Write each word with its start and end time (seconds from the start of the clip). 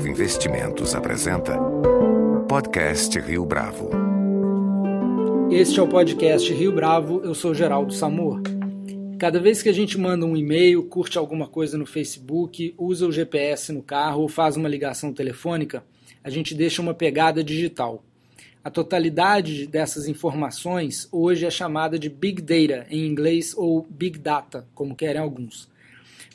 Bravo 0.00 0.08
Investimentos 0.08 0.94
apresenta 0.94 1.58
Podcast 2.48 3.20
Rio 3.20 3.44
Bravo. 3.44 3.90
Este 5.50 5.78
é 5.78 5.82
o 5.82 5.88
podcast 5.88 6.50
Rio 6.54 6.72
Bravo, 6.72 7.20
eu 7.22 7.34
sou 7.34 7.54
Geraldo 7.54 7.92
Samor. 7.92 8.40
Cada 9.18 9.38
vez 9.38 9.62
que 9.62 9.68
a 9.68 9.74
gente 9.74 9.98
manda 9.98 10.24
um 10.24 10.34
e-mail, 10.34 10.84
curte 10.84 11.18
alguma 11.18 11.46
coisa 11.46 11.76
no 11.76 11.84
Facebook, 11.84 12.74
usa 12.78 13.06
o 13.06 13.12
GPS 13.12 13.72
no 13.72 13.82
carro 13.82 14.22
ou 14.22 14.28
faz 14.28 14.56
uma 14.56 14.70
ligação 14.70 15.12
telefônica, 15.12 15.84
a 16.24 16.30
gente 16.30 16.54
deixa 16.54 16.80
uma 16.80 16.94
pegada 16.94 17.44
digital. 17.44 18.02
A 18.64 18.70
totalidade 18.70 19.66
dessas 19.66 20.08
informações 20.08 21.08
hoje 21.12 21.44
é 21.44 21.50
chamada 21.50 21.98
de 21.98 22.08
Big 22.08 22.40
Data 22.40 22.86
em 22.88 23.06
inglês 23.06 23.54
ou 23.54 23.86
Big 23.90 24.18
Data, 24.18 24.66
como 24.74 24.96
querem 24.96 25.20
alguns. 25.20 25.68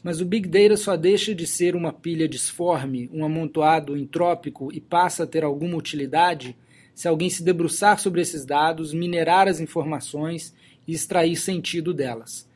Mas 0.05 0.21
o 0.21 0.25
Big 0.25 0.47
Data 0.47 0.77
só 0.77 0.95
deixa 0.95 1.33
de 1.33 1.47
ser 1.47 1.75
uma 1.75 1.91
pilha 1.91 2.27
disforme, 2.27 3.09
um 3.11 3.25
amontoado 3.25 3.97
entrópico 3.97 4.71
e 4.71 4.79
passa 4.79 5.23
a 5.23 5.25
ter 5.27 5.43
alguma 5.43 5.75
utilidade 5.75 6.55
se 6.93 7.07
alguém 7.07 7.27
se 7.27 7.41
debruçar 7.41 7.99
sobre 7.99 8.21
esses 8.21 8.45
dados, 8.45 8.93
minerar 8.93 9.47
as 9.47 9.59
informações 9.59 10.53
e 10.87 10.93
extrair 10.93 11.35
sentido 11.35 11.91
delas. 11.91 12.47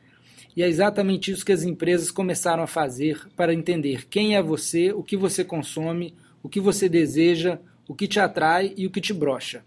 E 0.56 0.62
é 0.62 0.68
exatamente 0.68 1.32
isso 1.32 1.44
que 1.44 1.50
as 1.50 1.64
empresas 1.64 2.12
começaram 2.12 2.62
a 2.62 2.68
fazer 2.68 3.20
para 3.34 3.52
entender 3.52 4.06
quem 4.08 4.36
é 4.36 4.42
você, 4.42 4.92
o 4.92 5.02
que 5.02 5.16
você 5.16 5.42
consome, 5.42 6.14
o 6.44 6.48
que 6.48 6.60
você 6.60 6.88
deseja, 6.88 7.58
o 7.88 7.96
que 7.96 8.06
te 8.06 8.20
atrai 8.20 8.72
e 8.76 8.86
o 8.86 8.90
que 8.90 9.00
te 9.00 9.12
brocha. 9.12 9.64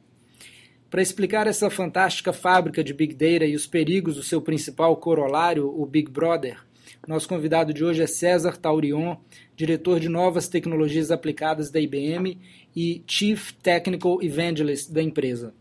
Para 0.89 1.01
explicar 1.01 1.47
essa 1.47 1.69
fantástica 1.69 2.31
fábrica 2.31 2.81
de 2.81 2.93
Big 2.93 3.13
Data 3.13 3.45
e 3.45 3.57
os 3.57 3.67
perigos 3.67 4.15
do 4.15 4.23
seu 4.23 4.41
principal 4.41 4.95
corolário, 4.95 5.67
o 5.67 5.85
Big 5.85 6.09
Brother, 6.09 6.59
nosso 7.07 7.27
convidado 7.27 7.73
de 7.73 7.83
hoje 7.83 8.01
é 8.01 8.07
César 8.07 8.55
Taurion, 8.55 9.17
diretor 9.57 9.99
de 9.99 10.07
novas 10.07 10.47
tecnologias 10.47 11.11
aplicadas 11.11 11.69
da 11.69 11.79
IBM 11.79 12.39
e 12.73 13.03
Chief 13.05 13.51
Technical 13.61 14.23
Evangelist 14.23 14.89
da 14.89 15.01
empresa. 15.01 15.53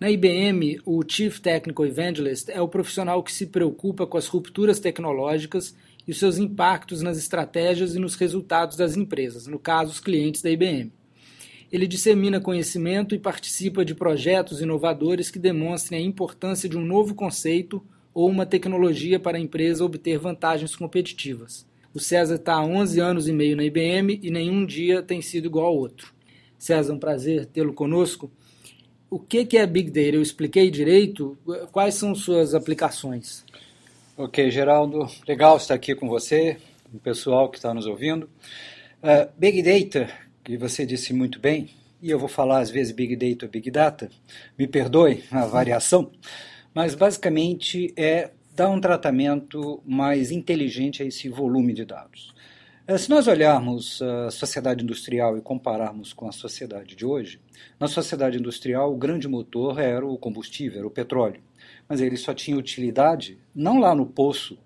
Na 0.00 0.10
IBM, 0.10 0.80
o 0.84 1.00
Chief 1.06 1.38
Technical 1.38 1.86
Evangelist 1.86 2.48
é 2.48 2.60
o 2.60 2.66
profissional 2.66 3.22
que 3.22 3.32
se 3.32 3.46
preocupa 3.46 4.04
com 4.04 4.18
as 4.18 4.26
rupturas 4.26 4.80
tecnológicas 4.80 5.76
e 6.08 6.10
os 6.10 6.18
seus 6.18 6.38
impactos 6.38 7.02
nas 7.02 7.18
estratégias 7.18 7.94
e 7.94 8.00
nos 8.00 8.16
resultados 8.16 8.76
das 8.76 8.96
empresas, 8.96 9.46
no 9.46 9.58
caso, 9.60 9.92
os 9.92 10.00
clientes 10.00 10.42
da 10.42 10.50
IBM. 10.50 10.92
Ele 11.70 11.86
dissemina 11.86 12.40
conhecimento 12.40 13.14
e 13.14 13.18
participa 13.18 13.84
de 13.84 13.94
projetos 13.94 14.60
inovadores 14.60 15.30
que 15.30 15.38
demonstrem 15.38 16.02
a 16.02 16.04
importância 16.04 16.68
de 16.68 16.76
um 16.76 16.84
novo 16.84 17.14
conceito 17.14 17.80
ou 18.12 18.28
uma 18.28 18.46
tecnologia 18.46 19.18
para 19.18 19.36
a 19.36 19.40
empresa 19.40 19.84
obter 19.84 20.18
vantagens 20.18 20.74
competitivas. 20.74 21.66
O 21.92 21.98
César 21.98 22.36
está 22.36 22.54
há 22.54 22.64
11 22.64 23.00
anos 23.00 23.28
e 23.28 23.32
meio 23.32 23.56
na 23.56 23.64
IBM 23.64 24.20
e 24.22 24.30
nenhum 24.30 24.64
dia 24.64 25.02
tem 25.02 25.20
sido 25.20 25.46
igual 25.46 25.66
ao 25.66 25.76
outro. 25.76 26.14
César, 26.58 26.92
um 26.92 26.98
prazer 26.98 27.46
tê-lo 27.46 27.72
conosco. 27.72 28.30
O 29.08 29.18
que 29.18 29.56
é 29.56 29.66
Big 29.66 29.90
Data? 29.90 30.16
Eu 30.16 30.22
expliquei 30.22 30.70
direito? 30.70 31.36
Quais 31.72 31.94
são 31.94 32.14
suas 32.14 32.54
aplicações? 32.54 33.44
Ok, 34.16 34.50
Geraldo, 34.50 35.08
legal 35.26 35.56
estar 35.56 35.74
aqui 35.74 35.94
com 35.94 36.06
você, 36.06 36.58
o 36.92 36.98
pessoal 36.98 37.48
que 37.48 37.56
está 37.56 37.72
nos 37.72 37.86
ouvindo. 37.86 38.28
Uh, 39.02 39.28
Big 39.36 39.62
Data, 39.62 40.12
que 40.44 40.56
você 40.58 40.84
disse 40.84 41.12
muito 41.12 41.40
bem, 41.40 41.70
e 42.02 42.10
eu 42.10 42.18
vou 42.18 42.28
falar 42.28 42.60
às 42.60 42.70
vezes 42.70 42.92
Big 42.92 43.16
Data 43.16 43.46
ou 43.46 43.50
Big 43.50 43.70
Data, 43.70 44.10
me 44.58 44.68
perdoe 44.68 45.24
a 45.30 45.46
variação, 45.46 46.10
mas 46.74 46.94
basicamente 46.94 47.92
é 47.96 48.30
dar 48.54 48.68
um 48.68 48.80
tratamento 48.80 49.82
mais 49.86 50.30
inteligente 50.30 51.02
a 51.02 51.06
esse 51.06 51.28
volume 51.28 51.72
de 51.72 51.84
dados. 51.84 52.34
Eh, 52.86 52.98
se 52.98 53.08
nós 53.08 53.28
olharmos 53.28 54.02
a 54.02 54.30
sociedade 54.30 54.82
industrial 54.82 55.38
e 55.38 55.40
compararmos 55.40 56.12
com 56.12 56.28
a 56.28 56.32
sociedade 56.32 56.96
de 56.96 57.06
hoje, 57.06 57.40
na 57.78 57.86
sociedade 57.86 58.38
industrial 58.38 58.92
o 58.92 58.96
grande 58.96 59.28
motor 59.28 59.78
era 59.78 60.04
o 60.04 60.18
combustível, 60.18 60.78
era 60.78 60.86
o 60.86 60.90
petróleo. 60.90 61.40
Mas 61.88 62.00
ele 62.00 62.16
só 62.16 62.34
tinha 62.34 62.56
utilidade 62.56 63.38
não 63.54 63.78
lá 63.78 63.94
no 63.94 64.06
poço, 64.06 64.58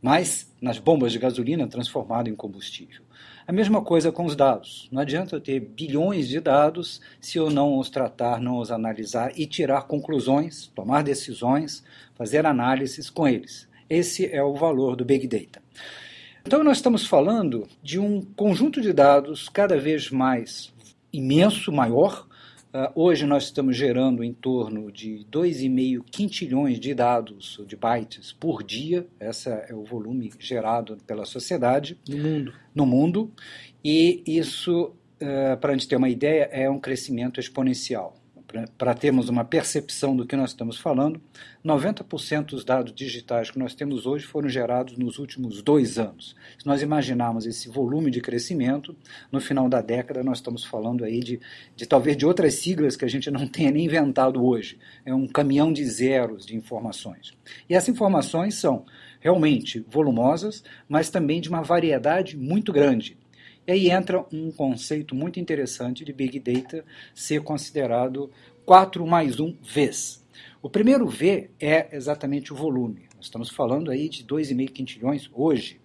mas 0.00 0.52
nas 0.60 0.78
bombas 0.78 1.12
de 1.12 1.18
gasolina 1.18 1.66
transformado 1.66 2.28
em 2.28 2.34
combustível. 2.34 3.02
A 3.46 3.52
mesma 3.52 3.82
coisa 3.82 4.10
com 4.10 4.24
os 4.24 4.34
dados. 4.34 4.88
Não 4.90 5.02
adianta 5.02 5.36
eu 5.36 5.40
ter 5.40 5.60
bilhões 5.60 6.28
de 6.28 6.40
dados 6.40 7.00
se 7.20 7.36
eu 7.36 7.50
não 7.50 7.78
os 7.78 7.90
tratar, 7.90 8.40
não 8.40 8.56
os 8.56 8.70
analisar 8.70 9.32
e 9.38 9.46
tirar 9.46 9.82
conclusões, 9.82 10.68
tomar 10.74 11.02
decisões, 11.02 11.84
fazer 12.14 12.46
análises 12.46 13.10
com 13.10 13.28
eles. 13.28 13.68
Esse 13.88 14.26
é 14.34 14.42
o 14.42 14.54
valor 14.54 14.96
do 14.96 15.04
Big 15.04 15.26
Data. 15.26 15.62
Então, 16.46 16.64
nós 16.64 16.78
estamos 16.78 17.06
falando 17.06 17.68
de 17.82 17.98
um 17.98 18.22
conjunto 18.22 18.80
de 18.80 18.94
dados 18.94 19.48
cada 19.48 19.78
vez 19.78 20.10
mais 20.10 20.72
imenso, 21.12 21.70
maior, 21.70 22.26
hoje 22.94 23.24
nós 23.26 23.44
estamos 23.44 23.76
gerando 23.76 24.24
em 24.24 24.32
torno 24.32 24.90
de 24.90 25.24
2,5 25.30 26.04
quintilhões 26.10 26.80
de 26.80 26.94
dados, 26.94 27.60
de 27.66 27.76
bytes, 27.76 28.32
por 28.32 28.62
dia. 28.62 29.06
Esse 29.20 29.48
é 29.48 29.72
o 29.72 29.84
volume 29.84 30.32
gerado 30.38 30.96
pela 31.06 31.24
sociedade. 31.24 31.98
No 32.08 32.16
mundo. 32.16 32.52
No 32.74 32.86
mundo. 32.86 33.32
E 33.84 34.22
isso, 34.26 34.92
uh, 35.20 35.56
para 35.60 35.72
a 35.72 35.76
gente 35.76 35.88
ter 35.88 35.96
uma 35.96 36.08
ideia, 36.08 36.48
é 36.50 36.68
um 36.68 36.78
crescimento 36.78 37.38
exponencial 37.38 38.23
para 38.78 38.94
termos 38.94 39.28
uma 39.28 39.44
percepção 39.44 40.16
do 40.16 40.26
que 40.26 40.36
nós 40.36 40.50
estamos 40.50 40.78
falando, 40.78 41.20
90% 41.64 42.46
dos 42.46 42.64
dados 42.64 42.92
digitais 42.92 43.50
que 43.50 43.58
nós 43.58 43.74
temos 43.74 44.06
hoje 44.06 44.24
foram 44.24 44.48
gerados 44.48 44.96
nos 44.96 45.18
últimos 45.18 45.62
dois 45.62 45.98
anos. 45.98 46.36
Se 46.58 46.66
nós 46.66 46.82
imaginarmos 46.82 47.46
esse 47.46 47.68
volume 47.68 48.10
de 48.10 48.20
crescimento, 48.20 48.96
no 49.32 49.40
final 49.40 49.68
da 49.68 49.80
década 49.80 50.22
nós 50.22 50.38
estamos 50.38 50.64
falando 50.64 51.04
aí 51.04 51.20
de, 51.20 51.40
de 51.74 51.86
talvez 51.86 52.16
de 52.16 52.26
outras 52.26 52.54
siglas 52.54 52.96
que 52.96 53.04
a 53.04 53.08
gente 53.08 53.30
não 53.30 53.46
tenha 53.48 53.70
nem 53.70 53.86
inventado 53.86 54.44
hoje. 54.44 54.78
É 55.04 55.14
um 55.14 55.26
caminhão 55.26 55.72
de 55.72 55.84
zeros 55.84 56.46
de 56.46 56.56
informações. 56.56 57.32
E 57.68 57.74
essas 57.74 57.88
informações 57.88 58.54
são 58.54 58.84
realmente 59.20 59.84
volumosas, 59.88 60.62
mas 60.88 61.08
também 61.08 61.40
de 61.40 61.48
uma 61.48 61.62
variedade 61.62 62.36
muito 62.36 62.72
grande. 62.72 63.16
E 63.66 63.72
aí 63.72 63.90
entra 63.90 64.24
um 64.30 64.50
conceito 64.50 65.14
muito 65.14 65.40
interessante 65.40 66.04
de 66.04 66.12
Big 66.12 66.38
Data 66.38 66.84
ser 67.14 67.42
considerado 67.42 68.30
4 68.66 69.06
mais 69.06 69.40
1 69.40 69.56
vezes. 69.62 70.22
O 70.60 70.68
primeiro 70.68 71.08
V 71.08 71.50
é 71.58 71.88
exatamente 71.96 72.52
o 72.52 72.56
volume. 72.56 73.08
Nós 73.16 73.26
estamos 73.26 73.48
falando 73.48 73.90
aí 73.90 74.08
de 74.08 74.22
2,5 74.24 74.70
quintilhões 74.70 75.30
hoje. 75.32 75.80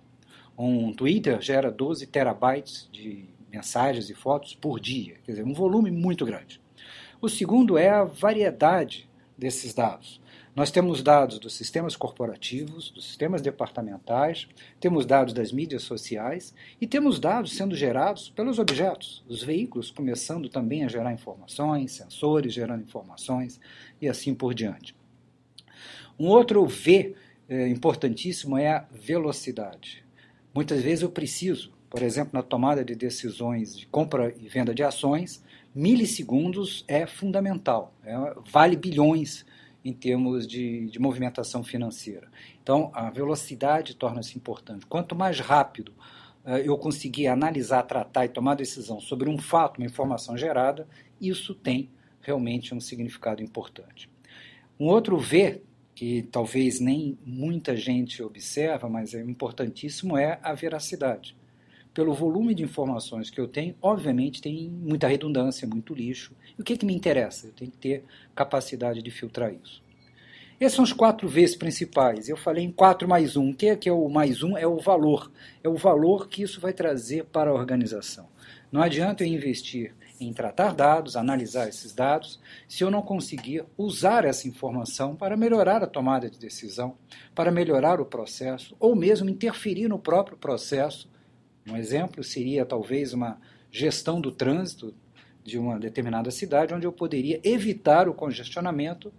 Um 0.57 0.91
Twitter 0.91 1.41
gera 1.41 1.71
12 1.71 2.05
terabytes 2.07 2.89
de 2.91 3.25
mensagens 3.49 4.09
e 4.09 4.13
fotos 4.13 4.53
por 4.53 4.79
dia, 4.79 5.15
quer 5.25 5.31
dizer, 5.31 5.45
um 5.45 5.53
volume 5.53 5.89
muito 5.89 6.25
grande. 6.25 6.61
O 7.21 7.29
segundo 7.29 7.77
é 7.77 7.89
a 7.89 8.03
variedade 8.03 9.09
desses 9.37 9.73
dados. 9.73 10.21
Nós 10.59 10.71
temos 10.71 11.01
dados 11.01 11.39
dos 11.39 11.53
sistemas 11.53 11.95
corporativos, 11.95 12.91
dos 12.91 13.05
sistemas 13.05 13.41
departamentais, 13.41 14.45
temos 14.77 15.05
dados 15.05 15.33
das 15.33 15.53
mídias 15.53 15.83
sociais 15.83 16.53
e 16.81 16.85
temos 16.85 17.17
dados 17.17 17.55
sendo 17.55 17.73
gerados 17.77 18.29
pelos 18.29 18.59
objetos, 18.59 19.23
os 19.29 19.41
veículos 19.41 19.89
começando 19.89 20.49
também 20.49 20.83
a 20.83 20.89
gerar 20.89 21.13
informações, 21.13 21.93
sensores 21.93 22.53
gerando 22.53 22.83
informações 22.83 23.57
e 24.01 24.09
assim 24.09 24.35
por 24.35 24.53
diante. 24.53 24.93
Um 26.19 26.27
outro 26.27 26.65
V 26.65 27.15
é, 27.47 27.69
importantíssimo 27.69 28.57
é 28.57 28.67
a 28.67 28.85
velocidade. 28.91 30.03
Muitas 30.53 30.81
vezes 30.81 31.03
eu 31.03 31.09
preciso, 31.09 31.71
por 31.89 32.03
exemplo, 32.03 32.31
na 32.33 32.43
tomada 32.43 32.83
de 32.83 32.95
decisões 32.95 33.77
de 33.77 33.87
compra 33.87 34.35
e 34.37 34.49
venda 34.49 34.75
de 34.75 34.83
ações, 34.83 35.41
milissegundos 35.73 36.83
é 36.85 37.07
fundamental, 37.07 37.93
é, 38.03 38.13
vale 38.51 38.75
bilhões 38.75 39.45
em 39.83 39.93
termos 39.93 40.47
de, 40.47 40.89
de 40.89 40.99
movimentação 40.99 41.63
financeira. 41.63 42.27
Então, 42.61 42.91
a 42.93 43.09
velocidade 43.09 43.95
torna-se 43.95 44.37
importante. 44.37 44.85
Quanto 44.85 45.15
mais 45.15 45.39
rápido 45.39 45.93
uh, 46.45 46.57
eu 46.57 46.77
conseguir 46.77 47.27
analisar, 47.27 47.83
tratar 47.83 48.25
e 48.25 48.29
tomar 48.29 48.55
decisão 48.55 48.99
sobre 48.99 49.29
um 49.29 49.37
fato, 49.37 49.77
uma 49.77 49.87
informação 49.87 50.37
gerada, 50.37 50.87
isso 51.19 51.55
tem 51.55 51.89
realmente 52.21 52.75
um 52.75 52.79
significado 52.79 53.41
importante. 53.41 54.09
Um 54.79 54.87
outro 54.87 55.17
V, 55.17 55.61
que 55.95 56.23
talvez 56.23 56.79
nem 56.79 57.17
muita 57.25 57.75
gente 57.75 58.21
observa, 58.21 58.89
mas 58.89 59.13
é 59.13 59.21
importantíssimo, 59.21 60.17
é 60.17 60.39
a 60.43 60.53
veracidade 60.53 61.38
pelo 61.93 62.13
volume 62.13 62.53
de 62.53 62.63
informações 62.63 63.29
que 63.29 63.39
eu 63.39 63.47
tenho, 63.47 63.75
obviamente 63.81 64.41
tem 64.41 64.69
muita 64.69 65.07
redundância, 65.07 65.67
muito 65.67 65.93
lixo. 65.93 66.33
E 66.57 66.61
o 66.61 66.63
que, 66.63 66.77
que 66.77 66.85
me 66.85 66.93
interessa? 66.93 67.47
Eu 67.47 67.53
tenho 67.53 67.71
que 67.71 67.77
ter 67.77 68.03
capacidade 68.35 69.01
de 69.01 69.11
filtrar 69.11 69.53
isso. 69.53 69.81
Esses 70.59 70.75
são 70.75 70.83
os 70.83 70.91
quatro 70.91 71.27
Vs 71.27 71.55
principais. 71.55 72.27
Eu 72.27 72.35
falei 72.35 72.65
em 72.65 72.71
4 72.71 73.07
mais 73.07 73.37
1. 73.37 73.49
O 73.49 73.55
que 73.55 73.67
é, 73.67 73.75
que 73.77 73.87
é 73.87 73.93
o 73.93 74.09
mais 74.09 74.43
1? 74.43 74.57
É 74.57 74.67
o 74.67 74.77
valor. 74.77 75.31
É 75.63 75.69
o 75.69 75.77
valor 75.77 76.27
que 76.27 76.43
isso 76.43 76.59
vai 76.59 76.73
trazer 76.73 77.23
para 77.25 77.49
a 77.49 77.53
organização. 77.53 78.27
Não 78.69 78.81
adianta 78.81 79.23
eu 79.23 79.27
investir 79.27 79.95
em 80.19 80.33
tratar 80.33 80.75
dados, 80.75 81.15
analisar 81.15 81.69
esses 81.69 81.93
dados, 81.93 82.41
se 82.67 82.83
eu 82.83 82.91
não 82.91 83.01
conseguir 83.01 83.63
usar 83.77 84.25
essa 84.25 84.49
informação 84.49 85.15
para 85.15 85.37
melhorar 85.37 85.81
a 85.81 85.87
tomada 85.87 86.29
de 86.29 86.37
decisão, 86.37 86.97
para 87.33 87.51
melhorar 87.51 88.01
o 88.01 88.05
processo, 88.05 88.75
ou 88.81 88.95
mesmo 88.97 89.29
interferir 89.29 89.87
no 89.87 89.97
próprio 89.97 90.35
processo 90.35 91.09
um 91.71 91.77
exemplo 91.77 92.23
seria 92.23 92.65
talvez 92.65 93.13
uma 93.13 93.39
gestão 93.71 94.19
do 94.19 94.31
trânsito 94.31 94.93
de 95.43 95.57
uma 95.57 95.79
determinada 95.79 96.31
cidade, 96.31 96.73
onde 96.73 96.85
eu 96.85 96.91
poderia 96.91 97.39
evitar 97.43 98.07
o 98.07 98.13
congestionamento, 98.13 99.11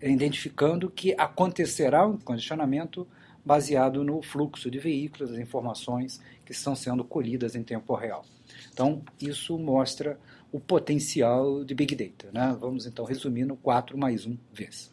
identificando 0.00 0.90
que 0.90 1.14
acontecerá 1.16 2.06
um 2.06 2.16
congestionamento 2.16 3.06
baseado 3.44 4.04
no 4.04 4.22
fluxo 4.22 4.70
de 4.70 4.78
veículos, 4.78 5.32
as 5.32 5.38
informações 5.38 6.20
que 6.44 6.52
estão 6.52 6.76
sendo 6.76 7.02
colhidas 7.04 7.56
em 7.56 7.62
tempo 7.62 7.94
real. 7.94 8.24
Então, 8.72 9.02
isso 9.20 9.58
mostra 9.58 10.18
o 10.52 10.60
potencial 10.60 11.64
de 11.64 11.74
Big 11.74 11.94
Data. 11.96 12.30
Né? 12.32 12.56
Vamos 12.60 12.86
então 12.86 13.04
resumir 13.04 13.44
no 13.44 13.56
4 13.56 13.96
mais 13.98 14.26
1 14.26 14.36
vezes. 14.52 14.91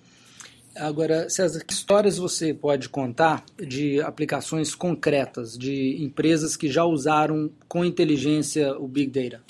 Agora, 0.80 1.30
César, 1.30 1.62
que 1.66 1.74
histórias 1.74 2.18
você 2.18 2.54
pode 2.54 2.88
contar 2.88 3.44
de 3.58 4.00
aplicações 4.02 4.74
concretas, 4.74 5.58
de 5.58 6.02
empresas 6.02 6.56
que 6.56 6.70
já 6.70 6.86
usaram 6.86 7.52
com 7.68 7.84
inteligência 7.84 8.78
o 8.78 8.88
Big 8.88 9.12
Data? 9.12 9.44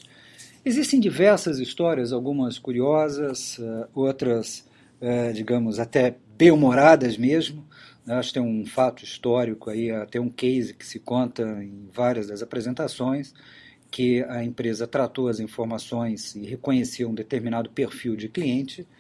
Existem 0.66 1.00
diversas 1.00 1.60
histórias, 1.60 2.12
algumas 2.12 2.58
curiosas, 2.58 3.60
eh, 3.60 3.88
outras, 3.94 4.68
eh, 5.00 5.32
digamos, 5.32 5.80
até 5.80 6.16
bem-humoradas 6.36 7.16
mesmo. 7.16 7.64
Acho 8.08 8.30
que 8.30 8.40
tem 8.40 8.44
um 8.44 8.66
fato 8.66 9.04
histórico 9.04 9.70
aí, 9.70 9.92
até 9.92 10.20
um 10.20 10.30
case 10.30 10.74
que 10.74 10.86
se 10.86 10.98
conta 10.98 11.44
em 11.64 11.88
várias 11.94 12.26
das 12.28 12.42
apresentações, 12.42 13.36
que 13.92 14.24
a 14.24 14.44
empresa 14.44 14.88
tratou 14.88 15.28
as 15.28 15.40
informações 15.40 16.36
e 16.36 16.44
reconheceu 16.46 17.08
um 17.08 17.14
determinado 17.14 17.70
perfil 17.70 18.16
de 18.16 18.28
cliente 18.28 18.82
eh, 18.82 18.99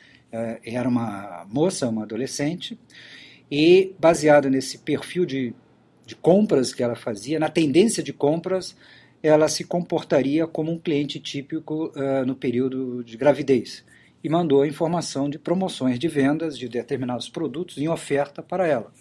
era 0.63 0.87
uma 0.87 1.45
moça, 1.49 1.89
uma 1.89 2.03
adolescente, 2.03 2.77
e 3.51 3.93
baseado 3.99 4.49
nesse 4.49 4.77
perfil 4.79 5.25
de, 5.25 5.53
de 6.05 6.15
compras 6.15 6.73
que 6.73 6.83
ela 6.83 6.95
fazia, 6.95 7.39
na 7.39 7.49
tendência 7.49 8.03
de 8.03 8.13
compras, 8.13 8.75
ela 9.21 9.47
se 9.47 9.63
comportaria 9.63 10.47
como 10.47 10.71
um 10.71 10.79
cliente 10.79 11.19
típico 11.19 11.91
uh, 11.95 12.25
no 12.25 12.35
período 12.35 13.03
de 13.03 13.17
gravidez 13.17 13.83
e 14.23 14.29
mandou 14.29 14.61
a 14.61 14.67
informação 14.67 15.29
de 15.29 15.39
promoções 15.39 15.97
de 15.97 16.07
vendas 16.07 16.57
de 16.57 16.67
determinados 16.67 17.29
produtos 17.29 17.77
em 17.77 17.87
oferta 17.87 18.41
para 18.41 18.67
ela. 18.67 18.91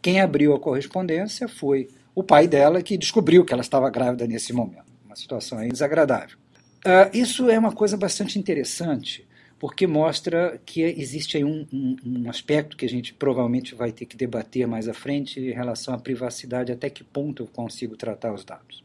Quem 0.00 0.20
abriu 0.20 0.54
a 0.54 0.60
correspondência 0.60 1.48
foi 1.48 1.88
o 2.14 2.22
pai 2.22 2.46
dela, 2.46 2.82
que 2.82 2.96
descobriu 2.96 3.44
que 3.44 3.52
ela 3.52 3.62
estava 3.62 3.90
grávida 3.90 4.26
nesse 4.26 4.52
momento. 4.52 4.84
Uma 5.04 5.16
situação 5.16 5.66
desagradável. 5.68 6.38
Uh, 6.86 7.16
isso 7.16 7.48
é 7.48 7.58
uma 7.58 7.72
coisa 7.72 7.96
bastante 7.96 8.38
interessante, 8.38 9.26
porque 9.58 9.86
mostra 9.86 10.60
que 10.64 10.82
existe 10.82 11.36
aí 11.36 11.44
um, 11.44 11.66
um, 11.72 11.96
um, 12.04 12.30
aspecto 12.30 12.76
que 12.76 12.84
a 12.84 12.88
gente 12.88 13.14
provavelmente 13.14 13.74
vai 13.74 13.92
ter 13.92 14.06
que 14.06 14.16
debater 14.16 14.66
mais 14.66 14.88
à 14.88 14.94
frente 14.94 15.40
em 15.40 15.52
relação 15.52 15.94
à 15.94 15.98
privacidade, 15.98 16.72
até 16.72 16.90
que 16.90 17.04
ponto 17.04 17.42
eu 17.42 17.46
consigo 17.46 17.96
tratar 17.96 18.32
os 18.32 18.44
dados. 18.44 18.84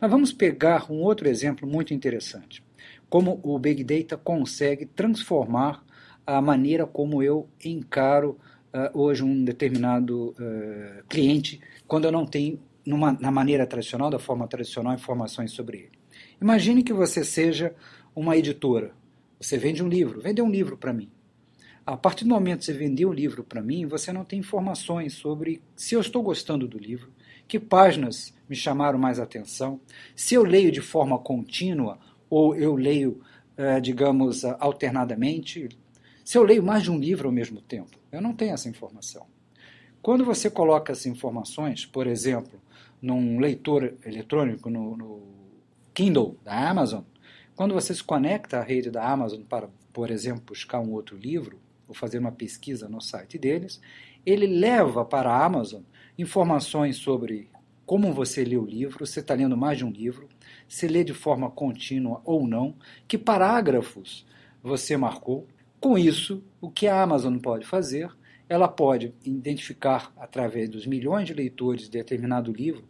Mas 0.00 0.10
vamos 0.10 0.32
pegar 0.32 0.90
um 0.90 1.02
outro 1.02 1.28
exemplo 1.28 1.68
muito 1.68 1.94
interessante, 1.94 2.62
como 3.08 3.40
o 3.42 3.58
Big 3.58 3.84
Data 3.84 4.16
consegue 4.16 4.86
transformar 4.86 5.84
a 6.26 6.40
maneira 6.40 6.86
como 6.86 7.22
eu 7.22 7.48
encaro 7.64 8.38
uh, 8.74 8.98
hoje 8.98 9.22
um 9.22 9.44
determinado 9.44 10.30
uh, 10.30 11.04
cliente 11.08 11.60
quando 11.86 12.04
eu 12.04 12.12
não 12.12 12.24
tenho, 12.24 12.60
numa, 12.84 13.12
na 13.12 13.30
maneira 13.30 13.66
tradicional, 13.66 14.10
da 14.10 14.18
forma 14.18 14.46
tradicional, 14.46 14.94
informações 14.94 15.50
sobre 15.52 15.78
ele. 15.78 15.92
Imagine 16.40 16.82
que 16.82 16.92
você 16.92 17.24
seja 17.24 17.74
uma 18.14 18.36
editora, 18.36 18.92
você 19.40 19.56
vende 19.56 19.82
um 19.82 19.88
livro, 19.88 20.20
vende 20.20 20.42
um 20.42 20.50
livro 20.50 20.76
para 20.76 20.92
mim. 20.92 21.10
A 21.86 21.96
partir 21.96 22.24
do 22.24 22.30
momento 22.30 22.60
que 22.60 22.66
você 22.66 22.72
vender 22.74 23.06
um 23.06 23.12
livro 23.12 23.42
para 23.42 23.62
mim, 23.62 23.86
você 23.86 24.12
não 24.12 24.24
tem 24.24 24.38
informações 24.38 25.14
sobre 25.14 25.62
se 25.74 25.94
eu 25.94 26.00
estou 26.00 26.22
gostando 26.22 26.68
do 26.68 26.78
livro, 26.78 27.10
que 27.48 27.58
páginas 27.58 28.34
me 28.48 28.54
chamaram 28.54 28.98
mais 28.98 29.18
atenção, 29.18 29.80
se 30.14 30.34
eu 30.34 30.44
leio 30.44 30.70
de 30.70 30.82
forma 30.82 31.18
contínua 31.18 31.98
ou 32.28 32.54
eu 32.54 32.76
leio, 32.76 33.20
eh, 33.56 33.80
digamos, 33.80 34.44
alternadamente, 34.44 35.68
se 36.22 36.36
eu 36.36 36.44
leio 36.44 36.62
mais 36.62 36.82
de 36.82 36.90
um 36.90 36.98
livro 36.98 37.26
ao 37.26 37.34
mesmo 37.34 37.60
tempo. 37.62 37.98
Eu 38.12 38.20
não 38.20 38.34
tenho 38.34 38.52
essa 38.52 38.68
informação. 38.68 39.26
Quando 40.02 40.24
você 40.24 40.50
coloca 40.50 40.92
essas 40.92 41.06
informações, 41.06 41.86
por 41.86 42.06
exemplo, 42.06 42.60
num 43.00 43.40
leitor 43.40 43.94
eletrônico, 44.04 44.68
no, 44.68 44.96
no 44.96 45.22
Kindle 45.94 46.36
da 46.44 46.68
Amazon, 46.70 47.02
quando 47.60 47.74
você 47.74 47.94
se 47.94 48.02
conecta 48.02 48.56
à 48.56 48.62
rede 48.62 48.90
da 48.90 49.06
Amazon 49.06 49.42
para, 49.42 49.68
por 49.92 50.10
exemplo, 50.10 50.44
buscar 50.46 50.80
um 50.80 50.92
outro 50.92 51.14
livro 51.14 51.60
ou 51.86 51.94
fazer 51.94 52.18
uma 52.18 52.32
pesquisa 52.32 52.88
no 52.88 53.02
site 53.02 53.36
deles, 53.36 53.82
ele 54.24 54.46
leva 54.46 55.04
para 55.04 55.30
a 55.30 55.44
Amazon 55.44 55.82
informações 56.16 56.96
sobre 56.96 57.50
como 57.84 58.14
você 58.14 58.44
lê 58.44 58.56
o 58.56 58.64
livro, 58.64 59.04
se 59.04 59.20
está 59.20 59.34
lendo 59.34 59.58
mais 59.58 59.76
de 59.76 59.84
um 59.84 59.90
livro, 59.90 60.26
se 60.66 60.88
lê 60.88 61.04
de 61.04 61.12
forma 61.12 61.50
contínua 61.50 62.22
ou 62.24 62.48
não, 62.48 62.76
que 63.06 63.18
parágrafos 63.18 64.26
você 64.62 64.96
marcou. 64.96 65.46
Com 65.78 65.98
isso, 65.98 66.42
o 66.62 66.70
que 66.70 66.86
a 66.88 67.02
Amazon 67.02 67.36
pode 67.36 67.66
fazer? 67.66 68.10
Ela 68.48 68.68
pode 68.68 69.12
identificar, 69.22 70.10
através 70.16 70.70
dos 70.70 70.86
milhões 70.86 71.26
de 71.26 71.34
leitores 71.34 71.82
de 71.82 71.90
determinado 71.90 72.50
livro, 72.50 72.88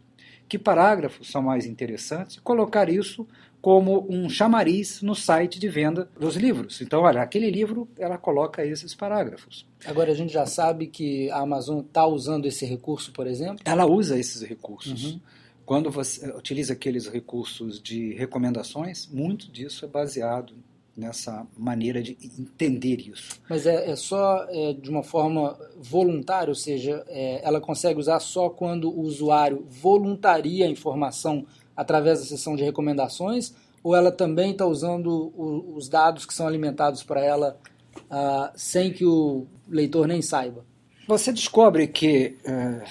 que 0.51 0.59
parágrafos 0.59 1.31
são 1.31 1.41
mais 1.41 1.65
interessantes 1.65 2.35
e 2.35 2.41
colocar 2.41 2.89
isso 2.89 3.25
como 3.61 4.05
um 4.09 4.29
chamariz 4.29 5.01
no 5.01 5.15
site 5.15 5.57
de 5.57 5.69
venda 5.69 6.09
dos 6.19 6.35
livros. 6.35 6.81
Então, 6.81 7.03
olha, 7.03 7.21
aquele 7.21 7.49
livro 7.49 7.87
ela 7.97 8.17
coloca 8.17 8.65
esses 8.65 8.93
parágrafos. 8.93 9.65
Agora 9.85 10.11
a 10.11 10.13
gente 10.13 10.33
já 10.33 10.45
sabe 10.45 10.87
que 10.87 11.31
a 11.31 11.37
Amazon 11.37 11.79
está 11.79 12.05
usando 12.05 12.47
esse 12.47 12.65
recurso, 12.65 13.13
por 13.13 13.27
exemplo? 13.27 13.59
Ela 13.63 13.85
usa 13.85 14.19
esses 14.19 14.41
recursos. 14.41 15.13
Uhum. 15.13 15.21
Quando 15.65 15.89
você 15.89 16.29
utiliza 16.31 16.73
aqueles 16.73 17.07
recursos 17.07 17.81
de 17.81 18.13
recomendações, 18.15 19.07
muito 19.07 19.49
disso 19.49 19.85
é 19.85 19.87
baseado 19.87 20.53
nessa 20.95 21.47
maneira 21.57 22.01
de 22.01 22.17
entender 22.37 22.99
isso. 22.99 23.39
Mas 23.49 23.65
é, 23.65 23.91
é 23.91 23.95
só 23.95 24.45
é, 24.49 24.73
de 24.73 24.89
uma 24.89 25.03
forma 25.03 25.57
voluntária, 25.77 26.49
ou 26.49 26.55
seja, 26.55 27.03
é, 27.07 27.41
ela 27.43 27.61
consegue 27.61 27.99
usar 27.99 28.19
só 28.19 28.49
quando 28.49 28.89
o 28.89 29.01
usuário 29.01 29.65
voluntaria 29.69 30.65
a 30.65 30.69
informação 30.69 31.45
através 31.75 32.19
da 32.19 32.25
sessão 32.25 32.55
de 32.55 32.63
recomendações, 32.63 33.53
ou 33.83 33.95
ela 33.95 34.11
também 34.11 34.51
está 34.51 34.65
usando 34.65 35.33
o, 35.35 35.75
os 35.75 35.89
dados 35.89 36.25
que 36.25 36.33
são 36.33 36.45
alimentados 36.45 37.03
para 37.03 37.23
ela 37.23 37.57
uh, 37.95 38.51
sem 38.55 38.91
que 38.91 39.05
o 39.05 39.47
leitor 39.67 40.07
nem 40.07 40.21
saiba? 40.21 40.65
Você 41.11 41.33
descobre 41.33 41.87
que 41.87 42.37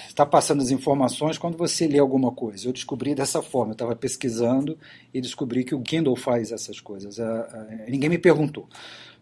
está 0.07 0.23
uh, 0.25 0.29
passando 0.29 0.61
as 0.61 0.69
informações 0.69 1.39
quando 1.39 1.57
você 1.57 1.87
lê 1.87 1.97
alguma 1.97 2.31
coisa. 2.31 2.67
Eu 2.67 2.71
descobri 2.71 3.15
dessa 3.15 3.41
forma. 3.41 3.71
Eu 3.71 3.73
estava 3.73 3.95
pesquisando 3.95 4.77
e 5.11 5.19
descobri 5.19 5.63
que 5.63 5.73
o 5.73 5.81
Kindle 5.81 6.15
faz 6.15 6.51
essas 6.51 6.79
coisas. 6.79 7.17
Uh, 7.17 7.43
ninguém 7.87 8.11
me 8.11 8.19
perguntou. 8.19 8.69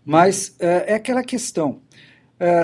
Mas 0.03 0.53
é 0.59 0.95
aquela 0.95 1.23
questão. 1.23 1.81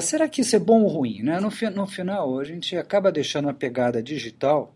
será 0.01 0.27
que 0.27 0.41
isso 0.41 0.55
é 0.57 0.59
bom 0.59 0.83
ou 0.83 0.89
ruim? 0.89 1.21
Né? 1.21 1.39
No, 1.39 1.49
no 1.73 1.87
final, 1.87 2.37
a 2.37 2.43
gente 2.43 2.75
acaba 2.75 3.13
deixando 3.13 3.47
a 3.47 3.53
pegada 3.53 4.01
digital 4.03 4.73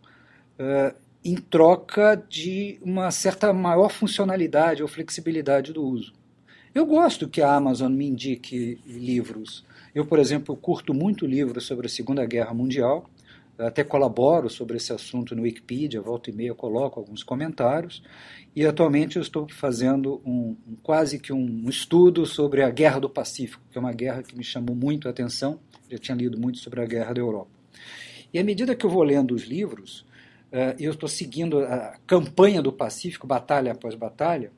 em 1.24 1.36
troca 1.36 2.22
de 2.30 2.80
uma 2.82 3.12
certa 3.12 3.52
maior 3.52 3.90
funcionalidade 3.90 4.82
ou 4.82 4.88
flexibilidade 4.88 5.74
do 5.74 5.84
uso. 5.84 6.14
Eu 6.74 6.86
gosto 6.86 7.28
que 7.28 7.42
a 7.42 7.54
Amazon 7.54 7.92
me 7.92 8.08
indique 8.08 8.80
livros. 8.86 9.66
Eu, 9.94 10.06
por 10.06 10.20
exemplo, 10.20 10.56
curto 10.56 10.94
muito 10.94 11.26
livros 11.26 11.66
sobre 11.66 11.88
a 11.88 11.90
Segunda 11.90 12.26
Guerra 12.26 12.54
Mundial, 12.54 13.10
até 13.58 13.84
colaboro 13.84 14.50
sobre 14.50 14.78
esse 14.78 14.94
assunto 14.94 15.36
no 15.36 15.42
Wikipedia, 15.42 16.02
volta 16.02 16.30
e 16.30 16.34
meia 16.34 16.54
coloco 16.54 17.00
alguns 17.00 17.24
comentários, 17.24 18.02
e 18.56 18.66
atualmente 18.66 19.18
eu 19.18 19.22
estou 19.22 19.48
fazendo 19.50 20.22
um, 20.26 20.56
um, 20.68 20.76
quase 20.82 21.20
que 21.20 21.34
um 21.34 21.68
estudo 21.68 22.26
sobre 22.26 22.64
a 22.64 22.70
Guerra 22.70 23.00
do 23.00 23.10
Pacífico, 23.10 23.62
que 23.70 23.78
é 23.78 23.82
uma 23.82 23.92
guerra 23.92 24.24
que 24.24 24.38
me 24.38 24.44
chamou 24.44 24.76
muito 24.76 25.08
a 25.08 25.12
atenção, 25.12 25.60
eu 25.90 26.00
tinha 26.00 26.16
lido 26.16 26.40
muito 26.40 26.60
sobre 26.60 26.82
a 26.82 26.86
Guerra 26.86 27.14
da 27.14 27.20
Europa. 27.20 27.52
E 28.34 28.40
à 28.40 28.44
medida 28.44 28.76
que 28.76 28.86
eu 28.86 28.90
vou 28.90 29.04
lendo 29.04 29.34
os 29.34 29.44
livros, 29.44 30.02
uh, 30.54 30.76
eu 30.80 30.92
estou 30.92 31.10
seguindo 31.10 31.60
a 31.60 31.98
campanha 32.08 32.62
do 32.62 32.72
Pacífico, 32.72 33.28
batalha 33.28 33.72
após 33.74 33.96
batalha, 33.96 34.52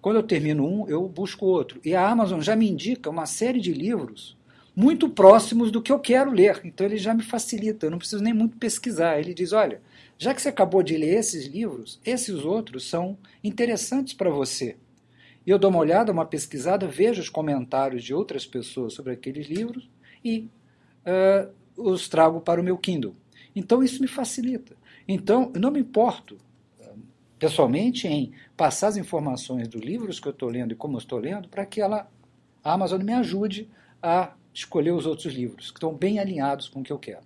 quando 0.00 0.16
eu 0.16 0.22
termino 0.22 0.64
um, 0.64 0.88
eu 0.88 1.08
busco 1.08 1.46
outro. 1.46 1.80
E 1.82 1.94
a 1.94 2.06
Amazon 2.06 2.40
já 2.40 2.54
me 2.54 2.70
indica 2.70 3.08
uma 3.08 3.24
série 3.24 3.60
de 3.60 3.72
livros 3.72 4.36
muito 4.74 5.08
próximos 5.08 5.70
do 5.70 5.80
que 5.80 5.92
eu 5.92 5.98
quero 5.98 6.30
ler. 6.30 6.60
Então 6.64 6.86
ele 6.86 6.96
já 6.96 7.14
me 7.14 7.22
facilita, 7.22 7.86
eu 7.86 7.90
não 7.90 7.98
preciso 7.98 8.22
nem 8.22 8.32
muito 8.32 8.56
pesquisar. 8.56 9.18
Ele 9.18 9.34
diz: 9.34 9.52
olha, 9.52 9.80
já 10.18 10.34
que 10.34 10.42
você 10.42 10.48
acabou 10.48 10.82
de 10.82 10.96
ler 10.96 11.18
esses 11.18 11.46
livros, 11.46 12.00
esses 12.04 12.44
outros 12.44 12.88
são 12.88 13.16
interessantes 13.42 14.14
para 14.14 14.30
você. 14.30 14.76
E 15.46 15.50
eu 15.50 15.58
dou 15.58 15.70
uma 15.70 15.80
olhada, 15.80 16.10
uma 16.10 16.24
pesquisada, 16.24 16.86
vejo 16.86 17.20
os 17.20 17.28
comentários 17.28 18.02
de 18.02 18.14
outras 18.14 18.46
pessoas 18.46 18.94
sobre 18.94 19.12
aqueles 19.12 19.46
livros 19.46 19.90
e 20.24 20.48
uh, 21.06 21.52
os 21.76 22.08
trago 22.08 22.40
para 22.40 22.60
o 22.60 22.64
meu 22.64 22.78
Kindle. 22.78 23.14
Então 23.54 23.82
isso 23.82 24.00
me 24.00 24.08
facilita. 24.08 24.74
Então, 25.06 25.50
eu 25.54 25.60
não 25.60 25.70
me 25.70 25.80
importo, 25.80 26.38
pessoalmente, 27.38 28.08
em 28.08 28.32
passar 28.56 28.88
as 28.88 28.96
informações 28.96 29.68
dos 29.68 29.82
livros 29.82 30.18
que 30.18 30.26
eu 30.26 30.32
estou 30.32 30.48
lendo 30.48 30.72
e 30.72 30.76
como 30.76 30.96
eu 30.96 30.98
estou 30.98 31.18
lendo, 31.18 31.48
para 31.48 31.66
que 31.66 31.80
ela, 31.80 32.10
a 32.62 32.72
Amazon 32.72 33.02
me 33.02 33.12
ajude 33.12 33.68
a 34.02 34.32
escolher 34.54 34.92
os 34.92 35.04
outros 35.04 35.34
livros, 35.34 35.70
que 35.70 35.78
estão 35.78 35.92
bem 35.92 36.18
alinhados 36.18 36.68
com 36.68 36.80
o 36.80 36.82
que 36.82 36.92
eu 36.92 36.98
quero. 36.98 37.24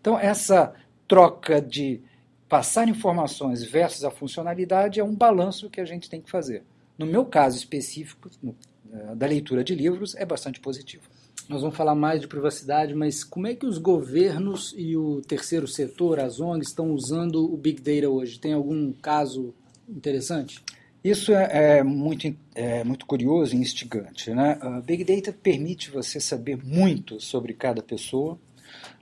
Então, 0.00 0.18
essa 0.18 0.74
troca 1.06 1.60
de 1.60 2.00
passar 2.48 2.88
informações 2.88 3.62
versus 3.62 4.04
a 4.04 4.10
funcionalidade 4.10 4.98
é 4.98 5.04
um 5.04 5.14
balanço 5.14 5.70
que 5.70 5.80
a 5.80 5.84
gente 5.84 6.08
tem 6.08 6.20
que 6.20 6.30
fazer. 6.30 6.64
No 6.98 7.06
meu 7.06 7.24
caso 7.24 7.56
específico, 7.56 8.30
no, 8.42 8.50
uh, 8.50 9.14
da 9.14 9.26
leitura 9.26 9.62
de 9.62 9.74
livros, 9.74 10.14
é 10.16 10.24
bastante 10.24 10.58
positivo. 10.58 11.04
Nós 11.48 11.62
vamos 11.62 11.76
falar 11.76 11.94
mais 11.94 12.20
de 12.20 12.28
privacidade, 12.28 12.94
mas 12.94 13.24
como 13.24 13.46
é 13.46 13.54
que 13.54 13.66
os 13.66 13.78
governos 13.78 14.74
e 14.76 14.96
o 14.96 15.20
terceiro 15.22 15.66
setor, 15.66 16.20
as 16.20 16.40
ONGs, 16.40 16.68
estão 16.68 16.92
usando 16.92 17.52
o 17.52 17.56
Big 17.56 17.80
Data 17.80 18.08
hoje? 18.08 18.38
Tem 18.38 18.52
algum 18.52 18.92
caso 18.92 19.52
interessante? 19.88 20.62
Isso 21.02 21.32
é, 21.32 21.78
é 21.78 21.82
muito, 21.82 22.36
é 22.54 22.84
muito 22.84 23.06
curioso 23.06 23.56
e 23.56 23.58
instigante. 23.58 24.30
Né? 24.30 24.58
Uh, 24.62 24.82
Big 24.82 25.02
Data 25.04 25.32
permite 25.32 25.90
você 25.90 26.20
saber 26.20 26.62
muito 26.62 27.18
sobre 27.20 27.54
cada 27.54 27.82
pessoa. 27.82 28.38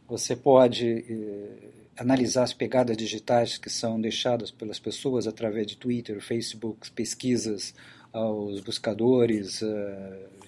Você 0.06 0.36
pode 0.36 0.86
eh, 0.86 1.68
analisar 1.98 2.44
as 2.44 2.54
pegadas 2.54 2.96
digitais 2.96 3.58
que 3.58 3.68
são 3.68 4.00
deixadas 4.00 4.50
pelas 4.50 4.78
pessoas 4.78 5.26
através 5.26 5.66
de 5.66 5.76
Twitter, 5.76 6.18
Facebook, 6.20 6.90
pesquisas 6.92 7.74
aos 8.10 8.60
buscadores, 8.60 9.60
uh, 9.60 9.66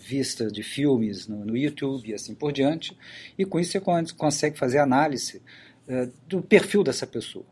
vista 0.00 0.50
de 0.50 0.62
filmes 0.62 1.28
no, 1.28 1.45
no, 1.45 1.57
YouTube 1.57 2.09
e 2.09 2.14
assim 2.14 2.35
por 2.35 2.52
diante. 2.52 2.97
E 3.37 3.45
com 3.45 3.61
isso 3.61 3.73
você 3.73 4.14
consegue 4.14 4.57
fazer 4.57 4.78
análise 4.78 5.42
uh, 5.87 6.11
do 6.26 6.40
perfil 6.40 6.83
dessa 6.83 7.07
pessoa. 7.07 7.45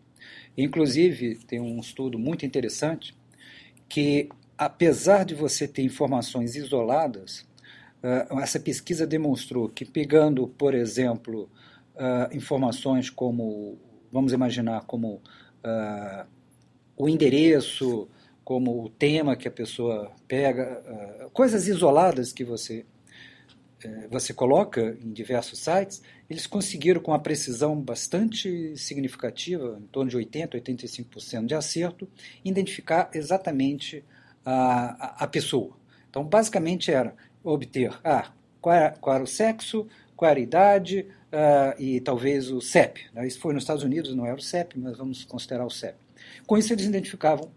Inclusive, 0.57 1.35
tem 1.47 1.61
um 1.61 1.79
estudo 1.79 2.19
muito 2.19 2.47
interessante 2.47 3.15
que, 3.89 4.29
apesar 4.57 5.25
de 5.25 5.35
você 5.35 5.67
ter 5.67 5.83
informações 5.83 6.55
isoladas, 6.57 7.47
uh, 8.03 8.41
essa 8.41 8.61
pesquisa 8.61 9.07
demonstrou 9.07 9.69
que, 9.69 9.85
pegando, 9.85 10.47
por 10.47 10.75
exemplo, 10.75 11.51
uh, 11.95 12.37
informações 12.37 13.09
como, 13.11 13.79
vamos 14.13 14.33
imaginar, 14.33 14.85
como 14.85 15.15
uh, 15.15 16.27
o 16.97 17.09
endereço, 17.09 18.09
como 18.45 18.85
o 18.85 18.89
tema 18.89 19.37
que 19.37 19.47
a 19.47 19.51
pessoa 19.51 20.11
pega, 20.27 20.83
coisas 21.35 21.69
isoladas 21.69 22.33
que 22.33 22.43
você 22.43 22.87
você 24.11 24.35
coloca 24.35 24.97
em 25.01 25.13
diversos 25.13 25.61
sites, 25.61 26.03
eles 26.29 26.47
conseguiram 26.47 27.01
com 27.01 27.13
uma 27.13 27.21
precisão 27.21 27.81
bastante 27.81 28.77
significativa, 28.77 29.79
em 29.81 29.87
torno 29.87 30.11
de 30.11 30.17
80%, 30.17 30.51
85% 30.51 31.47
de 31.47 31.55
acerto, 31.55 32.09
identificar 32.45 33.11
exatamente 33.15 34.05
a, 34.45 35.23
a, 35.23 35.25
a, 35.25 35.27
pessoa. 35.27 35.77
Então, 36.11 36.25
basicamente 36.25 36.91
era 36.91 37.15
obter 37.45 37.97
ah, 38.03 38.33
qual, 38.61 38.75
era, 38.75 38.91
qual 38.93 39.15
era 39.15 39.25
o 39.25 39.29
sexo, 39.29 39.87
qual 40.17 40.31
era 40.31 40.41
a 40.41 40.43
idade 40.43 41.07
uh, 41.33 41.81
e 41.81 42.01
talvez 42.01 42.51
o 42.51 42.61
CEP. 42.61 43.07
Né? 43.13 43.27
Isso 43.27 43.39
foi 43.39 43.55
nos 43.55 43.63
Estados 43.63 43.85
Unidos, 43.85 44.15
não 44.15 44.27
era 44.27 44.37
o 44.37 44.43
CEP, 44.43 44.79
mas 44.79 44.97
vamos 44.97 45.25
considerar 45.25 45.65
o 45.65 45.71
CEP. 45.71 45.97
Com 46.47 46.59
isso, 46.59 46.73
eles 46.73 46.85
identificavam 46.85 47.51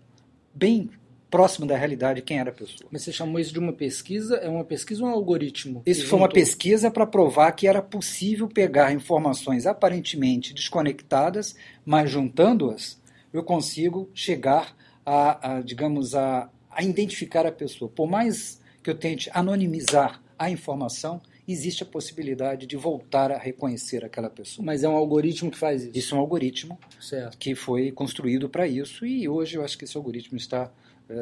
bem 0.53 0.89
próximo 1.31 1.65
da 1.65 1.77
realidade 1.77 2.21
quem 2.21 2.39
era 2.39 2.49
a 2.49 2.53
pessoa. 2.53 2.89
Mas 2.91 3.03
você 3.03 3.11
chamou 3.13 3.39
isso 3.39 3.53
de 3.53 3.57
uma 3.57 3.71
pesquisa? 3.71 4.35
É 4.35 4.49
uma 4.49 4.65
pesquisa 4.65 5.01
ou 5.01 5.09
um 5.09 5.13
algoritmo? 5.13 5.81
Isso 5.85 6.05
foi 6.05 6.19
uma 6.19 6.29
pesquisa 6.29 6.91
para 6.91 7.07
provar 7.07 7.53
que 7.53 7.65
era 7.65 7.81
possível 7.81 8.49
pegar 8.49 8.93
informações 8.93 9.65
aparentemente 9.65 10.53
desconectadas, 10.53 11.55
mas 11.85 12.11
juntando-as, 12.11 13.01
eu 13.33 13.41
consigo 13.41 14.09
chegar 14.13 14.75
a, 15.05 15.55
a 15.55 15.61
digamos, 15.61 16.13
a, 16.13 16.49
a 16.69 16.83
identificar 16.83 17.45
a 17.45 17.51
pessoa. 17.51 17.89
Por 17.89 18.07
mais 18.07 18.59
que 18.83 18.89
eu 18.89 18.95
tente 18.95 19.29
anonimizar 19.33 20.21
a 20.37 20.49
informação, 20.49 21.21
existe 21.47 21.83
a 21.83 21.85
possibilidade 21.85 22.65
de 22.65 22.75
voltar 22.75 23.31
a 23.31 23.37
reconhecer 23.37 24.03
aquela 24.03 24.29
pessoa. 24.29 24.65
Mas 24.65 24.83
é 24.83 24.89
um 24.89 24.95
algoritmo 24.95 25.49
que 25.49 25.57
faz 25.57 25.83
isso? 25.83 25.97
Isso 25.97 26.15
é 26.15 26.17
um 26.17 26.21
algoritmo 26.21 26.77
certo. 26.99 27.37
que 27.37 27.55
foi 27.55 27.91
construído 27.91 28.49
para 28.49 28.67
isso 28.67 29.05
e 29.05 29.29
hoje 29.29 29.55
eu 29.55 29.63
acho 29.63 29.77
que 29.77 29.85
esse 29.85 29.95
algoritmo 29.95 30.37
está 30.37 30.51
Está 30.61 30.71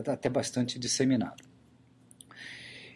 até 0.07 0.29
bastante 0.29 0.77
disseminado. 0.77 1.43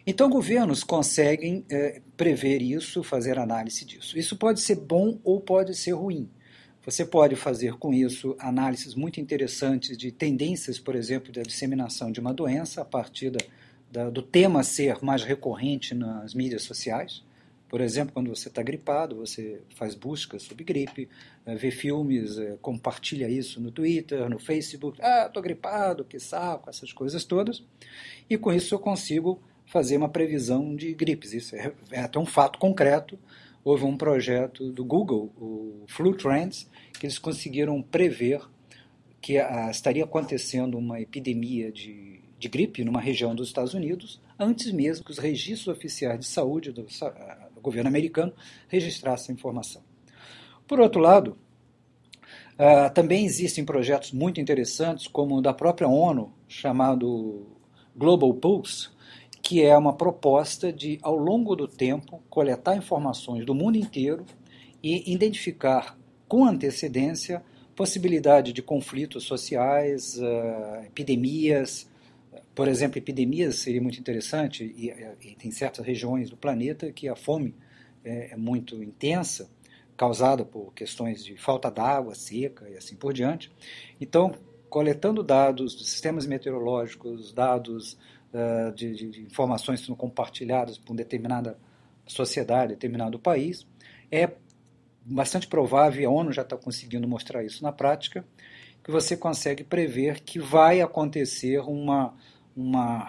Então, 0.06 0.28
governos 0.28 0.84
conseguem 0.84 1.64
é, 1.70 2.02
prever 2.16 2.60
isso, 2.60 3.02
fazer 3.02 3.38
análise 3.38 3.84
disso. 3.84 4.18
Isso 4.18 4.36
pode 4.36 4.60
ser 4.60 4.76
bom 4.76 5.18
ou 5.24 5.40
pode 5.40 5.74
ser 5.74 5.92
ruim. 5.92 6.28
Você 6.84 7.06
pode 7.06 7.34
fazer 7.34 7.78
com 7.78 7.94
isso 7.94 8.36
análises 8.38 8.94
muito 8.94 9.18
interessantes 9.18 9.96
de 9.96 10.12
tendências, 10.12 10.78
por 10.78 10.94
exemplo, 10.94 11.32
da 11.32 11.40
disseminação 11.40 12.12
de 12.12 12.20
uma 12.20 12.34
doença 12.34 12.82
a 12.82 12.84
partir 12.84 13.30
da, 13.30 13.38
da, 13.90 14.10
do 14.10 14.20
tema 14.20 14.62
ser 14.62 15.02
mais 15.02 15.22
recorrente 15.22 15.94
nas 15.94 16.34
mídias 16.34 16.62
sociais. 16.62 17.24
Por 17.68 17.80
exemplo, 17.80 18.12
quando 18.12 18.28
você 18.28 18.48
está 18.48 18.62
gripado, 18.62 19.16
você 19.16 19.62
faz 19.74 19.94
buscas 19.94 20.42
sobre 20.42 20.64
gripe, 20.64 21.08
eh, 21.44 21.54
vê 21.56 21.70
filmes, 21.70 22.38
eh, 22.38 22.56
compartilha 22.62 23.28
isso 23.28 23.60
no 23.60 23.70
Twitter, 23.70 24.28
no 24.28 24.38
Facebook. 24.38 24.98
Ah, 25.02 25.24
estou 25.26 25.42
gripado, 25.42 26.04
que 26.04 26.18
saco, 26.20 26.70
essas 26.70 26.92
coisas 26.92 27.24
todas. 27.24 27.64
E 28.28 28.38
com 28.38 28.52
isso 28.52 28.74
eu 28.74 28.78
consigo 28.78 29.40
fazer 29.66 29.96
uma 29.96 30.08
previsão 30.08 30.76
de 30.76 30.92
gripes. 30.94 31.32
Isso 31.32 31.56
é, 31.56 31.72
é 31.90 32.00
até 32.00 32.18
um 32.18 32.26
fato 32.26 32.58
concreto. 32.58 33.18
Houve 33.64 33.84
um 33.84 33.96
projeto 33.96 34.70
do 34.70 34.84
Google, 34.84 35.32
o 35.40 35.84
Flu 35.88 36.14
Trends, 36.14 36.68
que 36.98 37.06
eles 37.06 37.18
conseguiram 37.18 37.80
prever 37.82 38.42
que 39.20 39.38
ah, 39.38 39.70
estaria 39.70 40.04
acontecendo 40.04 40.76
uma 40.76 41.00
epidemia 41.00 41.72
de, 41.72 42.20
de 42.38 42.46
gripe 42.46 42.84
numa 42.84 43.00
região 43.00 43.34
dos 43.34 43.48
Estados 43.48 43.72
Unidos, 43.72 44.20
antes 44.38 44.70
mesmo 44.70 45.02
que 45.02 45.10
os 45.10 45.18
registros 45.18 45.74
oficiais 45.74 46.20
de 46.20 46.26
saúde 46.26 46.72
do, 46.72 46.86
governo 47.64 47.88
americano 47.88 48.32
registrasse 48.68 49.24
essa 49.24 49.32
informação. 49.32 49.82
Por 50.66 50.78
outro 50.78 51.00
lado, 51.00 51.36
uh, 52.54 52.92
também 52.94 53.24
existem 53.24 53.64
projetos 53.64 54.12
muito 54.12 54.40
interessantes, 54.40 55.08
como 55.08 55.36
o 55.36 55.42
da 55.42 55.52
própria 55.52 55.88
ONU, 55.88 56.32
chamado 56.46 57.46
Global 57.96 58.32
Pulse, 58.34 58.88
que 59.42 59.62
é 59.62 59.76
uma 59.76 59.92
proposta 59.92 60.72
de, 60.72 60.98
ao 61.02 61.16
longo 61.16 61.54
do 61.54 61.68
tempo, 61.68 62.22
coletar 62.30 62.76
informações 62.76 63.44
do 63.44 63.54
mundo 63.54 63.76
inteiro 63.76 64.24
e 64.82 65.12
identificar 65.12 65.98
com 66.26 66.46
antecedência 66.46 67.42
possibilidade 67.74 68.52
de 68.52 68.62
conflitos 68.62 69.24
sociais, 69.24 70.16
uh, 70.18 70.84
epidemias, 70.86 71.88
por 72.54 72.68
exemplo, 72.68 72.98
epidemias 72.98 73.56
seria 73.56 73.82
muito 73.82 73.98
interessante, 73.98 74.64
e, 74.64 74.90
e, 75.20 75.34
tem 75.34 75.50
certas 75.50 75.84
regiões 75.84 76.30
do 76.30 76.36
planeta 76.36 76.92
que 76.92 77.08
a 77.08 77.16
fome 77.16 77.54
é, 78.04 78.32
é 78.32 78.36
muito 78.36 78.82
intensa, 78.82 79.50
causada 79.96 80.44
por 80.44 80.72
questões 80.72 81.24
de 81.24 81.36
falta 81.36 81.70
d'água, 81.70 82.14
seca 82.14 82.68
e 82.68 82.76
assim 82.76 82.96
por 82.96 83.12
diante. 83.12 83.50
Então, 84.00 84.34
coletando 84.68 85.22
dados 85.22 85.74
dos 85.74 85.90
sistemas 85.90 86.26
meteorológicos, 86.26 87.32
dados 87.32 87.96
uh, 88.32 88.72
de, 88.74 88.94
de, 88.94 89.10
de, 89.10 89.22
informações 89.22 89.80
que 89.80 89.86
são 89.86 89.94
compartilhadas 89.94 90.78
por 90.78 90.96
determinada 90.96 91.56
sociedade, 92.06 92.74
determinado 92.74 93.18
país, 93.18 93.66
é 94.10 94.30
bastante 95.04 95.46
provável, 95.46 96.02
e 96.02 96.04
a 96.04 96.10
ONU 96.10 96.32
já 96.32 96.42
está 96.42 96.56
conseguindo 96.56 97.06
mostrar 97.06 97.44
isso 97.44 97.62
na 97.62 97.72
prática, 97.72 98.24
que 98.82 98.90
você 98.90 99.16
consegue 99.16 99.64
prever 99.64 100.20
que 100.20 100.38
vai 100.38 100.80
acontecer 100.80 101.60
uma 101.60 102.14
uma 102.56 103.08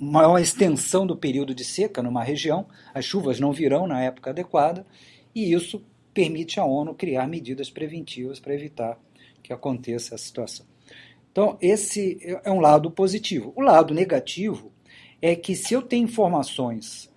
maior 0.00 0.38
extensão 0.38 1.06
do 1.06 1.16
período 1.16 1.54
de 1.54 1.64
seca 1.64 2.02
numa 2.02 2.24
região, 2.24 2.66
as 2.94 3.04
chuvas 3.04 3.38
não 3.38 3.52
virão 3.52 3.86
na 3.86 4.02
época 4.02 4.30
adequada, 4.30 4.86
e 5.34 5.52
isso 5.52 5.84
permite 6.14 6.58
à 6.58 6.64
ONU 6.64 6.94
criar 6.94 7.26
medidas 7.26 7.70
preventivas 7.70 8.40
para 8.40 8.54
evitar 8.54 8.98
que 9.42 9.52
aconteça 9.52 10.14
essa 10.14 10.24
situação. 10.24 10.66
Então, 11.30 11.56
esse 11.60 12.18
é 12.42 12.50
um 12.50 12.60
lado 12.60 12.90
positivo. 12.90 13.52
O 13.54 13.60
lado 13.60 13.94
negativo 13.94 14.72
é 15.22 15.36
que 15.36 15.54
se 15.54 15.74
eu 15.74 15.82
tenho 15.82 16.04
informações 16.04 17.08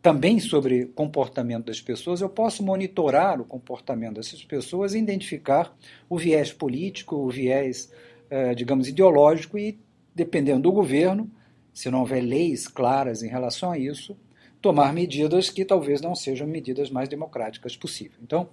também 0.00 0.38
sobre 0.40 0.86
comportamento 0.86 1.66
das 1.66 1.80
pessoas, 1.80 2.20
eu 2.20 2.28
posso 2.28 2.62
monitorar 2.62 3.40
o 3.40 3.44
comportamento 3.44 4.14
dessas 4.14 4.42
pessoas 4.44 4.94
e 4.94 4.98
identificar 4.98 5.76
o 6.08 6.16
viés 6.16 6.52
político, 6.52 7.16
o 7.16 7.28
viés, 7.28 7.92
eh, 8.30 8.54
digamos, 8.54 8.88
ideológico 8.88 9.58
e 9.58 9.78
dependendo 10.14 10.62
do 10.62 10.72
governo, 10.72 11.30
se 11.72 11.90
não 11.90 12.00
houver 12.00 12.22
leis 12.22 12.66
claras 12.66 13.22
em 13.22 13.28
relação 13.28 13.70
a 13.70 13.78
isso, 13.78 14.16
tomar 14.60 14.92
medidas 14.92 15.50
que 15.50 15.64
talvez 15.64 16.00
não 16.00 16.14
sejam 16.14 16.46
medidas 16.46 16.90
mais 16.90 17.08
democráticas 17.08 17.76
possível. 17.76 18.18
Então, 18.22 18.48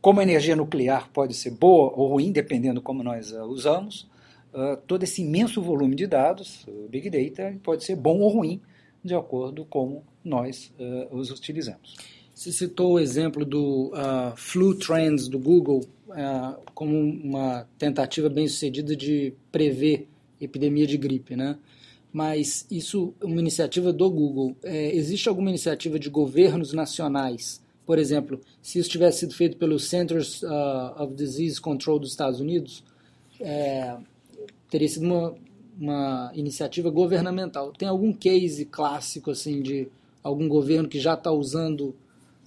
como 0.00 0.20
a 0.20 0.22
energia 0.22 0.56
nuclear 0.56 1.08
pode 1.10 1.34
ser 1.34 1.50
boa 1.50 1.92
ou 1.94 2.08
ruim, 2.08 2.32
dependendo 2.32 2.80
como 2.80 3.02
nós 3.02 3.32
a 3.32 3.44
usamos, 3.44 4.08
uh, 4.52 4.76
todo 4.86 5.02
esse 5.02 5.22
imenso 5.22 5.62
volume 5.62 5.94
de 5.94 6.06
dados, 6.06 6.66
o 6.66 6.88
Big 6.88 7.10
Data, 7.10 7.56
pode 7.62 7.84
ser 7.84 7.96
bom 7.96 8.20
ou 8.20 8.28
ruim, 8.28 8.60
de 9.04 9.14
acordo 9.14 9.64
com 9.64 10.02
nós 10.24 10.72
uh, 10.78 11.16
os 11.16 11.30
utilizamos. 11.30 11.96
Você 12.34 12.50
citou 12.50 12.94
o 12.94 12.98
exemplo 12.98 13.44
do 13.44 13.92
uh, 13.92 14.36
Flu 14.36 14.74
Trends 14.74 15.28
do 15.28 15.38
Google 15.38 15.80
uh, 16.08 16.60
como 16.74 16.96
uma 16.96 17.68
tentativa 17.78 18.28
bem 18.28 18.48
sucedida 18.48 18.96
de 18.96 19.34
prever 19.50 20.08
epidemia 20.44 20.86
de 20.86 20.96
gripe, 20.96 21.36
né? 21.36 21.58
Mas 22.12 22.66
isso 22.70 23.14
é 23.20 23.24
uma 23.24 23.40
iniciativa 23.40 23.92
do 23.92 24.10
Google. 24.10 24.54
É, 24.62 24.94
existe 24.94 25.28
alguma 25.28 25.48
iniciativa 25.48 25.98
de 25.98 26.10
governos 26.10 26.72
nacionais 26.72 27.62
por 27.84 27.98
exemplo, 27.98 28.40
se 28.60 28.78
isso 28.78 28.88
tivesse 28.88 29.20
sido 29.20 29.34
feito 29.34 29.56
pelo 29.56 29.78
Centers 29.78 30.42
uh, 30.42 31.02
of 31.02 31.14
Disease 31.14 31.60
Control 31.60 31.98
dos 31.98 32.10
Estados 32.10 32.40
Unidos, 32.40 32.84
é, 33.40 33.96
teria 34.70 34.88
sido 34.88 35.04
uma, 35.04 35.34
uma 35.78 36.32
iniciativa 36.34 36.90
governamental. 36.90 37.72
Tem 37.72 37.88
algum 37.88 38.12
case 38.12 38.64
clássico 38.64 39.30
assim 39.30 39.60
de 39.60 39.88
algum 40.22 40.48
governo 40.48 40.88
que 40.88 41.00
já 41.00 41.14
está 41.14 41.32
usando 41.32 41.94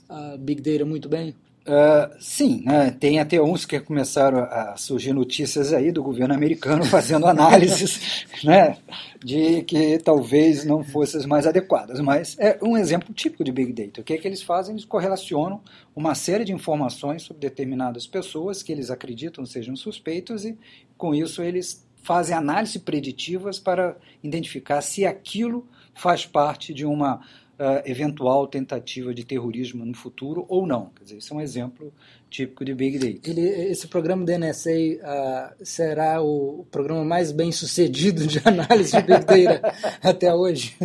a 0.08 0.38
Big 0.38 0.62
Data 0.62 0.86
muito 0.86 1.10
bem? 1.10 1.36
Uh, 1.68 2.14
sim, 2.20 2.62
né? 2.64 2.92
tem 2.92 3.20
até 3.20 3.42
uns 3.42 3.66
que 3.66 3.80
começaram 3.80 4.38
a 4.44 4.78
surgir 4.78 5.14
notícias 5.14 5.74
aí 5.74 5.92
do 5.92 6.04
governo 6.04 6.36
americano 6.36 6.86
fazendo 6.86 7.26
análises 7.26 8.24
né, 8.46 8.78
de 9.24 9.64
que 9.64 9.98
talvez 9.98 10.64
não 10.64 10.84
fossem 10.84 11.20
as 11.20 11.26
mais 11.26 11.48
adequadas, 11.48 12.00
mas 12.00 12.38
é 12.38 12.60
um 12.62 12.78
exemplo 12.78 13.12
típico 13.16 13.44
de 13.44 13.52
Big 13.52 13.74
Data. 13.74 14.02
O 14.02 14.04
que 14.04 14.14
é 14.14 14.18
que 14.20 14.28
eles 14.28 14.44
fazem? 14.44 14.76
Eles 14.76 14.86
correlacionam 14.86 15.60
uma 15.96 16.14
série 16.14 16.46
de 16.46 16.54
informações 16.54 17.24
sobre 17.24 17.42
determinadas 17.42 18.06
pessoas 18.06 18.62
que 18.62 18.72
eles 18.72 18.92
acreditam 18.92 19.44
sejam 19.44 19.76
suspeitos 19.76 20.46
e 20.46 20.56
com 20.96 21.16
isso 21.16 21.42
eles 21.42 21.84
fazem 22.04 22.38
análises 22.38 22.78
preditivas 22.78 23.58
para 23.58 23.98
identificar 24.24 24.82
se 24.82 25.04
aquilo 25.04 25.68
faz 25.96 26.28
parte 26.28 26.76
de 26.76 26.86
uma 26.86 27.22
uh, 27.60 27.82
eventual 27.86 28.48
tentativa 28.48 29.14
de 29.14 29.24
terrorismo 29.24 29.86
no 29.86 29.94
futuro 29.94 30.46
ou 30.48 30.66
não. 30.66 30.92
Quer 30.96 31.04
dizer, 31.04 31.18
isso 31.18 31.34
é 31.34 31.38
um 31.38 31.42
exemplo 31.42 31.94
típico 32.30 32.66
de 32.66 32.74
Big 32.74 32.98
Data. 32.98 33.30
Ele, 33.30 33.42
esse 33.70 33.88
programa 33.88 34.26
da 34.26 34.38
NSA 34.38 34.72
uh, 34.72 35.00
ah, 35.04 35.54
será 35.64 36.22
o 36.22 36.66
programa 36.70 37.04
mais 37.04 37.32
bem 37.32 37.52
sucedido 37.52 38.28
de 38.28 38.42
análise 38.44 38.92
de 38.92 39.02
Big 39.02 39.46
Data 39.46 39.74
até 40.04 40.34
hoje? 40.34 40.76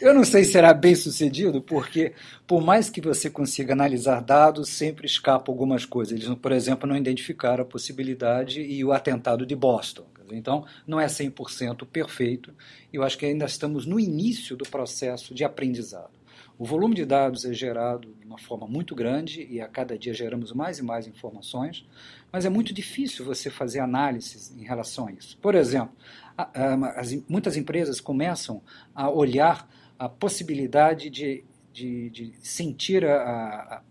Eu 0.00 0.14
não 0.14 0.24
sei 0.24 0.44
se 0.44 0.52
será 0.52 0.74
bem 0.74 0.94
sucedido, 0.94 1.62
porque 1.62 2.12
por 2.46 2.62
mais 2.62 2.90
que 2.90 3.00
você 3.00 3.30
consiga 3.30 3.72
analisar 3.72 4.20
dados, 4.20 4.70
sempre 4.70 5.06
escapa 5.06 5.52
algumas 5.52 5.84
coisas. 5.84 6.18
Eles, 6.18 6.34
por 6.36 6.52
exemplo, 6.52 6.88
não 6.88 6.96
identificaram 6.96 7.62
a 7.62 7.66
possibilidade 7.66 8.60
e 8.60 8.84
o 8.84 8.92
atentado 8.92 9.46
de 9.46 9.54
Boston. 9.54 10.04
Então, 10.34 10.64
não 10.86 11.00
é 11.00 11.06
100% 11.06 11.86
perfeito. 11.86 12.54
Eu 12.92 13.02
acho 13.02 13.18
que 13.18 13.26
ainda 13.26 13.44
estamos 13.44 13.86
no 13.86 13.98
início 13.98 14.56
do 14.56 14.64
processo 14.68 15.34
de 15.34 15.44
aprendizado. 15.44 16.18
O 16.58 16.64
volume 16.64 16.94
de 16.96 17.04
dados 17.04 17.44
é 17.44 17.52
gerado 17.52 18.12
de 18.18 18.26
uma 18.26 18.38
forma 18.38 18.66
muito 18.66 18.94
grande 18.94 19.46
e 19.48 19.60
a 19.60 19.68
cada 19.68 19.96
dia 19.96 20.12
geramos 20.12 20.52
mais 20.52 20.80
e 20.80 20.82
mais 20.82 21.06
informações, 21.06 21.86
mas 22.32 22.44
é 22.44 22.48
muito 22.48 22.74
difícil 22.74 23.24
você 23.24 23.48
fazer 23.48 23.78
análises 23.78 24.50
em 24.56 24.64
relação 24.64 25.06
a 25.06 25.12
isso. 25.12 25.38
Por 25.38 25.54
exemplo, 25.54 25.94
as, 26.36 27.14
muitas 27.28 27.56
empresas 27.56 28.00
começam 28.00 28.60
a 28.92 29.08
olhar 29.08 29.68
a 29.98 30.08
possibilidade 30.08 31.10
de, 31.10 31.44
de, 31.72 32.10
de 32.10 32.34
sentir 32.40 33.04
a, 33.04 33.82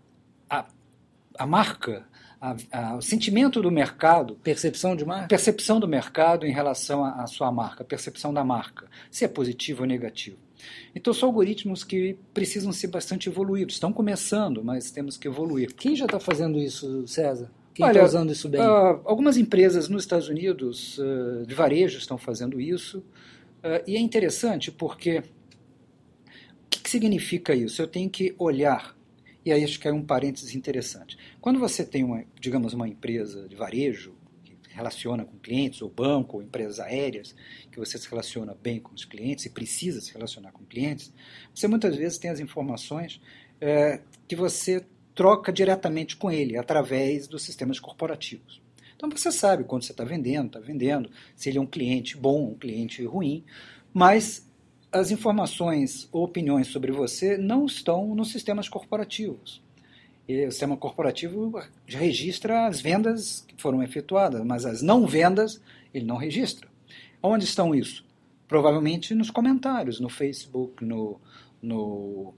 a, 0.48 0.66
a 1.38 1.46
marca 1.46 2.07
a, 2.40 2.56
a, 2.72 2.96
o 2.96 3.02
sentimento 3.02 3.60
do 3.60 3.70
mercado. 3.70 4.36
Percepção 4.36 4.94
de 4.96 5.04
marca? 5.04 5.28
Percepção 5.28 5.80
do 5.80 5.88
mercado 5.88 6.46
em 6.46 6.52
relação 6.52 7.04
à 7.04 7.26
sua 7.26 7.50
marca, 7.50 7.84
percepção 7.84 8.32
da 8.32 8.44
marca, 8.44 8.86
se 9.10 9.24
é 9.24 9.28
positivo 9.28 9.82
ou 9.82 9.86
negativo. 9.86 10.36
Então, 10.94 11.12
são 11.12 11.28
algoritmos 11.28 11.84
que 11.84 12.16
precisam 12.34 12.72
ser 12.72 12.88
bastante 12.88 13.28
evoluídos. 13.28 13.74
Estão 13.74 13.92
começando, 13.92 14.64
mas 14.64 14.90
temos 14.90 15.16
que 15.16 15.28
evoluir. 15.28 15.74
Quem 15.74 15.94
já 15.94 16.04
está 16.04 16.18
fazendo 16.18 16.58
isso, 16.58 17.06
César? 17.06 17.50
Quem 17.74 17.86
está 17.86 18.04
usando 18.04 18.32
isso 18.32 18.48
bem? 18.48 18.60
Uh, 18.60 19.00
algumas 19.04 19.36
empresas 19.36 19.88
nos 19.88 20.02
Estados 20.02 20.28
Unidos 20.28 20.98
uh, 20.98 21.46
de 21.46 21.54
varejo 21.54 21.98
estão 21.98 22.18
fazendo 22.18 22.60
isso. 22.60 22.98
Uh, 22.98 23.82
e 23.86 23.96
é 23.96 24.00
interessante 24.00 24.72
porque 24.72 25.18
o 25.18 25.22
que, 26.68 26.80
que 26.80 26.90
significa 26.90 27.54
isso? 27.54 27.80
Eu 27.80 27.86
tenho 27.86 28.10
que 28.10 28.34
olhar 28.36 28.97
e 29.48 29.52
aí 29.52 29.64
acho 29.64 29.80
que 29.80 29.88
é 29.88 29.92
um 29.92 30.04
parênteses 30.04 30.54
interessante. 30.54 31.16
Quando 31.40 31.58
você 31.58 31.82
tem, 31.82 32.04
uma, 32.04 32.22
digamos, 32.38 32.74
uma 32.74 32.86
empresa 32.86 33.48
de 33.48 33.56
varejo, 33.56 34.14
que 34.44 34.54
relaciona 34.68 35.24
com 35.24 35.38
clientes, 35.38 35.80
ou 35.80 35.88
banco, 35.88 36.36
ou 36.36 36.42
empresas 36.42 36.78
aéreas, 36.78 37.34
que 37.72 37.78
você 37.78 37.96
se 37.96 38.06
relaciona 38.08 38.54
bem 38.62 38.78
com 38.78 38.94
os 38.94 39.06
clientes 39.06 39.46
e 39.46 39.50
precisa 39.50 40.02
se 40.02 40.12
relacionar 40.12 40.52
com 40.52 40.64
clientes, 40.66 41.12
você 41.54 41.66
muitas 41.66 41.96
vezes 41.96 42.18
tem 42.18 42.30
as 42.30 42.40
informações 42.40 43.22
é, 43.58 44.02
que 44.28 44.36
você 44.36 44.84
troca 45.14 45.50
diretamente 45.50 46.14
com 46.14 46.30
ele, 46.30 46.58
através 46.58 47.26
dos 47.26 47.42
sistemas 47.42 47.80
corporativos. 47.80 48.60
Então 48.94 49.08
você 49.08 49.32
sabe 49.32 49.64
quando 49.64 49.82
você 49.82 49.92
está 49.92 50.04
vendendo, 50.04 50.48
está 50.48 50.60
vendendo, 50.60 51.10
se 51.34 51.48
ele 51.48 51.56
é 51.56 51.60
um 51.60 51.66
cliente 51.66 52.18
bom, 52.18 52.50
um 52.50 52.54
cliente 52.54 53.02
ruim, 53.04 53.44
mas 53.94 54.47
as 54.90 55.10
informações 55.10 56.08
ou 56.10 56.24
opiniões 56.24 56.68
sobre 56.68 56.92
você 56.92 57.36
não 57.36 57.66
estão 57.66 58.14
nos 58.14 58.30
sistemas 58.30 58.68
corporativos. 58.68 59.62
E 60.26 60.46
o 60.46 60.50
sistema 60.50 60.76
corporativo 60.76 61.52
registra 61.86 62.66
as 62.66 62.80
vendas 62.80 63.44
que 63.46 63.60
foram 63.60 63.82
efetuadas, 63.82 64.44
mas 64.44 64.66
as 64.66 64.82
não 64.82 65.06
vendas 65.06 65.60
ele 65.92 66.04
não 66.04 66.16
registra. 66.16 66.68
Onde 67.22 67.44
estão 67.44 67.74
isso? 67.74 68.04
Provavelmente 68.46 69.14
nos 69.14 69.30
comentários, 69.30 70.00
no 70.00 70.08
Facebook, 70.08 70.84
no, 70.84 71.20
no, 71.62 72.34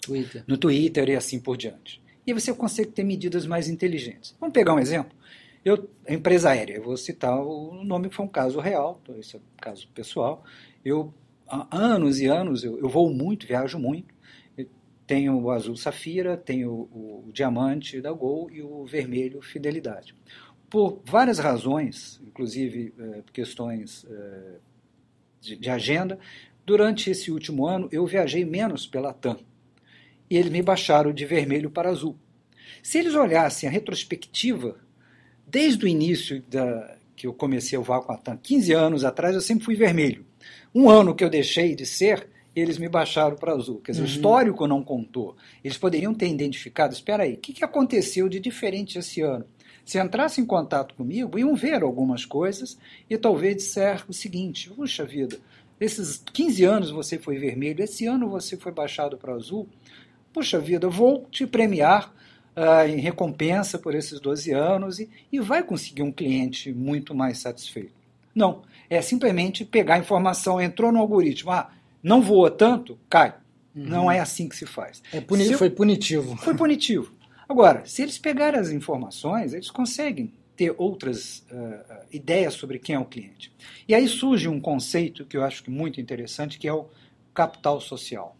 Twitter. 0.00 0.44
no 0.46 0.56
Twitter 0.56 1.08
e 1.08 1.16
assim 1.16 1.40
por 1.40 1.56
diante. 1.56 2.00
E 2.26 2.32
você 2.32 2.52
consegue 2.52 2.90
ter 2.90 3.04
medidas 3.04 3.46
mais 3.46 3.68
inteligentes. 3.68 4.36
Vamos 4.38 4.52
pegar 4.52 4.74
um 4.74 4.78
exemplo? 4.78 5.16
Eu, 5.64 5.88
empresa 6.08 6.50
aérea, 6.50 6.76
eu 6.76 6.84
vou 6.84 6.96
citar 6.96 7.38
o 7.40 7.82
nome 7.84 8.08
que 8.08 8.14
foi 8.14 8.24
um 8.24 8.28
caso 8.28 8.60
real, 8.60 9.00
então 9.02 9.18
esse 9.18 9.36
é 9.36 9.38
um 9.38 9.42
caso 9.60 9.88
pessoal. 9.88 10.44
Eu 10.84 11.12
há 11.48 11.66
anos 11.70 12.20
e 12.20 12.26
anos, 12.26 12.62
eu, 12.62 12.78
eu 12.78 12.88
vou 12.88 13.12
muito, 13.12 13.46
viajo 13.46 13.78
muito. 13.78 14.14
Tenho 15.06 15.40
o 15.40 15.50
azul 15.50 15.74
Safira, 15.74 16.36
tenho 16.36 16.70
o, 16.70 17.24
o 17.26 17.32
diamante 17.32 18.00
da 18.00 18.12
Gol 18.12 18.50
e 18.50 18.62
o 18.62 18.84
vermelho 18.84 19.40
Fidelidade. 19.40 20.14
Por 20.68 21.00
várias 21.04 21.38
razões, 21.38 22.20
inclusive 22.26 22.92
é, 22.98 23.22
questões 23.32 24.06
é, 24.08 24.56
de, 25.40 25.56
de 25.56 25.70
agenda, 25.70 26.18
durante 26.66 27.10
esse 27.10 27.30
último 27.30 27.66
ano 27.66 27.88
eu 27.90 28.04
viajei 28.04 28.44
menos 28.44 28.86
pela 28.86 29.14
TAM. 29.14 29.38
E 30.28 30.36
eles 30.36 30.52
me 30.52 30.60
baixaram 30.60 31.10
de 31.10 31.24
vermelho 31.24 31.70
para 31.70 31.88
azul. 31.88 32.14
Se 32.82 32.98
eles 32.98 33.14
olhassem 33.14 33.66
a 33.66 33.72
retrospectiva, 33.72 34.76
desde 35.46 35.86
o 35.86 35.88
início 35.88 36.42
da, 36.42 36.98
que 37.16 37.26
eu 37.26 37.32
comecei 37.32 37.78
a 37.78 37.80
voar 37.80 38.02
com 38.02 38.12
a 38.12 38.18
TAM, 38.18 38.36
15 38.36 38.72
anos 38.74 39.04
atrás, 39.04 39.34
eu 39.34 39.40
sempre 39.40 39.64
fui 39.64 39.74
vermelho. 39.74 40.27
Um 40.78 40.88
ano 40.88 41.12
que 41.12 41.24
eu 41.24 41.28
deixei 41.28 41.74
de 41.74 41.84
ser, 41.84 42.28
eles 42.54 42.78
me 42.78 42.88
baixaram 42.88 43.34
para 43.34 43.52
azul. 43.52 43.80
Quer 43.80 43.90
dizer, 43.90 44.04
uhum. 44.04 44.08
o 44.08 44.10
histórico 44.12 44.66
não 44.68 44.80
contou. 44.80 45.34
Eles 45.64 45.76
poderiam 45.76 46.14
ter 46.14 46.28
identificado, 46.28 46.94
espera 46.94 47.24
aí, 47.24 47.34
o 47.34 47.36
que, 47.36 47.52
que 47.52 47.64
aconteceu 47.64 48.28
de 48.28 48.38
diferente 48.38 48.96
esse 48.96 49.20
ano? 49.20 49.44
Se 49.84 49.98
entrasse 49.98 50.40
em 50.40 50.46
contato 50.46 50.94
comigo, 50.94 51.36
iam 51.36 51.52
ver 51.56 51.82
algumas 51.82 52.24
coisas 52.24 52.78
e 53.10 53.18
talvez 53.18 53.56
disser 53.56 54.04
o 54.08 54.12
seguinte, 54.12 54.70
puxa 54.70 55.04
vida, 55.04 55.40
esses 55.80 56.22
15 56.32 56.64
anos 56.64 56.90
você 56.92 57.18
foi 57.18 57.38
vermelho, 57.38 57.82
esse 57.82 58.06
ano 58.06 58.28
você 58.28 58.56
foi 58.56 58.70
baixado 58.70 59.18
para 59.18 59.34
azul, 59.34 59.66
puxa 60.32 60.60
vida, 60.60 60.88
vou 60.88 61.26
te 61.28 61.44
premiar 61.44 62.14
uh, 62.56 62.88
em 62.88 63.00
recompensa 63.00 63.80
por 63.80 63.96
esses 63.96 64.20
12 64.20 64.52
anos 64.52 65.00
e, 65.00 65.10
e 65.32 65.40
vai 65.40 65.60
conseguir 65.64 66.02
um 66.02 66.12
cliente 66.12 66.72
muito 66.72 67.16
mais 67.16 67.38
satisfeito. 67.38 67.98
Não, 68.32 68.62
é 68.90 69.02
simplesmente 69.02 69.64
pegar 69.64 69.94
a 69.94 69.98
informação, 69.98 70.60
entrou 70.60 70.90
no 70.90 70.98
algoritmo, 70.98 71.50
ah, 71.50 71.70
não 72.02 72.22
voa 72.22 72.50
tanto, 72.50 72.98
cai. 73.08 73.34
Uhum. 73.74 73.84
Não 73.84 74.10
é 74.10 74.18
assim 74.18 74.48
que 74.48 74.56
se 74.56 74.66
faz. 74.66 75.02
É 75.12 75.20
puni 75.20 75.44
se 75.44 75.54
foi 75.56 75.70
punitivo. 75.70 76.36
Foi 76.36 76.54
punitivo. 76.54 77.12
Agora, 77.48 77.84
se 77.86 78.02
eles 78.02 78.18
pegarem 78.18 78.58
as 78.60 78.70
informações, 78.70 79.52
eles 79.52 79.70
conseguem 79.70 80.32
ter 80.56 80.74
outras 80.76 81.46
uh, 81.52 82.04
ideias 82.12 82.54
sobre 82.54 82.78
quem 82.78 82.96
é 82.96 82.98
o 82.98 83.04
cliente. 83.04 83.52
E 83.86 83.94
aí 83.94 84.08
surge 84.08 84.48
um 84.48 84.60
conceito 84.60 85.24
que 85.24 85.36
eu 85.36 85.44
acho 85.44 85.62
que 85.62 85.70
muito 85.70 86.00
interessante, 86.00 86.58
que 86.58 86.66
é 86.66 86.72
o 86.72 86.86
capital 87.32 87.80
social. 87.80 88.36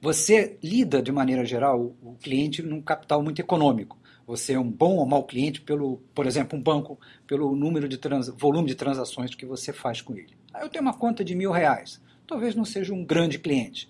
Você 0.00 0.58
lida, 0.62 1.02
de 1.02 1.12
maneira 1.12 1.44
geral, 1.44 1.94
o 2.02 2.14
cliente 2.14 2.62
num 2.62 2.80
capital 2.80 3.22
muito 3.22 3.40
econômico 3.40 3.98
você 4.26 4.54
é 4.54 4.58
um 4.58 4.70
bom 4.70 4.96
ou 4.96 5.06
mau 5.06 5.24
cliente 5.24 5.60
pelo, 5.60 5.98
por 6.14 6.26
exemplo, 6.26 6.58
um 6.58 6.62
banco, 6.62 6.98
pelo 7.26 7.54
número 7.54 7.88
de 7.88 7.98
trans, 7.98 8.28
volume 8.28 8.68
de 8.68 8.74
transações 8.74 9.34
que 9.34 9.44
você 9.44 9.72
faz 9.72 10.00
com 10.00 10.14
ele. 10.14 10.34
Aí 10.52 10.62
eu 10.62 10.68
tenho 10.68 10.82
uma 10.82 10.94
conta 10.94 11.24
de 11.24 11.34
mil 11.34 11.50
reais. 11.50 12.00
Talvez 12.26 12.54
não 12.54 12.64
seja 12.64 12.94
um 12.94 13.04
grande 13.04 13.38
cliente. 13.38 13.88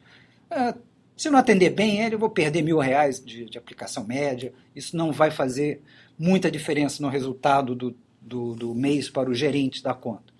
É, 0.50 0.74
se 1.16 1.30
não 1.30 1.38
atender 1.38 1.70
bem 1.70 2.00
ele, 2.00 2.16
eu 2.16 2.18
vou 2.18 2.30
perder 2.30 2.62
mil 2.62 2.78
reais 2.78 3.24
de, 3.24 3.44
de, 3.44 3.56
aplicação 3.56 4.04
média. 4.04 4.52
Isso 4.74 4.96
não 4.96 5.12
vai 5.12 5.30
fazer 5.30 5.80
muita 6.18 6.50
diferença 6.50 7.02
no 7.02 7.08
resultado 7.08 7.74
do, 7.74 7.96
do, 8.20 8.54
do 8.54 8.74
mês 8.74 9.08
para 9.08 9.30
o 9.30 9.34
gerente 9.34 9.82
da 9.82 9.94
conta. 9.94 10.34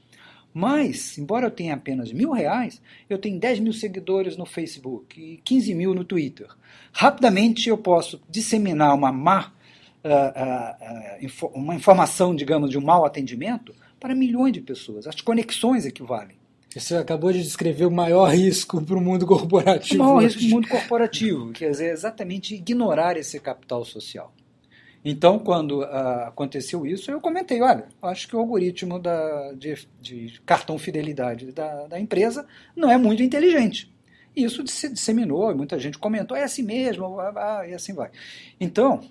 Mas, 0.53 1.19
embora 1.19 1.47
eu 1.47 1.51
tenha 1.51 1.75
apenas 1.75 2.13
mil 2.13 2.31
reais, 2.31 2.81
eu 3.11 3.19
tenho 3.19 3.41
10 3.41 3.59
mil 3.59 3.73
seguidores 3.73 4.37
no 4.37 4.47
Facebook 4.47 5.21
e 5.21 5.37
15 5.39 5.75
mil 5.75 5.95
no 5.95 6.05
Twitter. 6.05 6.49
Rapidamente 6.93 7.69
eu 7.69 7.77
posso 7.77 8.21
disseminar 8.31 8.95
uma 8.95 9.11
má 9.11 9.53
uh, 10.05 11.47
uh, 11.47 11.51
uma 11.55 11.75
informação, 11.75 12.35
digamos, 12.35 12.71
de 12.71 12.79
um 12.79 12.83
mau 12.83 13.05
atendimento 13.05 13.75
para 13.99 14.15
milhões 14.15 14.53
de 14.53 14.61
pessoas. 14.61 15.07
As 15.07 15.21
conexões 15.21 15.87
equivalem. 15.87 16.37
Você 16.75 16.97
acabou 16.97 17.33
de 17.33 17.43
descrever 17.43 17.87
o 17.87 17.91
maior 17.91 18.27
risco 18.27 18.83
para 18.83 18.97
o 18.97 19.01
mundo 19.01 19.25
corporativo. 19.27 20.03
O 20.03 20.07
maior 20.07 20.23
risco 20.23 20.41
do 20.41 20.49
mundo 20.49 20.69
corporativo, 20.69 21.53
quer 21.53 21.71
dizer, 21.71 21.93
exatamente 21.93 22.55
ignorar 22.55 23.17
esse 23.17 23.39
capital 23.39 23.85
social. 23.85 24.33
Então, 25.05 25.39
quando 25.39 25.83
uh, 25.83 26.27
aconteceu 26.27 26.87
isso, 26.87 27.11
eu 27.11 27.21
comentei, 27.21 27.61
olha, 27.61 27.87
acho 28.03 28.27
que 28.27 28.35
o 28.35 28.39
algoritmo 28.39 28.99
da, 28.99 29.53
de, 29.53 29.87
de 30.01 30.41
cartão 30.47 30.79
fidelidade 30.79 31.53
da, 31.53 31.87
da, 31.87 32.01
empresa 32.01 32.47
não 32.75 32.91
é 32.91 32.97
muito 32.97 33.23
inteligente. 33.23 33.93
Isso 34.35 34.67
se 34.67 34.89
disseminou, 34.89 35.55
muita 35.55 35.79
gente 35.79 35.99
comentou, 35.99 36.35
é 36.37 36.43
assim 36.43 36.63
mesmo, 36.63 37.21
ah, 37.21 37.65
e 37.69 37.75
assim 37.75 37.93
vai. 37.93 38.11
Então, 38.59 39.03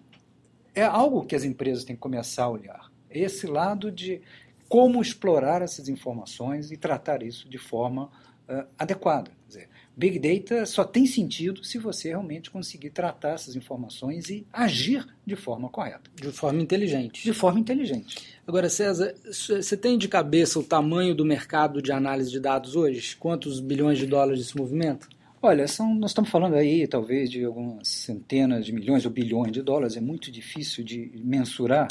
é 0.75 0.83
algo 0.83 1.25
que 1.25 1.35
as 1.35 1.43
empresas 1.43 1.83
têm 1.83 1.95
que 1.95 2.01
começar 2.01 2.45
a 2.45 2.49
olhar. 2.49 2.91
Esse 3.09 3.45
lado 3.45 3.91
de 3.91 4.21
como 4.67 5.01
explorar 5.01 5.61
essas 5.61 5.87
informações 5.87 6.71
e 6.71 6.77
tratar 6.77 7.21
isso 7.21 7.47
de 7.47 7.57
forma 7.57 8.05
uh, 8.49 8.65
adequada. 8.77 9.29
Quer 9.29 9.47
dizer, 9.47 9.69
Big 9.95 10.17
Data 10.17 10.65
só 10.65 10.83
tem 10.83 11.05
sentido 11.05 11.63
se 11.63 11.77
você 11.77 12.09
realmente 12.09 12.49
conseguir 12.49 12.89
tratar 12.89 13.33
essas 13.33 13.55
informações 13.55 14.29
e 14.29 14.47
agir 14.51 15.05
de 15.25 15.35
forma 15.35 15.69
correta. 15.69 16.09
De 16.15 16.31
forma 16.31 16.59
inteligente. 16.59 17.23
De 17.23 17.33
forma 17.33 17.59
inteligente. 17.59 18.39
Agora, 18.47 18.69
César, 18.69 19.13
você 19.25 19.77
tem 19.77 19.97
de 19.97 20.07
cabeça 20.07 20.57
o 20.57 20.63
tamanho 20.63 21.13
do 21.13 21.23
mercado 21.23 21.81
de 21.81 21.91
análise 21.91 22.31
de 22.31 22.39
dados 22.39 22.75
hoje? 22.75 23.15
Quantos 23.17 23.59
bilhões 23.59 23.99
de 23.99 24.07
dólares 24.07 24.41
esse 24.41 24.57
movimento? 24.57 25.07
Olha, 25.45 25.67
são, 25.67 25.93
nós 25.93 26.11
estamos 26.11 26.29
falando 26.29 26.55
aí 26.55 26.87
talvez 26.87 27.29
de 27.29 27.43
algumas 27.43 27.85
centenas 27.89 28.65
de 28.65 28.71
milhões 28.71 29.03
ou 29.03 29.11
bilhões 29.11 29.51
de 29.51 29.61
dólares, 29.61 29.97
é 29.97 29.99
muito 29.99 30.31
difícil 30.31 30.85
de 30.85 31.11
mensurar, 31.15 31.89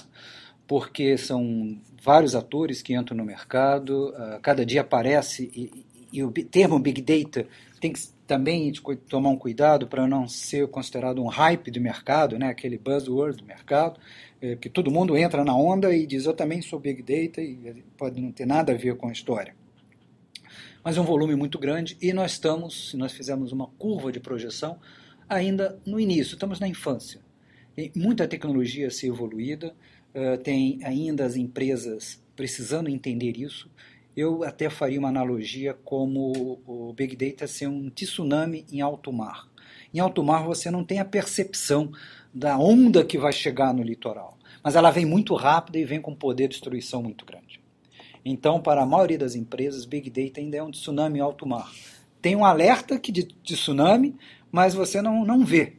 porque 0.66 1.18
são 1.18 1.78
vários 2.02 2.34
atores 2.34 2.80
que 2.80 2.94
entram 2.94 3.14
no 3.14 3.26
mercado, 3.26 4.08
uh, 4.08 4.40
cada 4.40 4.64
dia 4.64 4.80
aparece, 4.80 5.50
e, 5.54 5.84
e, 6.10 6.24
o 6.24 6.32
termo 6.32 6.78
Big 6.78 7.02
Data 7.02 7.46
tem 7.78 7.92
que 7.92 8.00
também 8.26 8.72
tomar 9.06 9.28
um 9.28 9.36
cuidado 9.36 9.86
para 9.86 10.06
não 10.06 10.26
ser 10.26 10.66
considerado 10.68 11.22
um 11.22 11.28
hype 11.28 11.70
do 11.70 11.78
mercado, 11.78 12.38
né, 12.38 12.48
aquele 12.48 12.78
buzzword 12.78 13.36
do 13.36 13.44
mercado, 13.44 14.00
é, 14.40 14.56
que 14.56 14.70
todo 14.70 14.90
mundo 14.90 15.14
entra 15.14 15.44
na 15.44 15.54
onda 15.54 15.94
e 15.94 16.06
diz 16.06 16.24
eu 16.24 16.32
também 16.32 16.62
sou 16.62 16.80
Big 16.80 17.02
Data 17.02 17.42
e 17.42 17.84
pode 17.98 18.18
não 18.18 18.32
ter 18.32 18.46
nada 18.46 18.72
a 18.72 18.76
ver 18.76 18.96
com 18.96 19.08
a 19.08 19.12
história 19.12 19.54
mas 20.84 20.98
um 20.98 21.04
volume 21.04 21.36
muito 21.36 21.58
grande 21.58 21.96
e 22.00 22.12
nós 22.12 22.32
estamos, 22.32 22.90
se 22.90 22.96
nós 22.96 23.12
fizermos 23.12 23.52
uma 23.52 23.66
curva 23.78 24.10
de 24.10 24.20
projeção, 24.20 24.78
ainda 25.28 25.80
no 25.86 25.98
início, 25.98 26.34
estamos 26.34 26.58
na 26.58 26.68
infância. 26.68 27.20
Tem 27.74 27.90
muita 27.94 28.28
tecnologia 28.28 28.88
a 28.88 28.90
ser 28.90 29.08
evoluída, 29.08 29.74
uh, 30.14 30.36
tem 30.42 30.80
ainda 30.84 31.24
as 31.24 31.36
empresas 31.36 32.22
precisando 32.36 32.88
entender 32.88 33.36
isso. 33.36 33.70
Eu 34.16 34.42
até 34.44 34.68
faria 34.68 34.98
uma 34.98 35.08
analogia 35.08 35.72
como 35.84 36.60
o 36.66 36.92
Big 36.92 37.16
Data 37.16 37.46
ser 37.46 37.66
um 37.66 37.88
tsunami 37.88 38.66
em 38.70 38.80
alto 38.80 39.12
mar. 39.12 39.48
Em 39.94 40.00
alto 40.00 40.22
mar 40.22 40.44
você 40.44 40.70
não 40.70 40.84
tem 40.84 40.98
a 40.98 41.04
percepção 41.04 41.92
da 42.32 42.58
onda 42.58 43.04
que 43.04 43.18
vai 43.18 43.32
chegar 43.32 43.72
no 43.72 43.82
litoral, 43.82 44.38
mas 44.62 44.74
ela 44.74 44.90
vem 44.90 45.06
muito 45.06 45.34
rápida 45.34 45.78
e 45.78 45.84
vem 45.84 46.00
com 46.00 46.14
poder 46.14 46.48
de 46.48 46.54
destruição 46.54 47.02
muito 47.02 47.24
grande. 47.24 47.51
Então, 48.24 48.60
para 48.60 48.82
a 48.82 48.86
maioria 48.86 49.18
das 49.18 49.34
empresas, 49.34 49.84
Big 49.84 50.08
Data 50.08 50.40
ainda 50.40 50.56
é 50.56 50.62
um 50.62 50.70
tsunami 50.70 51.18
em 51.18 51.22
alto 51.22 51.46
mar. 51.46 51.72
Tem 52.20 52.36
um 52.36 52.44
alerta 52.44 52.98
que 52.98 53.10
de, 53.10 53.24
de 53.24 53.54
tsunami, 53.54 54.14
mas 54.50 54.74
você 54.74 55.02
não, 55.02 55.24
não 55.24 55.44
vê, 55.44 55.72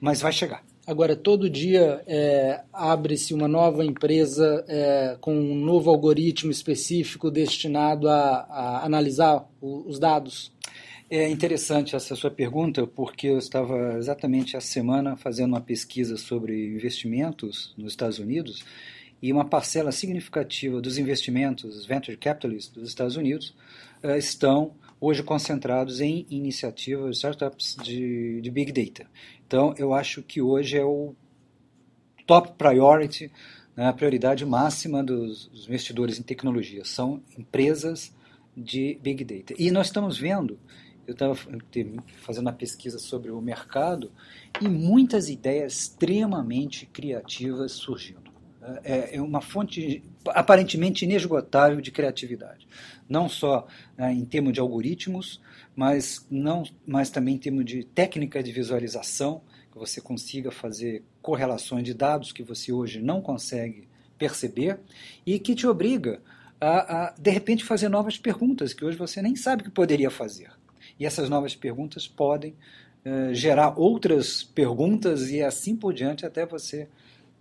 mas 0.00 0.22
vai 0.22 0.32
chegar. 0.32 0.64
Agora, 0.84 1.14
todo 1.14 1.48
dia 1.48 2.02
é, 2.06 2.60
abre-se 2.72 3.32
uma 3.34 3.46
nova 3.46 3.84
empresa 3.84 4.64
é, 4.66 5.16
com 5.20 5.32
um 5.32 5.54
novo 5.54 5.90
algoritmo 5.90 6.50
específico 6.50 7.30
destinado 7.30 8.08
a, 8.08 8.46
a 8.48 8.84
analisar 8.84 9.48
o, 9.60 9.88
os 9.88 10.00
dados. 10.00 10.50
É 11.08 11.28
interessante 11.28 11.94
essa 11.94 12.16
sua 12.16 12.30
pergunta, 12.30 12.86
porque 12.86 13.28
eu 13.28 13.38
estava 13.38 13.96
exatamente 13.98 14.56
essa 14.56 14.66
semana 14.66 15.14
fazendo 15.14 15.50
uma 15.50 15.60
pesquisa 15.60 16.16
sobre 16.16 16.74
investimentos 16.74 17.74
nos 17.76 17.92
Estados 17.92 18.18
Unidos 18.18 18.64
e 19.22 19.32
uma 19.32 19.44
parcela 19.44 19.92
significativa 19.92 20.80
dos 20.80 20.98
investimentos 20.98 21.86
venture 21.86 22.16
capitalists 22.16 22.74
dos 22.74 22.88
Estados 22.88 23.16
Unidos 23.16 23.54
uh, 24.02 24.16
estão 24.16 24.74
hoje 25.00 25.22
concentrados 25.22 26.00
em 26.00 26.26
iniciativas, 26.28 27.16
startups 27.16 27.76
de, 27.82 28.40
de 28.40 28.50
Big 28.50 28.72
Data. 28.72 29.08
Então, 29.46 29.74
eu 29.78 29.94
acho 29.94 30.22
que 30.22 30.42
hoje 30.42 30.76
é 30.76 30.84
o 30.84 31.14
top 32.26 32.52
priority, 32.56 33.30
né, 33.76 33.86
a 33.86 33.92
prioridade 33.92 34.44
máxima 34.44 35.02
dos, 35.02 35.46
dos 35.46 35.66
investidores 35.66 36.18
em 36.18 36.22
tecnologia. 36.22 36.84
São 36.84 37.22
empresas 37.38 38.12
de 38.56 38.98
Big 39.02 39.24
Data. 39.24 39.54
E 39.60 39.70
nós 39.70 39.86
estamos 39.86 40.18
vendo, 40.18 40.58
eu 41.06 41.12
estava 41.12 41.34
fazendo 42.22 42.46
uma 42.46 42.52
pesquisa 42.52 42.98
sobre 42.98 43.30
o 43.30 43.40
mercado, 43.40 44.12
e 44.60 44.68
muitas 44.68 45.28
ideias 45.28 45.74
extremamente 45.74 46.86
criativas 46.86 47.72
surgindo. 47.72 48.31
É, 48.84 49.16
é 49.16 49.20
uma 49.20 49.40
fonte 49.40 50.02
aparentemente 50.28 51.04
inesgotável 51.04 51.80
de 51.80 51.90
criatividade. 51.90 52.68
Não 53.08 53.28
só 53.28 53.66
né, 53.96 54.12
em 54.12 54.24
termos 54.24 54.52
de 54.52 54.60
algoritmos, 54.60 55.40
mas, 55.74 56.26
não, 56.30 56.62
mas 56.86 57.10
também 57.10 57.34
em 57.34 57.38
termos 57.38 57.64
de 57.64 57.82
técnica 57.84 58.42
de 58.42 58.52
visualização, 58.52 59.42
que 59.72 59.78
você 59.78 60.00
consiga 60.00 60.50
fazer 60.50 61.02
correlações 61.20 61.84
de 61.84 61.94
dados 61.94 62.30
que 62.30 62.42
você 62.42 62.72
hoje 62.72 63.00
não 63.00 63.20
consegue 63.20 63.88
perceber 64.18 64.78
e 65.26 65.38
que 65.38 65.54
te 65.54 65.66
obriga 65.66 66.20
a, 66.60 67.06
a 67.06 67.14
de 67.18 67.30
repente, 67.30 67.64
fazer 67.64 67.88
novas 67.88 68.16
perguntas 68.16 68.72
que 68.72 68.84
hoje 68.84 68.96
você 68.96 69.20
nem 69.20 69.34
sabe 69.34 69.64
que 69.64 69.70
poderia 69.70 70.10
fazer. 70.10 70.50
E 71.00 71.04
essas 71.04 71.28
novas 71.28 71.56
perguntas 71.56 72.06
podem 72.06 72.54
uh, 73.04 73.34
gerar 73.34 73.76
outras 73.76 74.44
perguntas 74.44 75.30
e 75.30 75.42
assim 75.42 75.74
por 75.74 75.92
diante 75.92 76.24
até 76.24 76.46
você 76.46 76.88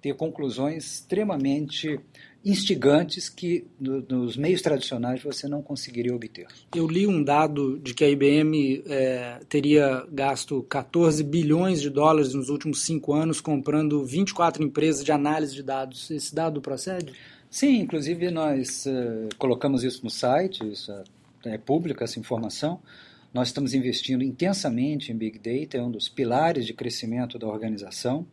ter 0.01 0.15
conclusões 0.15 0.85
extremamente 0.95 1.99
instigantes 2.43 3.29
que 3.29 3.67
no, 3.79 4.01
nos 4.01 4.35
meios 4.35 4.61
tradicionais 4.61 5.21
você 5.21 5.47
não 5.47 5.61
conseguiria 5.61 6.13
obter. 6.13 6.47
Eu 6.75 6.87
li 6.87 7.05
um 7.05 7.23
dado 7.23 7.77
de 7.79 7.93
que 7.93 8.03
a 8.03 8.09
IBM 8.09 8.83
é, 8.87 9.39
teria 9.47 10.05
gasto 10.11 10.63
14 10.63 11.23
bilhões 11.23 11.81
de 11.81 11.89
dólares 11.89 12.33
nos 12.33 12.49
últimos 12.49 12.83
cinco 12.83 13.13
anos 13.13 13.39
comprando 13.39 14.03
24 14.03 14.63
empresas 14.63 15.03
de 15.05 15.11
análise 15.11 15.53
de 15.53 15.61
dados. 15.61 16.09
Esse 16.09 16.33
dado 16.33 16.61
procede? 16.61 17.13
Sim, 17.49 17.79
inclusive 17.81 18.31
nós 18.31 18.85
uh, 18.85 19.29
colocamos 19.37 19.83
isso 19.83 20.03
no 20.03 20.09
site, 20.09 20.65
isso 20.71 20.91
é, 21.45 21.53
é 21.53 21.57
pública 21.57 22.05
essa 22.05 22.19
informação. 22.19 22.79
Nós 23.33 23.49
estamos 23.49 23.73
investindo 23.73 24.23
intensamente 24.23 25.11
em 25.11 25.15
Big 25.15 25.37
Data, 25.37 25.77
é 25.77 25.81
um 25.81 25.91
dos 25.91 26.09
pilares 26.09 26.65
de 26.65 26.73
crescimento 26.73 27.37
da 27.37 27.47
organização. 27.47 28.25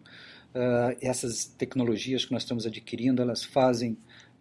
Uh, 0.55 0.97
essas 1.01 1.45
tecnologias 1.45 2.25
que 2.25 2.33
nós 2.33 2.43
estamos 2.43 2.67
adquirindo, 2.67 3.21
elas 3.21 3.45
fazem 3.45 3.97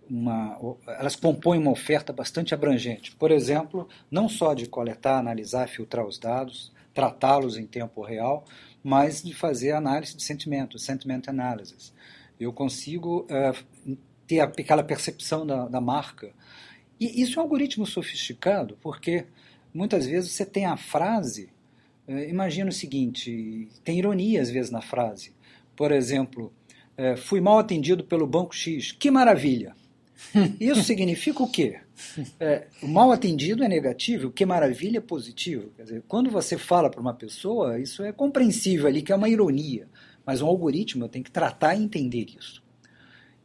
uma, 0.10 0.58
elas 0.88 1.16
compõem 1.16 1.60
uma 1.60 1.72
oferta 1.72 2.14
bastante 2.14 2.54
abrangente. 2.54 3.16
Por 3.16 3.32
exemplo, 3.32 3.88
não 4.10 4.30
só 4.30 4.54
de 4.54 4.68
coletar, 4.68 5.18
analisar, 5.18 5.68
filtrar 5.68 6.06
os 6.06 6.18
dados, 6.18 6.72
tratá-los 6.94 7.58
em 7.58 7.66
tempo 7.66 8.02
real, 8.02 8.46
mas 8.84 9.22
de 9.22 9.34
fazer 9.34 9.72
análise 9.72 10.16
de 10.16 10.24
sentimentos, 10.24 10.84
sentiment 10.84 11.22
analysis. 11.28 11.94
Eu 12.40 12.54
consigo 12.54 13.28
uh, 13.30 13.98
ter 14.26 14.40
aquela 14.40 14.84
percepção 14.84 15.46
da, 15.46 15.68
da 15.68 15.82
marca. 15.82 16.32
E 17.00 17.22
isso 17.22 17.38
é 17.38 17.42
um 17.42 17.44
algoritmo 17.44 17.86
sofisticado, 17.86 18.78
porque 18.82 19.26
muitas 19.74 20.08
vezes 20.08 20.32
você 20.32 20.46
tem 20.46 20.66
a 20.66 20.78
frase, 20.78 21.50
uh, 22.08 22.18
imagina 22.30 22.70
o 22.70 22.74
seguinte, 22.74 23.68
tem 23.84 24.00
ironia 24.00 24.42
às 24.42 24.50
vezes 24.50 24.72
na 24.72 24.82
frase. 24.82 25.37
Por 25.78 25.92
exemplo, 25.92 26.52
é, 26.98 27.16
fui 27.16 27.40
mal 27.40 27.60
atendido 27.60 28.04
pelo 28.04 28.26
Banco 28.26 28.54
X. 28.54 28.92
Que 28.92 29.12
maravilha! 29.12 29.76
Isso 30.60 30.84
significa 30.84 31.44
o 31.44 31.48
quê? 31.48 31.80
É, 32.40 32.68
o 32.82 32.88
mal 32.88 33.12
atendido 33.12 33.64
é 33.64 33.68
negativo, 33.68 34.28
o 34.28 34.32
que 34.32 34.46
maravilha 34.46 34.98
é 34.98 35.02
positivo. 35.02 35.72
Quer 35.78 35.84
dizer, 35.84 36.04
quando 36.08 36.32
você 36.32 36.58
fala 36.58 36.90
para 36.90 37.00
uma 37.00 37.14
pessoa, 37.14 37.80
isso 37.80 38.04
é 38.04 38.12
compreensível 38.12 38.88
ali, 38.88 39.04
que 39.04 39.12
é 39.12 39.16
uma 39.16 39.30
ironia. 39.30 39.88
Mas 40.26 40.42
um 40.42 40.48
algoritmo 40.48 41.08
tem 41.08 41.22
que 41.22 41.32
tratar 41.32 41.76
e 41.76 41.84
entender 41.84 42.26
isso. 42.38 42.64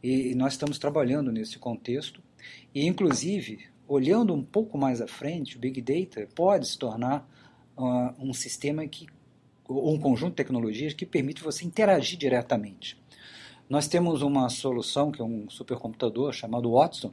E, 0.02 0.32
e 0.32 0.34
nós 0.34 0.54
estamos 0.54 0.78
trabalhando 0.78 1.30
nesse 1.30 1.58
contexto. 1.58 2.22
E, 2.74 2.86
inclusive, 2.86 3.66
olhando 3.86 4.32
um 4.32 4.42
pouco 4.42 4.78
mais 4.78 5.02
à 5.02 5.06
frente, 5.06 5.56
o 5.56 5.60
Big 5.60 5.80
Data 5.82 6.26
pode 6.34 6.66
se 6.66 6.78
tornar 6.78 7.28
uh, 7.76 8.14
um 8.18 8.32
sistema 8.32 8.86
que 8.86 9.06
ou 9.76 9.94
um 9.94 9.98
conjunto 9.98 10.30
de 10.30 10.36
tecnologias 10.36 10.94
que 10.94 11.06
permite 11.06 11.42
você 11.42 11.64
interagir 11.64 12.18
diretamente. 12.18 13.00
Nós 13.68 13.88
temos 13.88 14.22
uma 14.22 14.48
solução 14.48 15.10
que 15.10 15.22
é 15.22 15.24
um 15.24 15.48
supercomputador 15.48 16.32
chamado 16.32 16.72
Watson, 16.72 17.12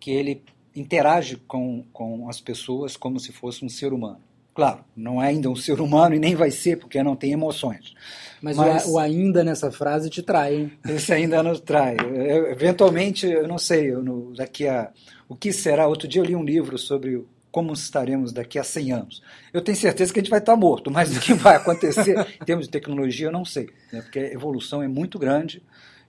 que 0.00 0.10
ele 0.10 0.42
interage 0.74 1.36
com, 1.36 1.84
com 1.92 2.28
as 2.28 2.40
pessoas 2.40 2.96
como 2.96 3.18
se 3.18 3.32
fosse 3.32 3.64
um 3.64 3.68
ser 3.68 3.92
humano. 3.92 4.20
Claro, 4.56 4.82
não 4.96 5.22
é 5.22 5.28
ainda 5.28 5.50
um 5.50 5.54
ser 5.54 5.82
humano 5.82 6.14
e 6.14 6.18
nem 6.18 6.34
vai 6.34 6.50
ser, 6.50 6.78
porque 6.78 7.02
não 7.02 7.14
tem 7.14 7.30
emoções. 7.32 7.92
Mas, 8.40 8.56
Mas 8.56 8.86
o, 8.86 8.98
ainda 8.98 9.44
nessa 9.44 9.70
frase 9.70 10.08
te 10.08 10.22
trai, 10.22 10.54
hein? 10.54 10.72
Esse 10.88 11.12
ainda 11.12 11.42
nos 11.42 11.60
trai. 11.60 11.96
Eu, 12.00 12.50
eventualmente, 12.50 13.26
eu 13.26 13.46
não 13.46 13.58
sei, 13.58 13.92
eu, 13.92 14.02
no, 14.02 14.32
daqui 14.34 14.66
a. 14.66 14.90
O 15.28 15.36
que 15.36 15.52
será? 15.52 15.86
Outro 15.86 16.08
dia 16.08 16.22
eu 16.22 16.24
li 16.24 16.34
um 16.34 16.42
livro 16.42 16.78
sobre 16.78 17.22
como 17.56 17.72
estaremos 17.72 18.34
daqui 18.34 18.58
a 18.58 18.62
100 18.62 18.92
anos. 18.92 19.22
Eu 19.50 19.62
tenho 19.62 19.78
certeza 19.78 20.12
que 20.12 20.20
a 20.20 20.22
gente 20.22 20.28
vai 20.28 20.40
estar 20.40 20.54
morto, 20.54 20.90
mas 20.90 21.16
o 21.16 21.18
que 21.18 21.32
vai 21.32 21.56
acontecer 21.56 22.14
em 22.38 22.44
termos 22.44 22.66
de 22.66 22.70
tecnologia 22.70 23.28
eu 23.28 23.32
não 23.32 23.46
sei, 23.46 23.70
né? 23.90 24.02
porque 24.02 24.18
a 24.18 24.30
evolução 24.30 24.82
é 24.82 24.88
muito 24.88 25.18
grande. 25.18 25.62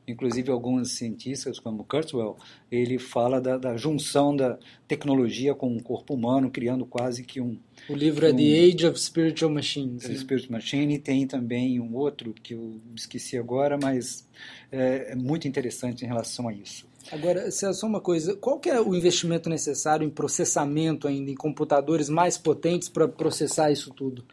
Inclusive, 0.05 0.51
alguns 0.51 0.91
cientistas, 0.91 1.57
como 1.57 1.85
Kurzweil, 1.85 2.35
ele 2.69 2.99
fala 2.99 3.39
da, 3.39 3.57
da 3.57 3.77
junção 3.77 4.35
da 4.35 4.57
tecnologia 4.89 5.55
com 5.55 5.75
o 5.75 5.81
corpo 5.81 6.13
humano, 6.13 6.51
criando 6.51 6.85
quase 6.85 7.23
que 7.23 7.39
um. 7.39 7.57
O 7.89 7.93
livro 7.93 8.25
é 8.25 8.31
um, 8.31 8.33
é 8.33 8.37
The 8.37 8.73
Age 8.73 8.87
of 8.87 8.99
Spiritual 8.99 9.51
Machines. 9.51 10.03
The 10.03 10.09
né? 10.09 10.15
Spiritual 10.15 10.51
Machine, 10.51 10.95
e 10.95 10.99
tem 10.99 11.27
também 11.27 11.79
um 11.79 11.95
outro 11.95 12.33
que 12.33 12.55
eu 12.55 12.79
esqueci 12.93 13.37
agora, 13.37 13.77
mas 13.81 14.27
é, 14.69 15.11
é 15.11 15.15
muito 15.15 15.47
interessante 15.47 16.03
em 16.03 16.07
relação 16.07 16.47
a 16.47 16.53
isso. 16.53 16.85
Agora, 17.11 17.49
só 17.51 17.87
uma 17.87 18.01
coisa, 18.01 18.35
qual 18.35 18.59
que 18.59 18.69
é 18.69 18.81
o 18.81 18.93
investimento 18.93 19.49
necessário 19.49 20.05
em 20.05 20.09
processamento 20.09 21.07
ainda, 21.07 21.31
em 21.31 21.35
computadores 21.35 22.09
mais 22.09 22.37
potentes 22.37 22.89
para 22.89 23.07
processar 23.07 23.71
isso 23.71 23.93
tudo? 23.93 24.25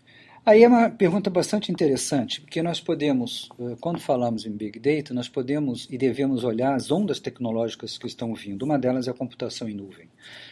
Aí 0.47 0.63
é 0.63 0.69
uma 0.69 0.91
pergunta 0.91 1.31
bastante 1.31 1.73
interessante, 1.73 2.43
porque 2.43 2.63
nós 2.63 2.79
podemos, 2.79 3.49
eh, 3.59 3.77
quando 3.81 3.99
falamos 3.99 4.45
em 4.45 4.51
Big 4.51 4.79
Data, 4.79 5.15
nós 5.15 5.27
podemos 5.27 5.89
e 5.91 5.97
devemos 5.97 6.45
olhar 6.45 6.75
as 6.75 6.91
ondas 6.91 7.19
tecnológicas 7.19 7.97
que 7.97 8.07
estão 8.07 8.35
vindo. 8.35 8.63
Uma 8.63 8.79
delas 8.79 9.09
é 9.09 9.11
a 9.11 9.15
computação 9.15 9.67
em 9.67 9.75
nuvem. 9.75 10.07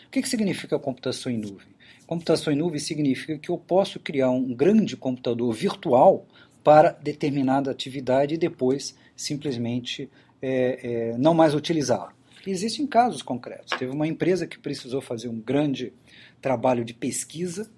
O 0.07 0.11
que, 0.11 0.23
que 0.23 0.29
significa 0.29 0.79
computação 0.79 1.31
em 1.31 1.37
nuvem? 1.37 1.69
Computação 2.07 2.53
em 2.53 2.57
nuvem 2.57 2.79
significa 2.79 3.37
que 3.37 3.51
eu 3.51 3.59
posso 3.59 4.01
criar 4.01 4.31
um 4.31 4.55
grande 4.55 4.97
computador 4.97 5.53
virtual 5.53 6.27
para 6.65 6.93
determinada 6.93 7.71
atividade 7.71 8.35
e 8.35 8.39
depois 8.39 8.95
simplesmente 9.15 10.09
é, 10.43 11.13
é, 11.13 11.19
não 11.19 11.33
mais 11.33 11.55
utilizá-lo. 11.55 12.13
Existem 12.47 12.87
casos 12.87 13.23
concretos. 13.23 13.79
Teve 13.79 13.93
uma 13.93 14.07
empresa 14.07 14.47
que 14.47 14.59
precisou 14.59 15.01
fazer 15.01 15.29
um 15.29 15.41
grande 15.41 15.93
trabalho 16.41 16.85
de 16.85 16.93
pesquisa 16.93 17.71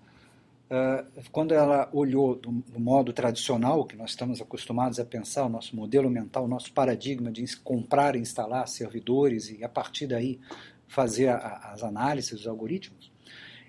ah, 0.70 1.04
quando 1.30 1.52
ela 1.52 1.88
olhou 1.92 2.34
do, 2.34 2.50
do, 2.50 2.80
modo 2.80 3.12
tradicional, 3.12 3.84
que 3.84 3.96
nós 3.96 4.10
estamos 4.10 4.40
acostumados 4.40 4.98
a 4.98 5.04
pensar, 5.04 5.44
o 5.44 5.48
nosso 5.48 5.76
modelo 5.76 6.10
mental, 6.10 6.46
o 6.46 6.48
nosso 6.48 6.72
paradigma 6.72 7.30
de 7.30 7.56
comprar 7.58 8.16
e 8.16 8.18
instalar 8.18 8.66
servidores 8.66 9.50
e 9.50 9.62
a 9.62 9.68
partir 9.68 10.08
daí 10.08 10.40
fazer 10.88 11.28
as 11.28 11.82
análises, 11.84 12.40
os 12.40 12.46
algoritmos, 12.46 13.12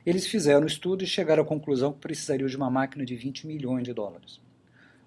eles 0.04 0.26
fizeram 0.26 0.64
o 0.64 0.68
estudo 0.68 1.04
e 1.04 1.08
chegaram 1.08 1.44
à 1.44 1.46
conclusão 1.46 1.94
que 1.94 2.00
precisariam 2.00 2.48
de 2.48 2.58
uma 2.58 2.70
máquina 2.70 3.06
de 3.06 3.16
20 3.16 3.46
milhões 3.46 3.84
de 3.84 3.94
dólares. 3.94 4.40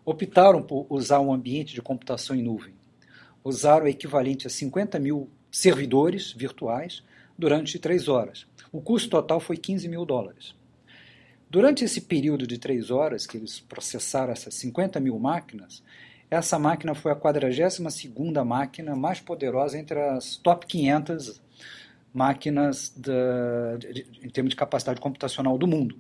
Optaram 0.05 0.62
por 0.62 0.87
usar 0.88 1.20
um 1.20 1.33
ambiente 1.33 1.74
de 1.74 1.83
computação 1.83 2.35
em 2.35 2.42
nuvem. 2.42 2.74
Usaram 3.49 3.87
o 3.87 3.89
equivalente 3.89 4.47
a 4.47 4.51
50 4.51 4.99
mil 4.99 5.31
servidores 5.51 6.33
virtuais 6.33 7.03
durante 7.39 7.79
três 7.79 8.07
horas. 8.07 8.47
O 8.71 8.79
custo 8.83 9.09
total 9.09 9.41
foi 9.41 9.57
15 9.57 9.89
mil 9.89 10.05
dólares. 10.05 10.55
Durante 11.49 11.83
esse 11.83 12.03
período 12.03 12.47
de 12.47 12.59
três 12.59 12.91
horas 12.91 13.27
que 13.27 13.39
eles 13.39 13.59
processaram 13.59 14.35
essas 14.35 14.53
50 14.53 15.01
mil 15.01 15.19
máquinas, 15.19 15.83
essa 16.31 16.59
máquina 16.59 16.95
foi 16.95 17.11
a 17.11 17.17
42ª 17.17 18.45
máquina 18.45 18.95
mais 18.95 19.19
poderosa 19.19 19.79
entre 19.79 19.99
as 19.99 20.37
top 20.37 20.67
500 20.67 21.41
máquinas 22.13 22.93
da, 22.95 23.79
de, 23.79 23.95
de, 23.95 24.27
em 24.27 24.29
termos 24.29 24.51
de 24.51 24.57
capacidade 24.57 25.01
computacional 25.01 25.57
do 25.57 25.67
mundo. 25.67 25.99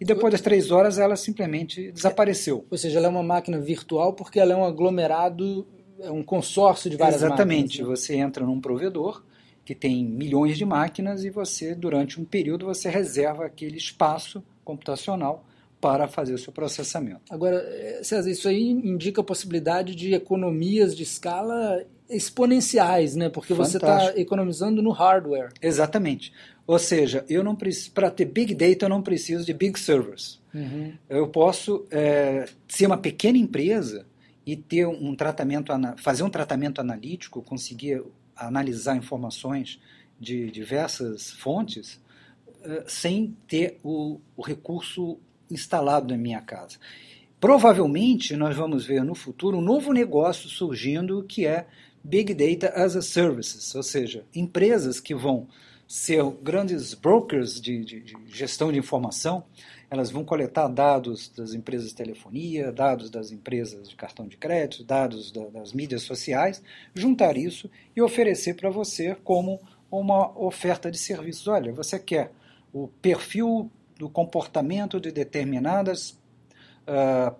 E 0.00 0.04
depois 0.04 0.32
das 0.32 0.40
três 0.40 0.70
horas 0.70 0.98
ela 0.98 1.14
simplesmente 1.14 1.92
desapareceu. 1.92 2.64
Ou 2.70 2.78
seja, 2.78 2.98
ela 2.98 3.08
é 3.08 3.10
uma 3.10 3.22
máquina 3.22 3.60
virtual 3.60 4.14
porque 4.14 4.40
ela 4.40 4.54
é 4.54 4.56
um 4.56 4.64
aglomerado, 4.64 5.66
um 6.04 6.22
consórcio 6.22 6.88
de 6.88 6.96
várias 6.96 7.22
Exatamente. 7.22 7.38
máquinas. 7.38 7.74
Exatamente. 7.74 7.82
Né? 7.82 7.96
Você 7.96 8.16
entra 8.16 8.46
num 8.46 8.60
provedor 8.60 9.22
que 9.64 9.74
tem 9.74 10.04
milhões 10.04 10.56
de 10.58 10.64
máquinas 10.64 11.24
e 11.24 11.30
você, 11.30 11.74
durante 11.74 12.20
um 12.20 12.24
período, 12.24 12.66
você 12.66 12.88
reserva 12.88 13.44
aquele 13.46 13.76
espaço 13.76 14.42
computacional 14.64 15.44
para 15.80 16.06
fazer 16.06 16.34
o 16.34 16.38
seu 16.38 16.52
processamento. 16.52 17.20
Agora, 17.30 17.56
eh, 17.56 18.00
César, 18.02 18.30
isso 18.30 18.48
aí 18.48 18.68
indica 18.68 19.20
a 19.20 19.24
possibilidade 19.24 19.94
de 19.94 20.12
economias 20.12 20.94
de 20.94 21.02
escala 21.02 21.84
exponenciais, 22.08 23.14
né? 23.14 23.28
Porque 23.28 23.54
tá 23.54 23.64
Fantástico. 23.64 23.86
você 23.86 24.10
está 24.10 24.20
economizando 24.20 24.82
no 24.82 24.90
hardware. 24.90 25.50
Exatamente. 25.62 26.32
Ou 26.66 26.78
seja, 26.78 27.24
eu 27.28 27.42
não 27.42 27.56
para 27.94 28.10
ter 28.10 28.26
big 28.26 28.54
data 28.54 28.84
eu 28.84 28.88
não 28.88 29.02
preciso 29.02 29.44
de 29.44 29.54
big 29.54 29.78
servers. 29.78 30.40
Uhum. 30.52 30.92
Eu 31.08 31.28
posso 31.28 31.86
é, 31.90 32.46
ser 32.68 32.86
uma 32.86 32.98
pequena 32.98 33.38
empresa 33.38 34.06
e 34.46 34.56
ter 34.56 34.86
um 34.86 35.14
tratamento, 35.14 35.72
fazer 35.98 36.22
um 36.22 36.30
tratamento 36.30 36.80
analítico, 36.80 37.42
conseguir 37.42 38.02
analisar 38.36 38.96
informações 38.96 39.80
de 40.18 40.50
diversas 40.50 41.30
fontes 41.32 42.00
eh, 42.62 42.84
sem 42.86 43.36
ter 43.46 43.78
o, 43.82 44.20
o 44.36 44.42
recurso 44.42 45.18
instalado 45.50 46.08
na 46.08 46.18
minha 46.18 46.40
casa. 46.40 46.78
Provavelmente 47.40 48.36
nós 48.36 48.54
vamos 48.54 48.84
ver 48.84 49.02
no 49.02 49.14
futuro 49.14 49.58
um 49.58 49.62
novo 49.62 49.92
negócio 49.92 50.48
surgindo 50.48 51.24
que 51.24 51.46
é 51.46 51.66
Big 52.04 52.34
Data 52.34 52.68
as 52.74 52.96
a 52.96 53.02
Services, 53.02 53.74
ou 53.74 53.82
seja, 53.82 54.24
empresas 54.34 55.00
que 55.00 55.14
vão 55.14 55.48
ser 55.86 56.22
grandes 56.42 56.94
brokers 56.94 57.60
de, 57.60 57.84
de, 57.84 58.00
de, 58.00 58.16
gestão 58.28 58.70
de 58.70 58.78
informação, 58.78 59.42
elas 59.90 60.10
vão 60.10 60.24
coletar 60.24 60.68
dados 60.68 61.28
das 61.36 61.52
empresas 61.52 61.88
de 61.88 61.96
telefonia, 61.96 62.70
dados 62.70 63.10
das 63.10 63.32
empresas 63.32 63.88
de 63.88 63.96
cartão 63.96 64.28
de 64.28 64.36
crédito, 64.36 64.84
dados 64.84 65.32
da, 65.32 65.46
das 65.46 65.72
mídias 65.72 66.02
sociais, 66.02 66.62
juntar 66.94 67.36
isso 67.36 67.68
e 67.94 68.00
oferecer 68.00 68.54
para 68.54 68.70
você 68.70 69.16
como 69.24 69.60
uma 69.90 70.30
oferta 70.38 70.90
de 70.90 70.98
serviços. 70.98 71.48
Olha, 71.48 71.72
você 71.72 71.98
quer 71.98 72.30
o 72.72 72.86
perfil 72.86 73.68
do 73.98 74.08
comportamento 74.08 75.00
de 75.00 75.10
determinadas 75.10 76.10
uh, 76.86 77.34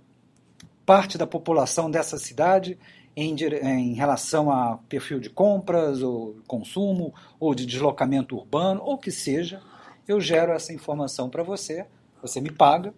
parte 0.84 1.16
da 1.16 1.28
população 1.28 1.88
dessa 1.88 2.18
cidade 2.18 2.76
em, 3.16 3.36
em, 3.62 3.94
relação 3.94 4.50
a 4.50 4.78
perfil 4.88 5.20
de 5.20 5.30
compras 5.30 6.02
ou 6.02 6.36
consumo 6.48 7.14
ou 7.38 7.54
de 7.54 7.64
deslocamento 7.64 8.36
urbano 8.36 8.82
ou 8.82 8.98
que 8.98 9.12
seja, 9.12 9.62
eu 10.08 10.20
gero 10.20 10.52
essa 10.52 10.72
informação 10.72 11.30
para 11.30 11.44
você, 11.44 11.86
você 12.20 12.40
me 12.40 12.50
paga 12.50 12.94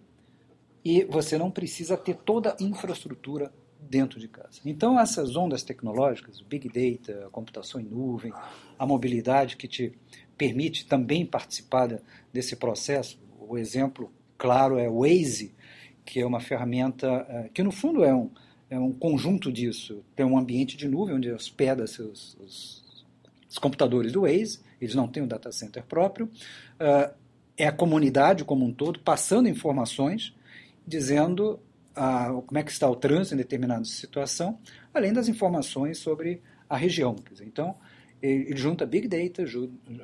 e 0.83 1.03
você 1.05 1.37
não 1.37 1.49
precisa 1.49 1.95
ter 1.95 2.15
toda 2.15 2.55
a 2.59 2.63
infraestrutura 2.63 3.51
dentro 3.79 4.19
de 4.19 4.27
casa. 4.27 4.59
Então 4.65 4.99
essas 4.99 5.35
ondas 5.35 5.63
tecnológicas, 5.63 6.41
big 6.41 6.67
data, 6.69 7.29
computação 7.31 7.79
em 7.79 7.85
nuvem, 7.85 8.33
a 8.77 8.85
mobilidade 8.85 9.57
que 9.57 9.67
te 9.67 9.93
permite 10.37 10.85
também 10.85 11.25
participar 11.25 12.01
desse 12.31 12.55
processo. 12.55 13.19
O 13.39 13.57
exemplo 13.57 14.11
claro 14.37 14.77
é 14.77 14.89
o 14.89 15.01
Waze, 15.01 15.53
que 16.05 16.19
é 16.19 16.25
uma 16.25 16.39
ferramenta 16.39 17.07
é, 17.29 17.49
que, 17.53 17.63
no 17.63 17.71
fundo, 17.71 18.03
é 18.03 18.13
um, 18.13 18.29
é 18.69 18.79
um 18.79 18.91
conjunto 18.91 19.51
disso. 19.51 20.03
Tem 20.15 20.25
um 20.25 20.37
ambiente 20.37 20.75
de 20.75 20.87
nuvem 20.87 21.15
onde 21.15 21.31
hospeda 21.31 21.85
seus, 21.87 22.35
os, 22.39 23.05
os 23.49 23.57
computadores 23.57 24.11
do 24.11 24.21
Waze, 24.21 24.59
eles 24.81 24.95
não 24.95 25.07
têm 25.07 25.23
um 25.23 25.27
data 25.27 25.51
center 25.51 25.83
próprio. 25.83 26.29
É, 26.79 27.13
é 27.57 27.67
a 27.67 27.71
comunidade 27.71 28.43
como 28.43 28.65
um 28.65 28.73
todo 28.73 28.99
passando 28.99 29.47
informações, 29.47 30.35
dizendo 30.85 31.59
ah, 31.95 32.41
como 32.45 32.57
é 32.57 32.63
que 32.63 32.71
está 32.71 32.89
o 32.89 32.95
trânsito 32.95 33.35
em 33.35 33.37
determinada 33.37 33.85
situação, 33.85 34.59
além 34.93 35.13
das 35.13 35.27
informações 35.27 35.99
sobre 35.99 36.41
a 36.69 36.75
região. 36.75 37.15
Então, 37.41 37.75
ele 38.21 38.55
junta 38.55 38.85
Big 38.85 39.07
Data, 39.07 39.45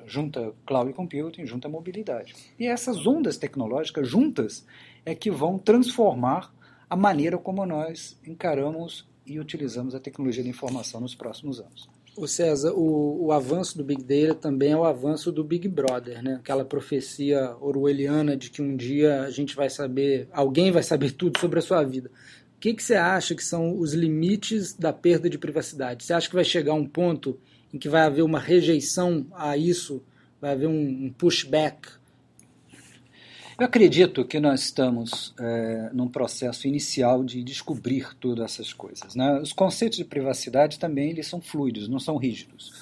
junta 0.06 0.54
Cloud 0.66 0.92
Computing, 0.94 1.46
junta 1.46 1.70
mobilidade. 1.70 2.36
E 2.60 2.68
essas 2.68 3.08
ondas 3.08 3.38
tecnológicas 3.38 4.08
juntas 4.10 4.66
é 5.06 5.16
que 5.16 5.32
vão 5.32 5.58
transformar 5.58 6.54
a 6.90 6.98
maneira 6.98 7.38
como 7.38 7.66
nós 7.66 8.20
encaramos 8.28 9.08
e 9.26 9.40
utilizamos 9.40 9.96
a 9.96 10.00
tecnologia 10.00 10.44
da 10.44 10.50
informação 10.50 11.00
nos 11.00 11.16
próximos 11.16 11.62
anos. 11.62 11.90
O 12.16 12.28
César, 12.28 12.74
o, 12.74 13.28
o, 13.28 13.32
avanço 13.32 13.78
do 13.78 13.84
Big 13.84 14.04
Data 14.04 14.36
também 14.36 14.72
é 14.72 14.78
o 14.78 14.84
avanço 14.84 15.32
do 15.32 15.44
Big 15.44 15.68
Brother, 15.68 16.22
né? 16.22 16.36
Aquela 16.36 16.66
profecia 16.66 17.56
orwelliana 17.62 18.36
de 18.36 18.50
que 18.50 18.62
um 18.62 18.76
dia 18.76 19.22
a 19.22 19.30
gente 19.30 19.56
vai 19.56 19.70
saber, 19.70 20.28
alguém 20.32 20.72
vai 20.72 20.84
saber 20.84 21.12
tudo 21.18 21.40
sobre 21.40 21.60
a 21.60 21.62
sua 21.62 21.84
vida. 21.84 22.10
O 22.58 22.60
que, 22.60 22.74
que 22.74 22.84
você 22.84 22.96
acha 22.96 23.34
que 23.36 23.44
são 23.44 23.78
os 23.78 23.94
limites 23.94 24.74
da 24.74 24.92
perda 24.92 25.30
de 25.30 25.38
privacidade? 25.38 26.04
Você 26.04 26.14
acha 26.14 26.28
que 26.28 26.36
vai 26.36 26.44
chegar 26.44 26.74
um 26.74 26.86
ponto 26.86 27.40
em 27.74 27.78
que 27.78 27.88
vai 27.88 28.02
haver 28.02 28.22
uma 28.22 28.40
rejeição 28.40 29.26
a 29.34 29.56
isso, 29.56 30.04
vai 30.42 30.52
haver 30.52 30.68
um, 30.68 31.06
um 31.06 31.14
pushback? 31.18 31.99
Eu 33.60 33.66
acredito 33.66 34.24
que 34.24 34.40
nós 34.40 34.62
estamos 34.62 35.34
é, 35.38 35.90
num 35.92 36.08
processo 36.08 36.66
inicial 36.66 37.24
de 37.24 37.44
descobrir 37.44 38.16
todas 38.18 38.54
essas 38.54 38.72
coisas. 38.72 39.16
Né? 39.16 39.38
Os 39.42 39.52
conceitos 39.52 39.98
de 39.98 40.06
privacidade 40.06 40.80
também 40.80 41.10
eles 41.10 41.28
são 41.28 41.42
fluidos, 41.42 41.90
não 41.90 42.00
são 42.00 42.16
rígidos. 42.16 42.74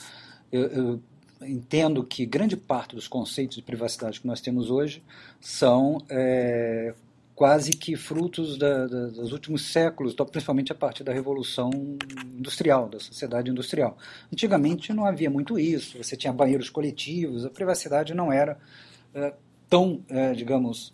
Eu, 0.52 0.62
eu 0.68 1.02
entendo 1.42 2.04
que 2.04 2.26
grande 2.28 2.56
parte 2.56 2.96
dos 2.96 3.08
conceitos 3.08 3.56
de 3.56 3.64
privacidade 3.64 4.22
que 4.22 4.28
nós 4.28 4.40
temos 4.40 4.70
hoje 4.70 5.02
são 5.42 5.98
é, 6.10 6.94
quase 7.34 7.72
que 7.72 7.96
frutos 7.96 8.58
da, 8.58 8.86
da, 8.86 9.08
dos 9.08 9.32
últimos 9.32 9.72
séculos, 9.72 10.16
principalmente 10.32 10.72
a 10.72 10.76
partir 10.76 11.04
da 11.04 11.12
revolução 11.12 11.72
industrial, 12.36 12.88
da 12.88 13.00
sociedade 13.00 13.50
industrial. 13.50 13.98
Antigamente 14.32 14.94
não 14.94 15.06
havia 15.06 15.30
muito 15.30 15.58
isso, 15.58 15.98
você 15.98 16.16
tinha 16.16 16.32
banheiros 16.32 16.70
coletivos, 16.70 17.46
a 17.46 17.50
privacidade 17.50 18.14
não 18.14 18.32
era 18.32 18.60
uh, 19.16 19.47
tão, 19.70 20.04
é, 20.10 20.34
digamos, 20.34 20.94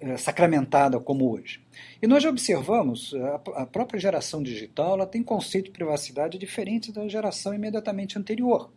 é, 0.00 0.16
sacramentada 0.16 0.98
como 0.98 1.30
hoje. 1.30 1.60
E 2.00 2.06
nós 2.06 2.22
já 2.22 2.30
observamos, 2.30 3.14
a, 3.14 3.62
a 3.62 3.66
própria 3.66 4.00
geração 4.00 4.42
digital 4.42 4.94
ela 4.94 5.06
tem 5.06 5.22
conceito 5.22 5.66
de 5.66 5.70
privacidade 5.70 6.38
diferente 6.38 6.92
da 6.92 7.06
geração 7.08 7.54
imediatamente 7.54 8.18
anterior. 8.18 8.70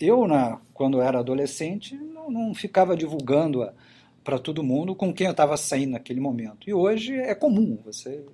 Eu, 0.00 0.26
na, 0.26 0.60
quando 0.74 1.00
era 1.00 1.20
adolescente, 1.20 1.94
não, 1.94 2.28
não 2.28 2.54
ficava 2.54 2.96
divulgando 2.96 3.70
para 4.24 4.38
todo 4.38 4.62
mundo 4.62 4.94
com 4.94 5.12
quem 5.12 5.26
eu 5.26 5.30
estava 5.30 5.56
saindo 5.56 5.92
naquele 5.92 6.20
momento. 6.20 6.68
E 6.68 6.74
hoje 6.74 7.14
é 7.14 7.34
comum, 7.34 7.78
você 7.84 8.24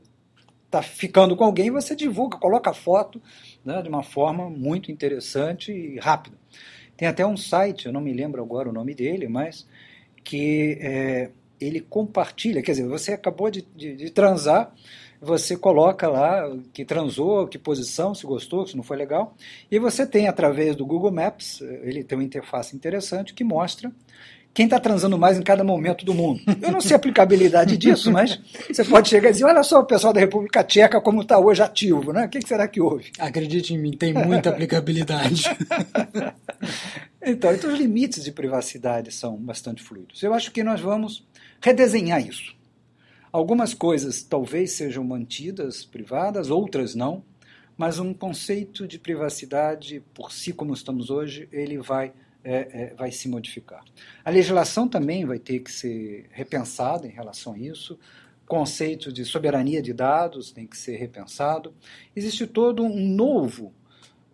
está 0.64 0.82
ficando 0.82 1.34
com 1.36 1.44
alguém, 1.44 1.70
você 1.70 1.96
divulga, 1.96 2.38
coloca 2.38 2.72
foto 2.74 3.20
né, 3.64 3.82
de 3.82 3.88
uma 3.88 4.02
forma 4.02 4.48
muito 4.50 4.92
interessante 4.92 5.72
e 5.72 5.98
rápida. 5.98 6.36
Tem 6.98 7.06
até 7.06 7.24
um 7.24 7.36
site, 7.36 7.86
eu 7.86 7.92
não 7.92 8.00
me 8.00 8.12
lembro 8.12 8.42
agora 8.42 8.68
o 8.68 8.72
nome 8.72 8.92
dele, 8.92 9.28
mas 9.28 9.64
que 10.24 10.76
é, 10.80 11.30
ele 11.60 11.80
compartilha, 11.80 12.60
quer 12.60 12.72
dizer, 12.72 12.88
você 12.88 13.12
acabou 13.12 13.48
de, 13.52 13.62
de, 13.76 13.94
de, 13.94 14.10
transar, 14.10 14.74
você 15.20 15.56
coloca 15.56 16.08
lá 16.08 16.52
que 16.72 16.84
transou, 16.84 17.46
que 17.46 17.56
posição, 17.56 18.16
se 18.16 18.26
gostou, 18.26 18.66
se 18.66 18.76
não 18.76 18.82
foi 18.82 18.96
legal, 18.96 19.36
e 19.70 19.78
você 19.78 20.04
tem 20.04 20.26
através 20.26 20.74
do 20.74 20.84
Google 20.84 21.12
Maps, 21.12 21.60
ele 21.60 22.02
tem 22.02 22.18
uma 22.18 22.24
interface 22.24 22.74
interessante 22.74 23.32
que 23.32 23.44
mostra 23.44 23.92
quem 24.54 24.64
está 24.64 24.80
transando 24.80 25.16
mais 25.16 25.38
em 25.38 25.42
cada 25.42 25.62
momento 25.62 26.04
do 26.04 26.12
mundo. 26.12 26.40
Eu 26.60 26.72
não 26.72 26.80
sei 26.80 26.94
a 26.94 26.96
aplicabilidade 26.96 27.76
disso, 27.76 28.10
mas 28.10 28.40
você 28.66 28.84
pode 28.84 29.08
chegar 29.08 29.28
e 29.28 29.32
dizer, 29.32 29.44
olha 29.44 29.62
só 29.62 29.80
o 29.80 29.84
pessoal 29.84 30.12
da 30.12 30.20
República 30.20 30.64
Tcheca 30.64 31.00
como 31.00 31.22
está 31.22 31.38
hoje 31.38 31.62
ativo, 31.62 32.12
né? 32.12 32.26
O 32.26 32.28
que 32.28 32.40
será 32.46 32.66
que 32.66 32.80
houve? 32.80 33.12
Acredite 33.18 33.74
em 33.74 33.78
mim, 33.78 33.92
tem 33.92 34.12
muita 34.12 34.50
aplicabilidade. 34.50 35.44
então, 37.22 37.52
então, 37.52 37.72
os 37.72 37.78
limites 37.78 38.24
de 38.24 38.32
privacidade 38.32 39.12
são 39.12 39.36
bastante 39.36 39.82
fluidos. 39.82 40.22
Eu 40.22 40.34
acho 40.34 40.50
que 40.50 40.64
nós 40.64 40.80
vamos 40.80 41.26
redesenhar 41.60 42.20
isso. 42.20 42.56
Algumas 43.30 43.74
coisas 43.74 44.22
talvez 44.22 44.72
sejam 44.72 45.04
mantidas 45.04 45.84
privadas, 45.84 46.50
outras 46.50 46.94
não, 46.94 47.22
mas 47.76 47.98
um 48.00 48.12
conceito 48.12 48.88
de 48.88 48.98
privacidade 48.98 50.02
por 50.12 50.32
si 50.32 50.52
como 50.52 50.74
estamos 50.74 51.10
hoje, 51.10 51.48
ele 51.52 51.78
vai 51.78 52.12
é, 52.44 52.68
é, 52.72 52.94
vai 52.94 53.10
se 53.10 53.28
modificar. 53.28 53.84
A 54.24 54.30
legislação 54.30 54.88
também 54.88 55.24
vai 55.24 55.38
ter 55.38 55.60
que 55.60 55.70
ser 55.70 56.26
repensada 56.30 57.06
em 57.06 57.10
relação 57.10 57.54
a 57.54 57.58
isso. 57.58 57.98
Conceito 58.46 59.12
de 59.12 59.24
soberania 59.24 59.82
de 59.82 59.92
dados 59.92 60.52
tem 60.52 60.66
que 60.66 60.76
ser 60.76 60.96
repensado. 60.96 61.74
Existe 62.16 62.46
todo 62.46 62.82
um 62.82 63.14
novo, 63.14 63.74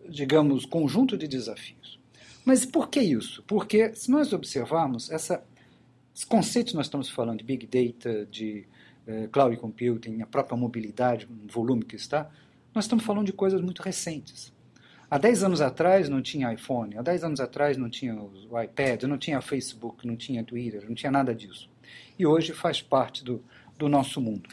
digamos, 0.08 0.64
conjunto 0.64 1.16
de 1.16 1.26
desafios. 1.26 1.98
Mas 2.44 2.64
por 2.64 2.88
que 2.88 3.00
isso? 3.00 3.42
Porque 3.46 3.94
se 3.94 4.10
nós 4.10 4.32
observarmos 4.32 5.10
essa, 5.10 5.42
esses 6.14 6.24
conceitos 6.24 6.72
que 6.72 6.76
nós 6.76 6.86
estamos 6.86 7.10
falando 7.10 7.38
de 7.38 7.44
big 7.44 7.66
data, 7.66 8.26
de 8.26 8.68
eh, 9.06 9.28
cloud 9.32 9.56
computing, 9.56 10.22
a 10.22 10.26
própria 10.26 10.56
mobilidade, 10.56 11.26
o 11.26 11.50
volume 11.50 11.84
que 11.84 11.96
está, 11.96 12.30
nós 12.74 12.84
estamos 12.84 13.04
falando 13.04 13.26
de 13.26 13.32
coisas 13.32 13.60
muito 13.60 13.82
recentes. 13.82 14.52
Há 15.14 15.18
10 15.18 15.44
anos 15.44 15.60
atrás 15.60 16.08
não 16.08 16.20
tinha 16.20 16.52
iPhone, 16.52 16.98
há 16.98 17.02
10 17.02 17.22
anos 17.22 17.38
atrás 17.38 17.76
não 17.76 17.88
tinha 17.88 18.20
o 18.20 18.60
iPad, 18.60 19.04
não 19.04 19.16
tinha 19.16 19.40
Facebook, 19.40 20.04
não 20.04 20.16
tinha 20.16 20.42
Twitter, 20.42 20.84
não 20.88 20.94
tinha 20.96 21.12
nada 21.12 21.32
disso. 21.32 21.70
E 22.18 22.26
hoje 22.26 22.52
faz 22.52 22.82
parte 22.82 23.22
do, 23.22 23.40
do 23.78 23.88
nosso 23.88 24.20
mundo. 24.20 24.50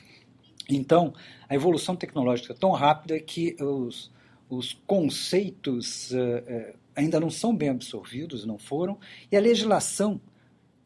Então, 0.70 1.16
a 1.50 1.56
evolução 1.56 1.96
tecnológica 1.96 2.54
é 2.54 2.56
tão 2.56 2.70
rápida 2.74 3.20
que 3.20 3.56
os, 3.60 4.12
os 4.48 4.74
conceitos 4.86 6.12
uh, 6.12 6.18
uh, 6.18 6.78
ainda 6.96 7.20
não 7.20 7.32
são 7.32 7.56
bem 7.56 7.70
absorvidos, 7.70 8.46
não 8.46 8.60
foram, 8.60 9.00
e 9.32 9.36
a 9.36 9.40
legislação 9.40 10.22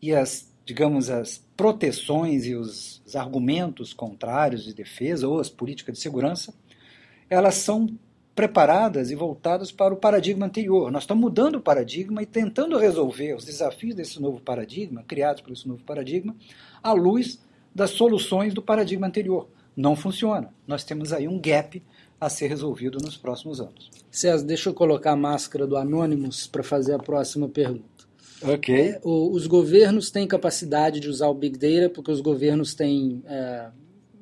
e 0.01 0.15
as, 0.15 0.49
digamos, 0.63 1.09
as 1.09 1.45
proteções 1.57 2.45
e 2.45 2.55
os, 2.55 3.01
os 3.05 3.13
argumentos 3.13 3.93
contrários 3.93 4.63
de 4.63 4.73
defesa 4.73 5.27
ou 5.27 5.37
as 5.37 5.49
políticas 5.49 5.97
de 5.97 6.01
segurança, 6.01 6.53
elas 7.29 7.55
são 7.55 7.89
preparadas 8.35 9.09
e 9.11 9.15
voltadas 9.15 9.71
para 9.71 9.93
o 9.93 9.97
paradigma 9.97 10.45
anterior. 10.45 10.91
Nós 10.91 11.03
estamos 11.03 11.21
mudando 11.21 11.55
o 11.55 11.61
paradigma 11.61 12.21
e 12.21 12.25
tentando 12.25 12.77
resolver 12.77 13.33
os 13.33 13.45
desafios 13.45 13.95
desse 13.95 14.21
novo 14.21 14.41
paradigma, 14.41 15.03
criados 15.07 15.41
por 15.41 15.53
esse 15.53 15.65
novo 15.65 15.83
paradigma, 15.83 16.35
à 16.83 16.91
luz 16.91 17.39
das 17.73 17.91
soluções 17.91 18.53
do 18.53 18.61
paradigma 18.61 19.07
anterior. 19.07 19.47
Não 19.75 19.95
funciona. 19.95 20.53
Nós 20.67 20.83
temos 20.83 21.13
aí 21.13 21.27
um 21.27 21.39
gap 21.39 21.81
a 22.19 22.29
ser 22.29 22.47
resolvido 22.47 22.97
nos 23.01 23.17
próximos 23.17 23.61
anos. 23.61 23.89
César, 24.11 24.45
deixa 24.45 24.69
eu 24.69 24.73
colocar 24.73 25.11
a 25.11 25.17
máscara 25.17 25.65
do 25.65 25.77
Anonymous 25.77 26.47
para 26.47 26.63
fazer 26.63 26.93
a 26.93 26.99
próxima 26.99 27.47
pergunta. 27.47 27.83
Ok. 28.41 28.75
É, 28.75 29.01
os 29.03 29.47
governos 29.47 30.11
têm 30.11 30.27
capacidade 30.27 30.99
de 30.99 31.09
usar 31.09 31.27
o 31.27 31.33
Big 31.33 31.57
Data 31.57 31.89
porque 31.89 32.11
os 32.11 32.21
governos 32.21 32.73
têm 32.73 33.23
é, 33.25 33.69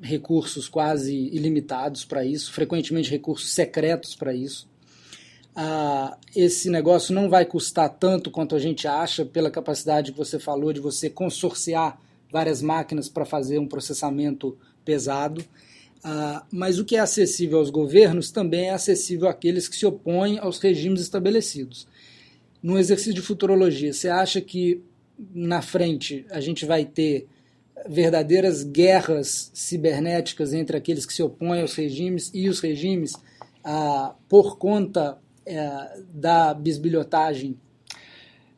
recursos 0.04 0.68
quase 0.68 1.14
ilimitados 1.32 2.04
para 2.04 2.24
isso, 2.24 2.52
frequentemente 2.52 3.10
recursos 3.10 3.50
secretos 3.52 4.14
para 4.14 4.34
isso. 4.34 4.68
Ah, 5.56 6.18
esse 6.36 6.68
negócio 6.68 7.14
não 7.14 7.30
vai 7.30 7.46
custar 7.46 7.88
tanto 7.88 8.30
quanto 8.30 8.54
a 8.54 8.58
gente 8.58 8.86
acha, 8.86 9.24
pela 9.24 9.50
capacidade 9.50 10.12
que 10.12 10.18
você 10.18 10.38
falou 10.38 10.72
de 10.74 10.80
você 10.80 11.08
consorciar 11.08 11.98
várias 12.30 12.60
máquinas 12.60 13.08
para 13.08 13.24
fazer 13.24 13.58
um 13.58 13.66
processamento 13.66 14.58
pesado. 14.84 15.42
Ah, 16.02 16.44
mas 16.52 16.78
o 16.78 16.84
que 16.84 16.96
é 16.96 17.00
acessível 17.00 17.58
aos 17.58 17.70
governos 17.70 18.30
também 18.30 18.66
é 18.66 18.74
acessível 18.74 19.26
àqueles 19.26 19.68
que 19.68 19.76
se 19.76 19.86
opõem 19.86 20.38
aos 20.38 20.58
regimes 20.58 21.00
estabelecidos. 21.00 21.88
No 22.62 22.78
exercício 22.78 23.14
de 23.14 23.22
futurologia, 23.22 23.92
você 23.92 24.08
acha 24.08 24.40
que 24.40 24.82
na 25.34 25.62
frente 25.62 26.26
a 26.30 26.40
gente 26.40 26.66
vai 26.66 26.84
ter 26.84 27.26
verdadeiras 27.88 28.62
guerras 28.62 29.50
cibernéticas 29.54 30.52
entre 30.52 30.76
aqueles 30.76 31.04
que 31.04 31.12
se 31.12 31.22
opõem 31.22 31.60
aos 31.60 31.74
regimes 31.74 32.30
e 32.34 32.48
os 32.48 32.60
regimes 32.60 33.14
ah, 33.62 34.14
por 34.28 34.58
conta 34.58 35.18
é, 35.46 36.00
da 36.08 36.54
bisbilhotagem? 36.54 37.58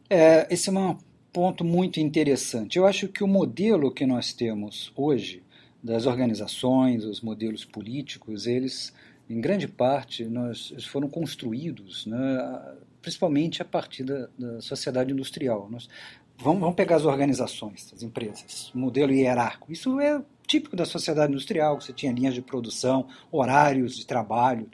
É, 0.09 0.47
esse 0.53 0.69
é 0.69 0.73
um 0.73 0.97
ponto 1.33 1.65
muito 1.65 2.01
interessante. 2.01 2.79
Eu 2.79 2.87
acho 2.87 3.09
que 3.09 3.23
o 3.23 3.29
modelo 3.29 3.91
que 3.91 4.07
nós 4.07 4.33
temos 4.33 4.93
hoje 4.97 5.43
das 5.83 6.07
organizações, 6.07 7.05
os 7.05 7.21
modelos 7.21 7.65
políticos, 7.65 8.47
eles, 8.47 8.93
em 9.29 9.41
grande 9.41 9.69
parte, 9.69 10.25
nós, 10.25 10.73
foram 10.87 11.09
construídos, 11.09 12.07
né, 12.07 12.77
principalmente 13.03 13.62
a 13.62 13.65
partir 13.65 14.03
da, 14.03 14.29
da 14.39 14.61
sociedade 14.61 15.12
industrial. 15.12 15.69
Nós, 15.71 15.89
Vamos, 16.38 16.61
vamos 16.61 16.77
pegar 16.77 16.96
as 16.96 17.05
organizações, 17.05 17.92
as 17.94 18.03
empresas, 18.03 18.70
modelo 18.75 19.12
hierárquico. 19.12 19.72
Isso 19.72 19.99
é 19.99 20.22
típico 20.46 20.77
da 20.77 20.85
sociedade 20.85 21.33
industrial, 21.33 21.81
você 21.81 21.92
tinha 21.92 22.12
linhas 22.12 22.35
de 22.35 22.42
produção, 22.42 23.09
horários 23.33 23.96
de 23.96 24.07
trabalho. 24.07 24.68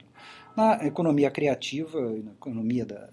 Na 0.55 0.85
economia 0.85 1.31
criativa, 1.31 1.99
na 1.99 2.31
economia 2.31 2.85
da, 2.85 3.09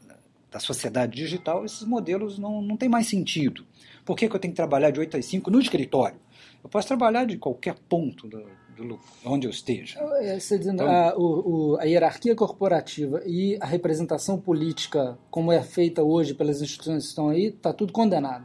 da 0.50 0.58
sociedade 0.58 1.16
digital, 1.16 1.64
esses 1.64 1.84
modelos 1.84 2.38
não, 2.38 2.60
não 2.60 2.76
têm 2.76 2.88
mais 2.88 3.06
sentido. 3.06 3.64
Por 4.04 4.16
que, 4.16 4.28
que 4.28 4.34
eu 4.34 4.40
tenho 4.40 4.52
que 4.52 4.56
trabalhar 4.56 4.90
de 4.90 5.00
8 5.00 5.16
às 5.16 5.24
5 5.26 5.50
no 5.50 5.60
escritório? 5.60 6.18
Eu 6.62 6.68
posso 6.68 6.88
trabalhar 6.88 7.24
de 7.24 7.38
qualquer 7.38 7.76
ponto 7.88 8.26
do, 8.26 8.44
do, 8.86 8.98
onde 9.24 9.46
eu 9.46 9.50
esteja. 9.50 10.00
É, 10.20 10.38
você 10.38 10.58
dizendo, 10.58 10.82
então, 10.82 10.88
a, 10.88 11.14
o, 11.16 11.76
a, 11.80 11.84
hierarquia 11.84 12.34
corporativa 12.34 13.22
e 13.26 13.56
a 13.60 13.66
representação 13.66 14.38
política, 14.38 15.18
como 15.30 15.52
é 15.52 15.62
feita 15.62 16.02
hoje 16.02 16.34
pelas 16.34 16.60
instituições 16.62 17.04
que 17.04 17.08
estão 17.08 17.28
aí, 17.28 17.46
está 17.46 17.72
tudo 17.72 17.92
condenado. 17.92 18.44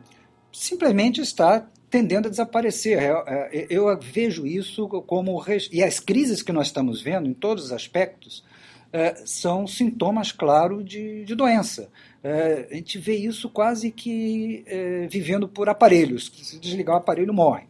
Simplesmente 0.52 1.22
está 1.22 1.68
tendendo 1.90 2.28
a 2.28 2.30
desaparecer. 2.30 3.02
Eu, 3.02 3.18
é, 3.28 3.50
é, 3.54 3.68
eu 3.70 4.00
vejo 4.00 4.46
isso 4.46 4.88
como. 4.88 5.44
E 5.72 5.84
as 5.84 6.00
crises 6.00 6.42
que 6.42 6.52
nós 6.52 6.68
estamos 6.68 7.02
vendo, 7.02 7.28
em 7.28 7.34
todos 7.34 7.66
os 7.66 7.72
aspectos, 7.72 8.44
são 9.26 9.68
sintomas 9.68 10.32
claros 10.32 10.86
de, 10.86 11.26
de 11.26 11.36
doença. 11.36 11.90
a 12.24 12.74
gente 12.74 12.98
vê 12.98 13.14
isso 13.14 13.50
quase 13.50 13.92
que 13.92 14.64
vivendo 15.10 15.50
por 15.50 15.68
aparelhos. 15.68 16.32
Se 16.34 16.58
desligar 16.58 16.96
o 16.96 17.00
aparelho, 17.00 17.34
morre. 17.34 17.66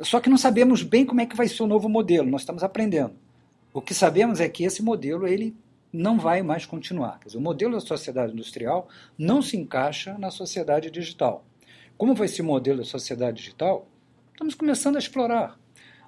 Só 0.00 0.20
que 0.20 0.28
não 0.28 0.36
sabemos 0.36 0.82
bem 0.82 1.06
como 1.06 1.20
é 1.20 1.26
que 1.26 1.36
vai 1.36 1.46
ser 1.48 1.62
o 1.62 1.66
novo 1.66 1.88
modelo, 1.88 2.28
nós 2.28 2.42
estamos 2.42 2.64
aprendendo. 2.64 3.14
O 3.72 3.80
que 3.80 3.94
sabemos 3.94 4.40
é 4.40 4.48
que 4.48 4.64
esse 4.64 4.82
modelo 4.82 5.26
ele 5.26 5.56
não 5.92 6.18
vai 6.18 6.42
mais 6.42 6.66
continuar. 6.66 7.18
Quer 7.20 7.26
dizer, 7.26 7.38
o 7.38 7.40
modelo 7.40 7.74
da 7.74 7.80
sociedade 7.80 8.32
industrial 8.32 8.88
não 9.16 9.40
se 9.40 9.56
encaixa 9.56 10.18
na 10.18 10.30
sociedade 10.30 10.90
digital. 10.90 11.44
Como 11.96 12.14
vai 12.14 12.26
ser 12.26 12.42
o 12.42 12.44
modelo 12.44 12.78
da 12.78 12.84
sociedade 12.84 13.36
digital? 13.38 13.88
Estamos 14.32 14.54
começando 14.54 14.96
a 14.96 14.98
explorar. 14.98 15.56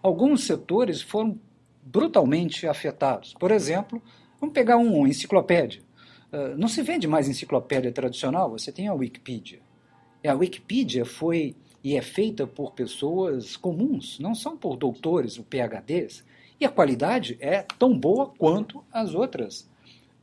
Alguns 0.02 0.44
setores 0.44 1.00
foram 1.00 1.38
brutalmente 1.82 2.66
afetados. 2.66 3.34
Por 3.34 3.52
exemplo, 3.52 4.02
vamos 4.40 4.52
pegar 4.52 4.76
um 4.76 5.06
enciclopédia. 5.06 5.80
Uh, 6.32 6.58
não 6.58 6.66
se 6.66 6.82
vende 6.82 7.06
mais 7.06 7.28
enciclopédia 7.28 7.92
tradicional, 7.92 8.50
você 8.50 8.72
tem 8.72 8.88
a 8.88 8.94
Wikipedia. 8.94 9.60
A 10.26 10.34
Wikipedia 10.34 11.04
foi 11.04 11.54
e 11.86 11.96
é 11.96 12.02
feita 12.02 12.48
por 12.48 12.72
pessoas 12.72 13.56
comuns, 13.56 14.18
não 14.18 14.34
são 14.34 14.56
por 14.56 14.76
doutores 14.76 15.38
ou 15.38 15.44
PhDs, 15.44 16.24
e 16.58 16.64
a 16.64 16.68
qualidade 16.68 17.36
é 17.38 17.64
tão 17.78 17.96
boa 17.96 18.26
quanto 18.26 18.82
as 18.92 19.14
outras 19.14 19.70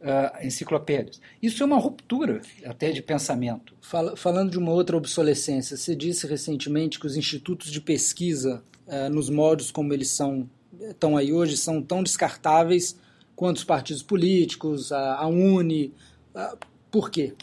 uh, 0.01 0.45
enciclopédias. 0.45 1.21
Isso 1.41 1.63
é 1.63 1.65
uma 1.65 1.79
ruptura 1.79 2.41
até 2.65 2.91
de 2.91 3.01
pensamento. 3.01 3.73
Fala, 3.79 4.17
falando 4.17 4.51
de 4.51 4.57
uma 4.57 4.73
outra 4.73 4.97
obsolescência, 4.97 5.77
você 5.77 5.95
disse 5.95 6.27
recentemente 6.27 6.99
que 6.99 7.07
os 7.07 7.15
institutos 7.15 7.71
de 7.71 7.79
pesquisa, 7.79 8.61
uh, 8.85 9.09
nos 9.09 9.29
modos 9.29 9.71
como 9.71 9.93
eles 9.93 10.09
são 10.09 10.49
estão 10.81 11.15
aí 11.15 11.31
hoje, 11.31 11.55
são 11.55 11.81
tão 11.81 12.03
descartáveis 12.03 12.99
quanto 13.37 13.55
os 13.55 13.63
partidos 13.63 14.03
políticos, 14.03 14.91
a, 14.91 15.15
a 15.15 15.27
Uni. 15.27 15.93
Uh, 16.35 16.57
por 16.91 17.09
quê? 17.09 17.33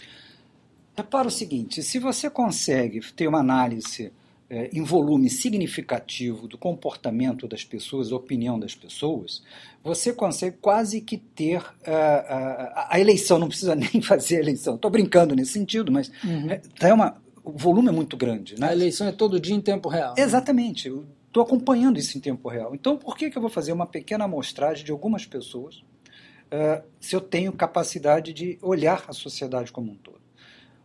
Repara 1.00 1.28
o 1.28 1.30
seguinte: 1.30 1.82
se 1.82 1.98
você 1.98 2.28
consegue 2.28 3.00
ter 3.12 3.26
uma 3.26 3.40
análise 3.40 4.12
é, 4.50 4.68
em 4.70 4.82
volume 4.84 5.30
significativo 5.30 6.46
do 6.46 6.58
comportamento 6.58 7.48
das 7.48 7.64
pessoas, 7.64 8.10
da 8.10 8.16
opinião 8.16 8.60
das 8.60 8.74
pessoas, 8.74 9.42
você 9.82 10.12
consegue 10.12 10.58
quase 10.60 11.00
que 11.00 11.16
ter 11.16 11.62
uh, 11.62 11.62
uh, 11.62 12.84
a 12.90 13.00
eleição, 13.00 13.38
não 13.38 13.48
precisa 13.48 13.74
nem 13.76 14.02
fazer 14.02 14.36
a 14.36 14.40
eleição. 14.40 14.74
Estou 14.74 14.90
brincando 14.90 15.34
nesse 15.34 15.52
sentido, 15.52 15.90
mas 15.90 16.12
uhum. 16.22 16.50
é, 16.50 16.60
é 16.82 16.92
uma, 16.92 17.16
o 17.42 17.52
volume 17.52 17.88
é 17.88 17.92
muito 17.92 18.14
grande. 18.14 18.60
Né? 18.60 18.68
A 18.68 18.72
eleição 18.72 19.06
é 19.06 19.12
todo 19.12 19.40
dia 19.40 19.54
em 19.54 19.60
tempo 19.60 19.88
real. 19.88 20.14
Exatamente. 20.18 20.92
Estou 21.26 21.42
acompanhando 21.42 21.98
isso 21.98 22.18
em 22.18 22.20
tempo 22.20 22.46
real. 22.46 22.74
Então, 22.74 22.98
por 22.98 23.16
que, 23.16 23.30
que 23.30 23.38
eu 23.38 23.42
vou 23.42 23.50
fazer 23.50 23.72
uma 23.72 23.86
pequena 23.86 24.24
amostragem 24.26 24.84
de 24.84 24.92
algumas 24.92 25.24
pessoas 25.24 25.76
uh, 25.76 26.84
se 27.00 27.16
eu 27.16 27.22
tenho 27.22 27.52
capacidade 27.52 28.34
de 28.34 28.58
olhar 28.60 29.04
a 29.08 29.14
sociedade 29.14 29.72
como 29.72 29.92
um 29.92 29.96
todo? 29.96 30.19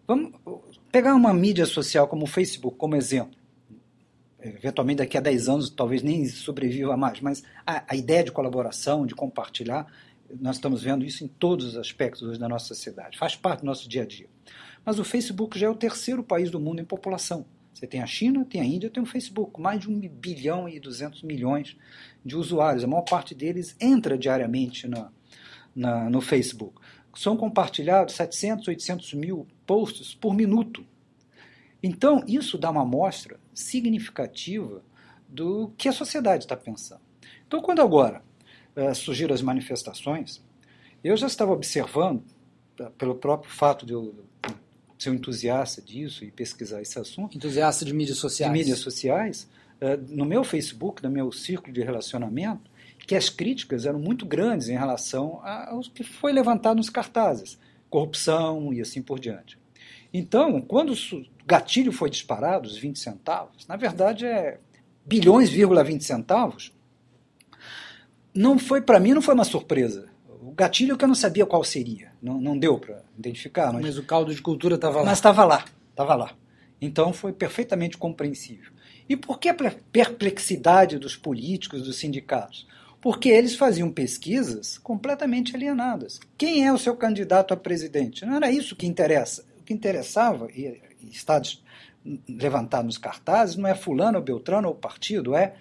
Vamos 0.08 0.34
pegar 0.91 1.16
uma 1.16 1.34
mídia 1.34 1.66
social 1.66 2.08
como 2.08 2.24
o 2.24 2.28
Facebook 2.28 2.78
como 2.78 2.95
exemplo 2.95 3.45
eventualmente 4.53 4.97
daqui 4.97 5.18
a 5.18 5.22
10 5.22 5.49
anos 5.49 5.70
talvez 5.70 6.03
nem 6.03 6.26
sobreviva 6.28 6.95
mais, 6.95 7.20
mas 7.20 7.43
a, 7.66 7.84
a, 7.88 7.95
ideia 7.95 8.24
de 8.24 8.32
colaboração, 8.32 9.06
de 9.06 9.16
compartilhar, 9.16 9.88
nós 10.39 10.58
estamos 10.58 10.84
vendo 10.84 11.06
isso 11.06 11.24
em 11.24 11.28
todos 11.28 11.66
os 11.66 11.78
aspectos 11.78 12.22
hoje 12.22 12.39
da 12.39 12.47
nossa 12.47 12.68
sociedade, 12.68 13.18
faz 13.18 13.36
parte 13.36 13.62
do 13.62 13.66
nosso 13.66 13.88
dia 13.89 14.03
a 14.03 14.06
dia. 14.06 14.28
Mas 14.84 14.99
o 14.99 15.03
Facebook 15.03 15.58
já 15.58 15.68
é 15.68 15.70
o 15.70 15.76
terceiro 15.76 16.24
país 16.24 16.51
do 16.51 16.60
mundo 16.60 16.82
em 16.82 16.86
população. 16.86 17.45
Você 17.74 17.88
tem 17.88 18.01
a 18.01 18.06
China, 18.06 18.45
tem 18.45 18.62
a 18.62 18.66
Índia, 18.66 18.89
tem 18.89 19.03
o 19.03 19.06
Facebook, 19.06 19.60
mais 19.60 19.82
de 19.82 19.89
1 19.89 19.99
bilhão 20.10 20.70
e 20.70 20.80
200 20.80 21.24
milhões 21.24 21.76
de 22.24 22.36
usuários. 22.38 22.84
A 22.84 22.88
maior 22.88 23.01
parte 23.01 23.36
deles 23.36 23.76
entra 23.82 24.18
diariamente 24.18 24.88
na, 24.88 25.12
na, 25.76 26.10
no 26.10 26.22
Facebook. 26.22 26.80
São 27.16 27.36
compartilhados 27.36 28.14
700, 28.14 28.68
800 28.68 29.14
mil 29.16 29.47
posts 29.66 30.13
por 30.13 30.34
minuto 30.34 30.86
então, 31.88 32.24
isso 32.28 32.57
dá 32.57 32.72
uma 32.72 32.82
amostra 32.82 33.39
significativa 33.53 34.82
do 35.30 35.72
que 35.78 35.88
a 35.88 35.91
sociedade 35.91 36.45
está 36.45 36.57
pensando. 36.57 37.01
Então, 37.45 37.61
quando 37.61 37.80
agora 37.80 38.24
uh, 38.76 38.95
surgiram 38.95 39.36
as 39.36 39.41
manifestações, 39.43 40.41
eu 41.03 41.16
já 41.16 41.28
estava 41.28 41.51
observando, 41.51 42.24
uh, 42.80 42.89
pelo 42.97 43.13
próprio 43.13 43.51
fato 43.51 43.86
de 43.86 43.93
eu 43.93 44.16
ser 44.97 45.11
um 45.11 45.13
entusiasta 45.13 45.80
disso 45.80 46.26
e 46.26 46.32
pesquisar 46.32 46.82
esse 46.82 46.97
assunto. 46.97 47.38
Entusiasta 47.38 47.86
de 47.86 47.93
mídias 47.93 48.18
sociais. 48.18 48.51
De 48.51 48.57
mídias 48.57 48.80
sociais, 48.80 49.47
uh, 49.80 50.03
no 50.09 50.26
meu 50.26 50.43
Facebook, 50.43 51.03
no 51.03 51.11
meu 51.11 51.32
círculo 51.32 51.72
de 51.72 51.84
relacionamento, 51.84 52.72
que 53.05 53.13
as 53.13 53.30
críticas 53.30 53.86
eram 53.86 53.99
muito 53.99 54.26
grandes 54.26 54.70
em 54.70 54.76
relação 54.76 55.39
ao 55.45 55.82
que 55.82 56.03
foi 56.03 56.34
levantado 56.34 56.78
nos 56.78 56.89
cartazes, 56.89 57.59
corrupção 57.90 58.74
e 58.74 58.82
assim 58.82 59.02
por 59.02 59.20
diante. 59.20 59.58
Então, 60.14 60.62
quando 60.62 60.94
o 60.94 61.26
gatilho 61.46 61.92
foi 61.92 62.10
disparado, 62.10 62.68
os 62.68 62.78
20 62.78 62.98
centavos, 63.00 63.68
na 63.68 63.76
verdade 63.76 64.26
é 64.26 64.60
bilhões, 65.06 65.50
20 65.50 66.04
centavos, 66.04 66.74
não 68.34 68.60
foi, 68.60 68.82
para 68.82 69.00
mim, 69.00 69.14
não 69.14 69.22
foi 69.22 69.34
uma 69.34 69.46
surpresa. 69.46 70.08
O 70.42 70.52
gatilho 70.52 70.98
que 70.98 71.04
eu 71.04 71.08
não 71.08 71.16
sabia 71.16 71.46
qual 71.46 71.64
seria, 71.64 72.12
não, 72.22 72.40
não 72.40 72.58
deu 72.58 72.78
para 72.78 73.02
identificar. 73.18 73.72
Mas, 73.72 73.82
mas, 73.82 73.98
o 73.98 74.04
caldo 74.04 74.34
de 74.34 74.42
cultura 74.42 74.76
estava 74.76 75.00
lá. 75.00 75.06
Mas 75.06 75.18
estava 75.18 75.44
lá, 75.46 75.66
estava 75.90 76.16
lá. 76.16 76.32
Então 76.82 77.14
foi 77.14 77.32
perfeitamente 77.32 77.98
compreensível. 77.98 78.72
E 79.08 79.16
por 79.16 79.40
que 79.40 79.50
a 79.50 79.56
perplexidade 79.92 80.98
dos 80.98 81.16
políticos, 81.16 81.84
dos 81.84 81.98
sindicatos? 81.98 82.68
Porque 83.06 83.30
eles 83.30 83.56
faziam 83.56 83.91
pesquisas 83.91 84.80
completamente 84.80 85.56
alienadas. 85.56 86.20
Quem 86.36 86.66
é 86.66 86.74
o 86.74 86.78
seu 86.80 86.97
candidato 86.97 87.53
a 87.53 87.58
presidente? 87.58 88.26
Não 88.26 88.36
era 88.36 88.49
isso 88.49 88.76
que 88.76 88.88
interessa 88.88 89.45
que 89.64 89.72
interessava, 89.72 90.47
e 90.51 90.82
está 91.12 91.39
levantado 92.28 92.86
nos 92.86 92.97
cartazes, 92.97 93.56
não 93.56 93.68
é 93.68 93.76
fulano 93.76 94.18
ou 94.18 94.24
beltrano 94.24 94.70
ou 94.70 94.76
partido, 94.76 95.36
é, 95.36 95.53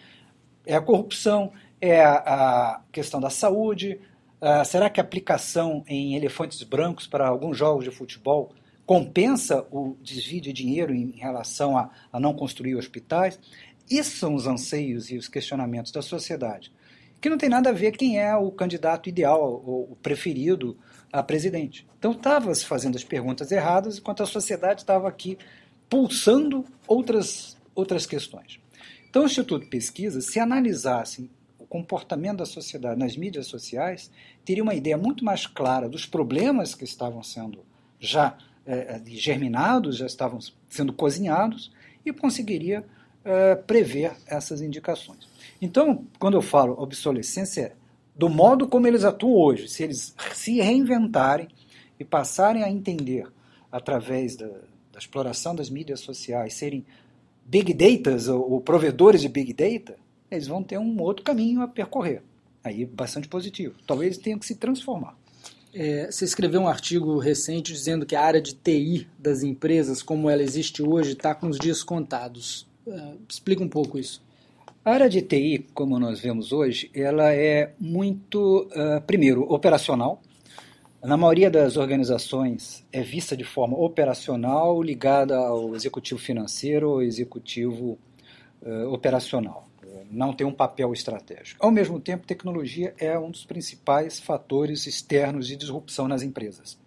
é 0.64 0.74
a 0.74 0.80
corrupção, 0.80 1.53
é 1.82 2.03
a, 2.03 2.14
a 2.14 2.80
questão 2.90 3.20
da 3.20 3.28
saúde, 3.28 4.01
uh, 4.40 4.64
será 4.64 4.88
que 4.88 4.99
a 4.99 5.03
aplicação 5.03 5.82
em 5.86 6.14
elefantes 6.14 6.62
brancos 6.62 7.07
para 7.07 7.26
alguns 7.26 7.59
jogos 7.59 7.84
de 7.84 7.90
futebol 7.90 8.55
compensa 8.86 9.66
o 9.70 9.97
desvio 10.03 10.40
de 10.40 10.53
dinheiro 10.53 10.95
em 10.95 11.12
relação 11.12 11.76
a, 11.76 11.90
a 12.11 12.18
não 12.18 12.34
construir 12.34 12.76
hospitais? 12.76 13.38
Esses 13.90 14.18
são 14.18 14.34
os 14.34 14.47
anseios 14.47 15.11
e 15.11 15.16
os 15.16 15.28
questionamentos 15.28 15.92
da 15.92 16.01
sociedade, 16.01 16.72
que 17.25 17.31
não 17.31 17.39
tem 17.39 17.49
nada 17.49 17.70
a 17.70 17.72
ver 17.72 17.97
quem 17.97 18.20
é 18.20 18.37
o 18.37 18.51
candidato 18.51 19.09
ideal 19.09 19.41
ou 19.64 19.93
o 19.93 19.97
preferido 19.97 20.77
a 21.11 21.22
presidente. 21.22 21.87
Então 21.99 22.12
estava 22.12 22.55
se 22.55 22.66
fazendo 22.66 22.97
as 22.97 23.03
perguntas 23.03 23.51
erradas, 23.51 23.97
enquanto 23.97 24.22
a 24.22 24.27
sociedade 24.27 24.83
estava 24.83 25.09
aqui 25.09 25.39
pulsando 25.89 26.66
outras, 26.87 27.57
outras 27.75 28.05
questões. 28.05 28.61
Então 29.09 29.22
o 29.22 29.25
Instituto 29.25 29.64
de 29.64 29.70
Pesquisa, 29.70 30.20
se 30.20 30.39
analisasse 30.39 31.31
o 31.59 31.64
comportamento 31.64 32.41
da 32.41 32.45
sociedade 32.45 33.01
nas 33.01 33.16
mídias 33.16 33.47
sociais, 33.47 34.11
teria 34.45 34.62
uma 34.62 34.75
ideia 34.75 34.99
muito 34.99 35.25
mais 35.25 35.47
clara 35.47 35.89
dos 35.89 36.05
problemas 36.05 36.75
que 36.75 36.85
estavam 36.85 37.22
sendo 37.22 37.64
já 37.99 38.37
é, 38.66 39.01
germinados, 39.07 39.97
já 39.97 40.05
estavam 40.05 40.41
sendo 40.68 40.93
cozinhados, 40.93 41.72
e 42.05 42.12
conseguiria 42.12 42.85
é, 43.25 43.55
prever 43.55 44.12
essas 44.27 44.61
indicações. 44.61 45.33
Então, 45.61 46.05
quando 46.18 46.34
eu 46.34 46.42
falo 46.42 46.74
obsolescência, 46.80 47.76
do 48.14 48.28
modo 48.28 48.68
como 48.68 48.86
eles 48.86 49.05
atuam 49.05 49.34
hoje, 49.34 49.68
se 49.68 49.82
eles 49.82 50.14
se 50.32 50.61
reinventarem 50.61 51.48
e 51.98 52.05
passarem 52.05 52.62
a 52.62 52.70
entender 52.70 53.26
através 53.70 54.36
da, 54.36 54.46
da 54.46 54.98
exploração 54.98 55.55
das 55.55 55.68
mídias 55.68 56.00
sociais, 56.00 56.55
serem 56.55 56.84
big 57.44 57.74
data 57.74 58.16
ou, 58.32 58.52
ou, 58.52 58.61
provedores 58.61 59.20
de 59.20 59.28
big 59.28 59.52
data, 59.52 59.96
eles 60.30 60.46
vão 60.46 60.62
ter 60.62 60.78
um 60.78 61.00
outro 61.00 61.24
caminho 61.24 61.61
a 61.61 61.68
percorrer. 61.68 62.22
Aí 62.62 62.86
bastante 62.86 63.28
positivo. 63.28 63.74
Talvez 63.86 64.16
tenham 64.16 64.38
que 64.38 64.46
se 64.46 64.55
transformar. 64.55 65.16
É, 65.74 66.07
você 66.11 66.24
escreveu 66.24 66.61
um 66.61 66.68
artigo 66.68 67.18
recente 67.18 67.72
dizendo 67.72 68.07
que 68.07 68.14
a 68.14 68.22
área 68.22 68.40
de 68.40 68.55
TI 68.55 69.09
das 69.18 69.42
empresas, 69.42 70.02
como 70.02 70.30
ela 70.30 70.42
existe 70.42 70.82
hoje, 70.82 71.12
está 71.12 71.34
com 71.34 71.48
os 71.48 71.59
dias 71.59 71.82
contados. 71.82 72.66
Uh, 72.86 73.18
explica 73.28 73.62
um 73.62 73.68
pouco 73.68 73.98
isso. 73.98 74.22
A 74.85 74.93
área 74.93 75.09
de 75.09 75.22
TI, 75.22 75.66
como 75.72 75.99
nós 75.99 76.20
vemos 76.20 76.53
hoje, 76.53 76.91
ela 76.93 77.32
é 77.32 77.72
muito, 77.80 78.68
uh, 78.70 79.01
primeiro, 79.07 79.41
operacional. 79.51 80.20
Na 81.03 81.16
maioria 81.16 81.51
das 81.51 81.78
organizações 81.78 82.85
é 82.93 83.01
vista 83.01 83.35
de 83.35 83.45
forma 83.45 83.78
operacional, 83.78 84.82
ligada 84.82 85.39
ao 85.39 85.74
executivo 85.74 86.20
financeiro 86.20 86.91
ou 86.91 87.03
executivo 87.03 87.99
uh, 88.61 88.93
operacional. 88.93 89.66
Não 90.11 90.35
tem 90.35 90.47
um 90.47 90.53
papel 90.53 90.93
estratégico. 90.93 91.64
Ao 91.64 91.72
mesmo 91.72 91.99
tempo, 91.99 92.26
tecnologia 92.26 92.95
é 92.99 93.18
um 93.18 93.30
dos 93.30 93.47
principais 93.47 94.20
fatores 94.20 94.87
externos 94.87 95.47
de 95.47 95.57
disrupção 95.57 96.07
nas 96.07 96.20
empresas. 96.20 96.78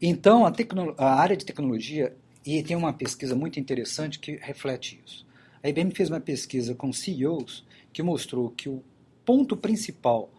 Então, 0.00 0.46
a, 0.46 0.52
a 0.96 1.14
área 1.20 1.36
de 1.36 1.44
tecnologia, 1.44 2.14
e 2.46 2.62
tem 2.62 2.76
uma 2.76 2.92
pesquisa 2.92 3.34
muito 3.34 3.58
interessante 3.58 4.20
que 4.20 4.38
reflete 4.40 5.00
isso 5.04 5.28
a 5.62 5.68
IBM 5.68 5.90
fez 5.92 6.08
uma 6.08 6.20
pesquisa 6.20 6.74
com 6.74 6.92
CEOs 6.92 7.64
que 7.92 8.02
mostrou 8.02 8.50
que 8.50 8.68
o 8.68 8.82
ponto 9.24 9.56
principal 9.56 10.30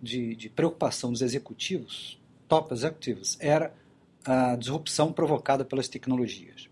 de, 0.00 0.34
de 0.36 0.48
preocupação 0.48 1.10
dos 1.10 1.22
executivos, 1.22 2.20
top 2.48 2.72
executives, 2.72 3.36
era 3.40 3.72
a 4.24 4.56
disrupção 4.56 5.12
provocada 5.12 5.64
pelas 5.64 5.88
tecnologias. 5.88 6.68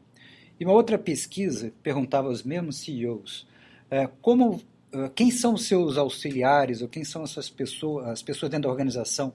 E 0.58 0.64
uma 0.64 0.74
outra 0.74 0.98
pesquisa 0.98 1.72
perguntava 1.82 2.28
aos 2.28 2.42
mesmos 2.42 2.78
CEOs 2.78 3.46
é, 3.90 4.08
como, 4.20 4.60
é, 4.92 5.08
quem 5.14 5.30
são 5.30 5.54
os 5.54 5.66
seus 5.66 5.96
auxiliares 5.96 6.82
ou 6.82 6.88
quem 6.88 7.04
são 7.04 7.22
as, 7.22 7.30
suas 7.30 7.48
pessoas, 7.48 8.06
as 8.06 8.22
pessoas 8.22 8.50
dentro 8.50 8.64
da 8.64 8.70
organização 8.70 9.32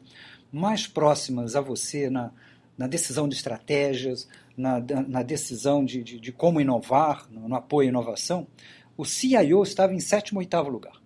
mais 0.52 0.88
próximas 0.88 1.56
a 1.56 1.62
você 1.62 2.10
na, 2.10 2.32
na 2.78 2.88
decisão 2.88 3.28
de 3.28 3.36
estratégias, 3.36 4.28
na, 4.60 4.84
na 5.08 5.24
decisão 5.24 5.86
de, 5.86 6.04
de, 6.04 6.20
de, 6.20 6.32
como 6.34 6.60
inovar, 6.60 7.28
no, 7.32 7.56
apoio 7.56 7.88
à 7.88 7.90
inovação, 7.90 8.46
o 8.98 9.06
CIO 9.06 9.64
estava 9.64 9.94
em 9.94 10.00
sétimo 10.02 10.40
oitavo 10.40 10.70
lugar. 10.70 11.00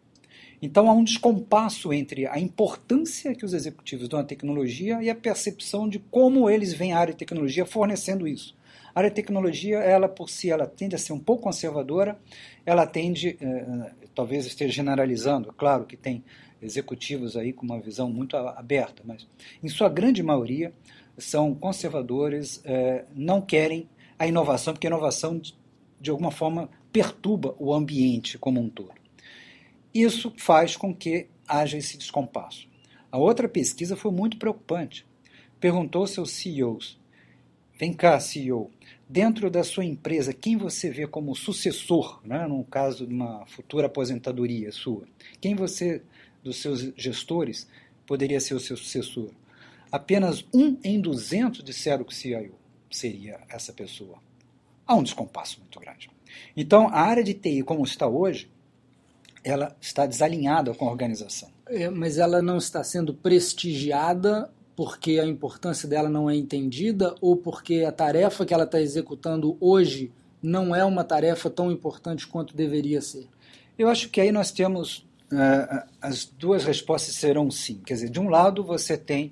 Então 0.60 0.89
há 0.89 0.93
um 0.93 1.04
descompasso 1.04 1.93
entre 1.93 2.26
a 2.26 2.39
importância 2.39 3.36
que 3.36 3.45
os 3.45 3.54
executivos 3.54 4.10
dão 4.10 4.20
à 4.20 4.24
tecnologia 4.24 5.04
e 5.04 5.10
a 5.10 5.14
percepção 5.14 5.88
de 5.88 5.99
como 5.99 6.49
eles 6.49 6.74
veem 6.74 6.93
a 6.93 6.99
área 6.99 7.14
de 7.14 7.20
tecnologia 7.20 7.66
fornecendo 7.66 8.28
isso. 8.28 8.56
A 8.95 8.99
área 8.99 9.10
de 9.10 9.16
tecnologia, 9.16 9.78
ela 9.78 10.08
por 10.08 10.30
si, 10.30 10.49
ela 10.49 10.66
tende 10.66 10.95
a 10.95 10.97
ser 10.97 11.14
um 11.14 11.20
pouco 11.20 11.43
conservadora, 11.43 12.18
ela 12.66 12.88
tende, 12.88 13.38
eh, 13.39 13.91
talvez 14.16 14.45
esteja 14.45 14.72
generalizando, 14.72 15.54
claro 15.54 15.86
que 15.86 15.97
tem 15.97 16.24
executivos 16.62 17.36
aí 17.36 17.51
com 17.51 17.66
uma 17.66 17.80
visão 17.80 18.10
muito 18.10 18.38
aberta, 18.38 19.04
mas 19.06 19.28
em 19.62 19.68
sua 19.68 19.89
grande 19.89 20.24
maioria 20.24 20.74
são 21.18 21.53
conservadores, 21.53 22.61
é, 22.66 23.05
não 23.16 23.41
querem 23.41 23.89
a 24.18 24.28
inovação, 24.28 24.74
porque 24.74 24.88
a 24.88 24.89
inovação, 24.89 25.38
de, 25.38 25.55
de 25.99 26.09
alguma 26.09 26.32
forma, 26.32 26.70
perturba 26.91 27.55
o 27.59 27.74
ambiente 27.74 28.38
como 28.38 28.59
um 28.59 28.70
todo. 28.70 28.93
Isso 29.93 30.34
faz 30.38 30.76
com 30.76 30.93
que 30.93 31.28
haja 31.47 31.78
esse 31.78 31.97
descompasso. 31.97 32.68
A 33.11 33.18
outra 33.18 33.47
pesquisa 33.47 33.95
foi 33.95 34.11
muito 34.11 34.38
preocupante. 34.38 35.05
Perguntou 35.59 36.07
seus 36.07 36.32
CEOs: 36.32 36.99
Vem 37.78 37.93
cá, 37.93 38.20
CEO, 38.20 38.72
dentro 39.07 39.49
da 39.49 39.64
sua 39.64 39.86
empresa, 39.86 40.34
quem 40.34 40.57
você 40.57 40.89
vê 40.89 41.05
como 41.05 41.36
sucessor, 41.36 42.22
né, 42.26 42.47
no 42.47 42.64
caso 42.64 43.05
de 43.05 43.14
uma 43.14 43.45
futura 43.45 43.88
aposentadoria 43.88 44.72
sua? 44.72 45.03
Quem 45.39 45.55
você, 45.55 46.01
dos 46.43 46.57
seus 46.57 46.91
gestores, 46.95 47.68
poderia 48.05 48.39
ser 48.39 48.55
o 48.55 48.59
seu 48.59 48.78
sucessor? 48.78 49.30
Apenas 49.94 50.44
um 50.52 50.76
em 50.84 51.00
200 51.00 51.64
disseram 51.64 52.04
que 52.04 52.12
o 52.12 52.16
CIO 52.16 52.56
seria 52.89 53.39
essa 53.48 53.72
pessoa. 53.72 54.18
Há 54.88 54.96
um 54.96 55.04
descompasso 55.04 55.60
muito 55.60 55.80
grande. 55.80 56.10
Então, 56.58 56.88
a 56.88 57.00
área 57.00 57.24
de 57.24 57.36
TI, 57.36 57.62
como 57.62 57.84
está 57.84 58.08
hoje, 58.08 58.50
ela 59.44 59.78
está 59.80 60.08
desalinhada 60.08 60.74
com 60.74 60.88
a 60.88 60.91
organização. 60.91 61.48
É, 61.68 61.91
mas 61.91 62.18
ela 62.18 62.41
não 62.41 62.58
está 62.58 62.84
sendo 62.84 63.14
prestigiada 63.14 64.52
porque 64.76 65.20
a 65.20 65.28
importância 65.28 65.88
dela 65.88 66.10
não 66.10 66.28
é 66.28 66.36
entendida 66.36 67.14
ou 67.22 67.38
porque 67.38 67.84
a 67.88 67.91
tarefa 67.91 68.48
que 68.48 68.54
ela 68.56 68.64
está 68.64 68.82
executando 68.82 69.56
hoje 69.60 70.12
não 70.41 70.76
é 70.76 70.84
uma 70.84 71.04
tarefa 71.04 71.52
tão 71.52 71.72
importante 71.72 72.26
quanto 72.26 72.56
deveria 72.56 73.00
ser? 73.00 73.28
Eu 73.78 73.88
acho 73.89 74.10
que 74.10 74.20
aí 74.20 74.32
nós 74.32 74.50
temos 74.50 75.06
uh, 75.32 75.88
as 76.02 76.26
duas 76.26 76.64
respostas 76.64 77.14
serão 77.14 77.52
sim. 77.52 77.80
Quer 77.86 77.94
dizer, 77.94 78.10
de 78.10 78.20
um 78.20 78.28
lado 78.28 78.64
você 78.64 78.98
tem 78.98 79.32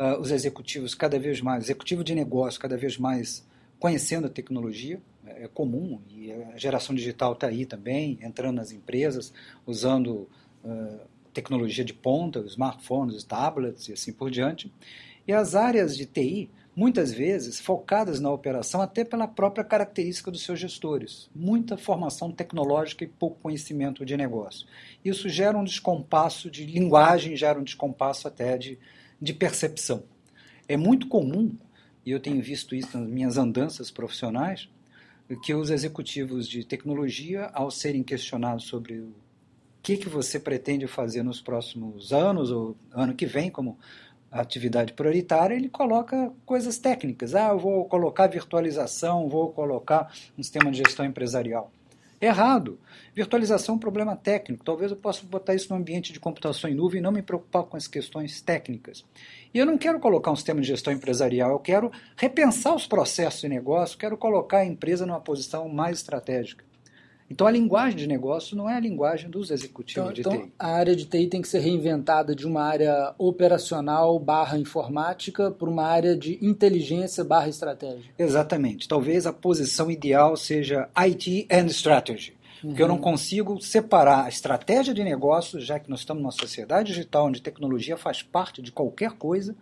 uh, 0.00 0.18
os 0.18 0.30
executivos 0.30 0.94
cada 0.94 1.18
vez 1.18 1.42
mais, 1.42 1.64
executivo 1.64 2.02
de 2.02 2.14
negócio 2.14 2.58
cada 2.58 2.76
vez 2.76 2.96
mais 2.96 3.46
conhecendo 3.78 4.26
a 4.26 4.30
tecnologia, 4.30 5.00
é 5.24 5.48
comum, 5.48 6.00
e 6.10 6.32
a 6.32 6.56
geração 6.56 6.94
digital 6.94 7.34
está 7.34 7.46
aí 7.46 7.64
também, 7.64 8.18
entrando 8.20 8.56
nas 8.56 8.72
empresas, 8.72 9.32
usando 9.66 10.28
uh, 10.64 11.00
tecnologia 11.32 11.84
de 11.84 11.94
ponta, 11.94 12.40
smartphones, 12.40 13.24
tablets 13.24 13.88
e 13.88 13.92
assim 13.92 14.12
por 14.12 14.30
diante. 14.30 14.72
E 15.26 15.32
as 15.32 15.54
áreas 15.54 15.96
de 15.96 16.04
TI, 16.04 16.50
muitas 16.74 17.12
vezes 17.12 17.60
focadas 17.60 18.20
na 18.20 18.30
operação 18.30 18.80
até 18.80 19.04
pela 19.04 19.28
própria 19.28 19.64
característica 19.64 20.30
dos 20.30 20.42
seus 20.42 20.58
gestores. 20.58 21.30
Muita 21.34 21.76
formação 21.76 22.30
tecnológica 22.30 23.04
e 23.04 23.08
pouco 23.08 23.38
conhecimento 23.40 24.04
de 24.04 24.16
negócio. 24.16 24.66
Isso 25.04 25.28
gera 25.28 25.56
um 25.56 25.64
descompasso 25.64 26.50
de 26.50 26.66
linguagem, 26.66 27.36
gera 27.36 27.58
um 27.58 27.64
descompasso 27.64 28.28
até 28.28 28.58
de, 28.58 28.78
de 29.20 29.32
percepção. 29.32 30.04
É 30.68 30.76
muito 30.76 31.08
comum, 31.08 31.56
e 32.04 32.10
eu 32.10 32.20
tenho 32.20 32.42
visto 32.42 32.74
isso 32.74 32.98
nas 32.98 33.08
minhas 33.08 33.36
andanças 33.36 33.90
profissionais, 33.90 34.68
que 35.42 35.54
os 35.54 35.70
executivos 35.70 36.48
de 36.48 36.64
tecnologia, 36.64 37.50
ao 37.52 37.70
serem 37.70 38.02
questionados 38.02 38.64
sobre 38.64 39.00
o 39.00 39.14
que, 39.82 39.96
que 39.96 40.08
você 40.08 40.40
pretende 40.40 40.86
fazer 40.86 41.22
nos 41.22 41.40
próximos 41.40 42.12
anos 42.12 42.50
ou 42.50 42.76
ano 42.92 43.14
que 43.14 43.26
vem 43.26 43.50
como 43.50 43.78
atividade 44.30 44.92
prioritária, 44.92 45.54
ele 45.54 45.68
coloca 45.68 46.32
coisas 46.44 46.78
técnicas. 46.78 47.34
Ah, 47.34 47.48
eu 47.48 47.58
vou 47.58 47.84
colocar 47.86 48.26
virtualização, 48.28 49.28
vou 49.28 49.52
colocar 49.52 50.12
um 50.38 50.42
sistema 50.42 50.70
de 50.70 50.78
gestão 50.78 51.04
empresarial. 51.04 51.72
Errado. 52.20 52.78
Virtualização 53.14 53.74
é 53.74 53.76
um 53.76 53.80
problema 53.80 54.14
técnico. 54.14 54.62
Talvez 54.62 54.90
eu 54.90 54.96
possa 54.96 55.24
botar 55.24 55.54
isso 55.54 55.72
no 55.72 55.80
ambiente 55.80 56.12
de 56.12 56.20
computação 56.20 56.68
em 56.68 56.74
nuvem 56.74 56.98
e 56.98 57.02
não 57.02 57.10
me 57.10 57.22
preocupar 57.22 57.64
com 57.64 57.78
as 57.78 57.88
questões 57.88 58.42
técnicas. 58.42 59.04
E 59.54 59.58
eu 59.58 59.64
não 59.64 59.78
quero 59.78 59.98
colocar 59.98 60.30
um 60.30 60.36
sistema 60.36 60.60
de 60.60 60.66
gestão 60.66 60.92
empresarial, 60.92 61.52
eu 61.52 61.58
quero 61.58 61.90
repensar 62.16 62.74
os 62.74 62.86
processos 62.86 63.40
de 63.40 63.48
negócio, 63.48 63.96
quero 63.96 64.18
colocar 64.18 64.58
a 64.58 64.66
empresa 64.66 65.06
numa 65.06 65.20
posição 65.20 65.66
mais 65.68 65.98
estratégica. 65.98 66.69
Então 67.30 67.46
a 67.46 67.50
linguagem 67.50 67.96
de 67.96 68.08
negócio 68.08 68.56
não 68.56 68.68
é 68.68 68.74
a 68.74 68.80
linguagem 68.80 69.30
dos 69.30 69.52
executivos 69.52 70.10
então, 70.10 70.12
de 70.12 70.20
então, 70.20 70.48
TI. 70.48 70.52
A 70.58 70.66
área 70.72 70.96
de 70.96 71.04
TI 71.04 71.28
tem 71.28 71.40
que 71.40 71.46
ser 71.46 71.60
reinventada 71.60 72.34
de 72.34 72.44
uma 72.44 72.62
área 72.62 73.14
operacional 73.16 74.18
barra 74.18 74.58
informática 74.58 75.48
para 75.48 75.70
uma 75.70 75.84
área 75.84 76.16
de 76.16 76.44
inteligência 76.44 77.22
barra 77.22 77.48
estratégia. 77.48 78.10
Exatamente. 78.18 78.88
Talvez 78.88 79.26
a 79.26 79.32
posição 79.32 79.90
ideal 79.90 80.36
seja 80.36 80.88
IT 80.96 81.46
and 81.48 81.66
Strategy. 81.66 82.32
Uhum. 82.64 82.70
Porque 82.70 82.82
eu 82.82 82.88
não 82.88 82.96
uhum. 82.96 83.00
consigo 83.00 83.60
separar 83.60 84.24
a 84.24 84.28
estratégia 84.28 84.92
de 84.92 85.04
negócio, 85.04 85.60
já 85.60 85.78
que 85.78 85.88
nós 85.88 86.00
estamos 86.00 86.22
numa 86.22 86.32
sociedade 86.32 86.92
digital 86.92 87.26
onde 87.26 87.40
tecnologia 87.40 87.96
faz 87.96 88.22
parte 88.22 88.60
de 88.60 88.72
qualquer 88.72 89.12
coisa, 89.12 89.54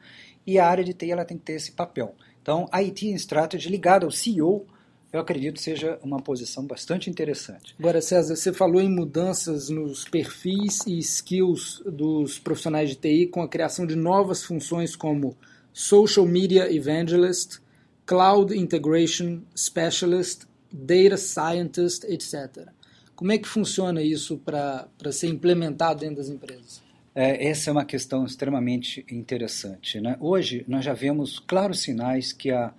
e 0.47 0.59
a 0.59 0.67
área 0.67 0.83
de 0.83 0.95
TI 0.95 1.13
ela 1.13 1.25
tem 1.25 1.37
que 1.37 1.45
ter 1.45 1.53
esse 1.53 1.73
papel. 1.73 2.15
Então, 2.41 2.67
IT 2.73 3.13
and 3.13 3.17
Strategy 3.17 3.69
ligado 3.69 4.05
ao 4.05 4.11
CEO 4.11 4.67
eu 5.13 5.21
acredito 5.21 5.61
seja 5.61 5.99
uma 6.03 6.21
posição 6.21 6.67
bastante 6.67 7.09
interessante. 7.09 7.75
Agora, 7.79 8.01
César, 8.01 8.37
você 8.37 8.53
falou 8.53 8.81
em 8.81 8.91
mudanças 8.91 9.69
nos 9.69 10.05
perfis 10.05 10.87
e 10.87 10.99
skills 10.99 11.83
dos 11.87 12.39
profissionais 12.39 12.91
de 12.91 12.97
TI 12.97 13.27
com 13.27 13.43
a 13.43 13.49
criação 13.49 13.87
de 13.87 13.97
novas 13.97 14.45
funções 14.45 14.95
como 14.95 15.37
Social 15.73 16.27
Media 16.27 16.73
Evangelist, 16.73 17.61
Cloud 18.05 18.57
Integration 18.57 19.41
Specialist, 19.57 20.43
Data 20.71 21.17
Scientist, 21.17 22.05
etc. 22.05 22.69
Como 23.15 23.33
é 23.33 23.39
que 23.39 23.49
funciona 23.49 24.03
isso 24.03 24.39
para 24.39 24.89
ser 25.11 25.29
implementado 25.29 26.01
dentro 26.01 26.17
das 26.17 26.29
empresas? 26.29 26.83
É, 27.15 27.49
essa 27.49 27.71
é 27.71 27.73
uma 27.73 27.85
questão 27.85 28.25
extremamente 28.25 29.05
interessante. 29.11 30.01
Né? 30.01 30.17
Hoje, 30.21 30.65
nós 30.69 30.85
já 30.85 30.93
vemos 30.93 31.39
claros 31.39 31.81
sinais 31.81 32.33
que 32.33 32.51
a, 32.51 32.73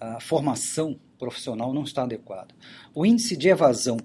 a 0.00 0.18
formação 0.20 0.98
profissional 1.24 1.72
não 1.72 1.84
está 1.84 2.02
adequada. 2.02 2.54
O 2.94 3.06
índice 3.06 3.34
de 3.34 3.48
evasão 3.48 3.96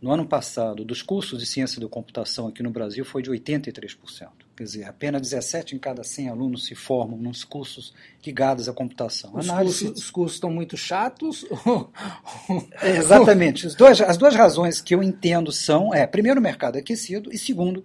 no 0.00 0.10
ano 0.10 0.26
passado 0.26 0.84
dos 0.84 1.02
cursos 1.02 1.38
de 1.38 1.46
ciência 1.46 1.80
da 1.80 1.88
computação 1.88 2.48
aqui 2.48 2.62
no 2.62 2.70
Brasil 2.70 3.04
foi 3.04 3.22
de 3.22 3.30
83%. 3.30 4.28
Quer 4.54 4.64
dizer, 4.64 4.84
apenas 4.84 5.22
17 5.22 5.74
em 5.74 5.78
cada 5.78 6.04
100 6.04 6.28
alunos 6.28 6.66
se 6.66 6.74
formam 6.74 7.18
nos 7.18 7.44
cursos 7.44 7.94
ligados 8.24 8.68
à 8.68 8.74
computação. 8.74 9.34
Os, 9.34 9.48
Análise... 9.48 9.86
cursos, 9.86 10.04
os 10.04 10.10
cursos 10.10 10.34
estão 10.34 10.50
muito 10.50 10.76
chatos? 10.76 11.46
é, 12.82 12.96
exatamente. 12.98 13.66
As 13.66 13.74
duas, 13.74 14.00
as 14.02 14.18
duas 14.18 14.34
razões 14.34 14.82
que 14.82 14.94
eu 14.94 15.02
entendo 15.02 15.50
são, 15.50 15.94
é, 15.94 16.06
primeiro, 16.06 16.40
o 16.40 16.42
mercado 16.42 16.76
é 16.76 16.80
aquecido 16.80 17.32
e, 17.32 17.38
segundo, 17.38 17.82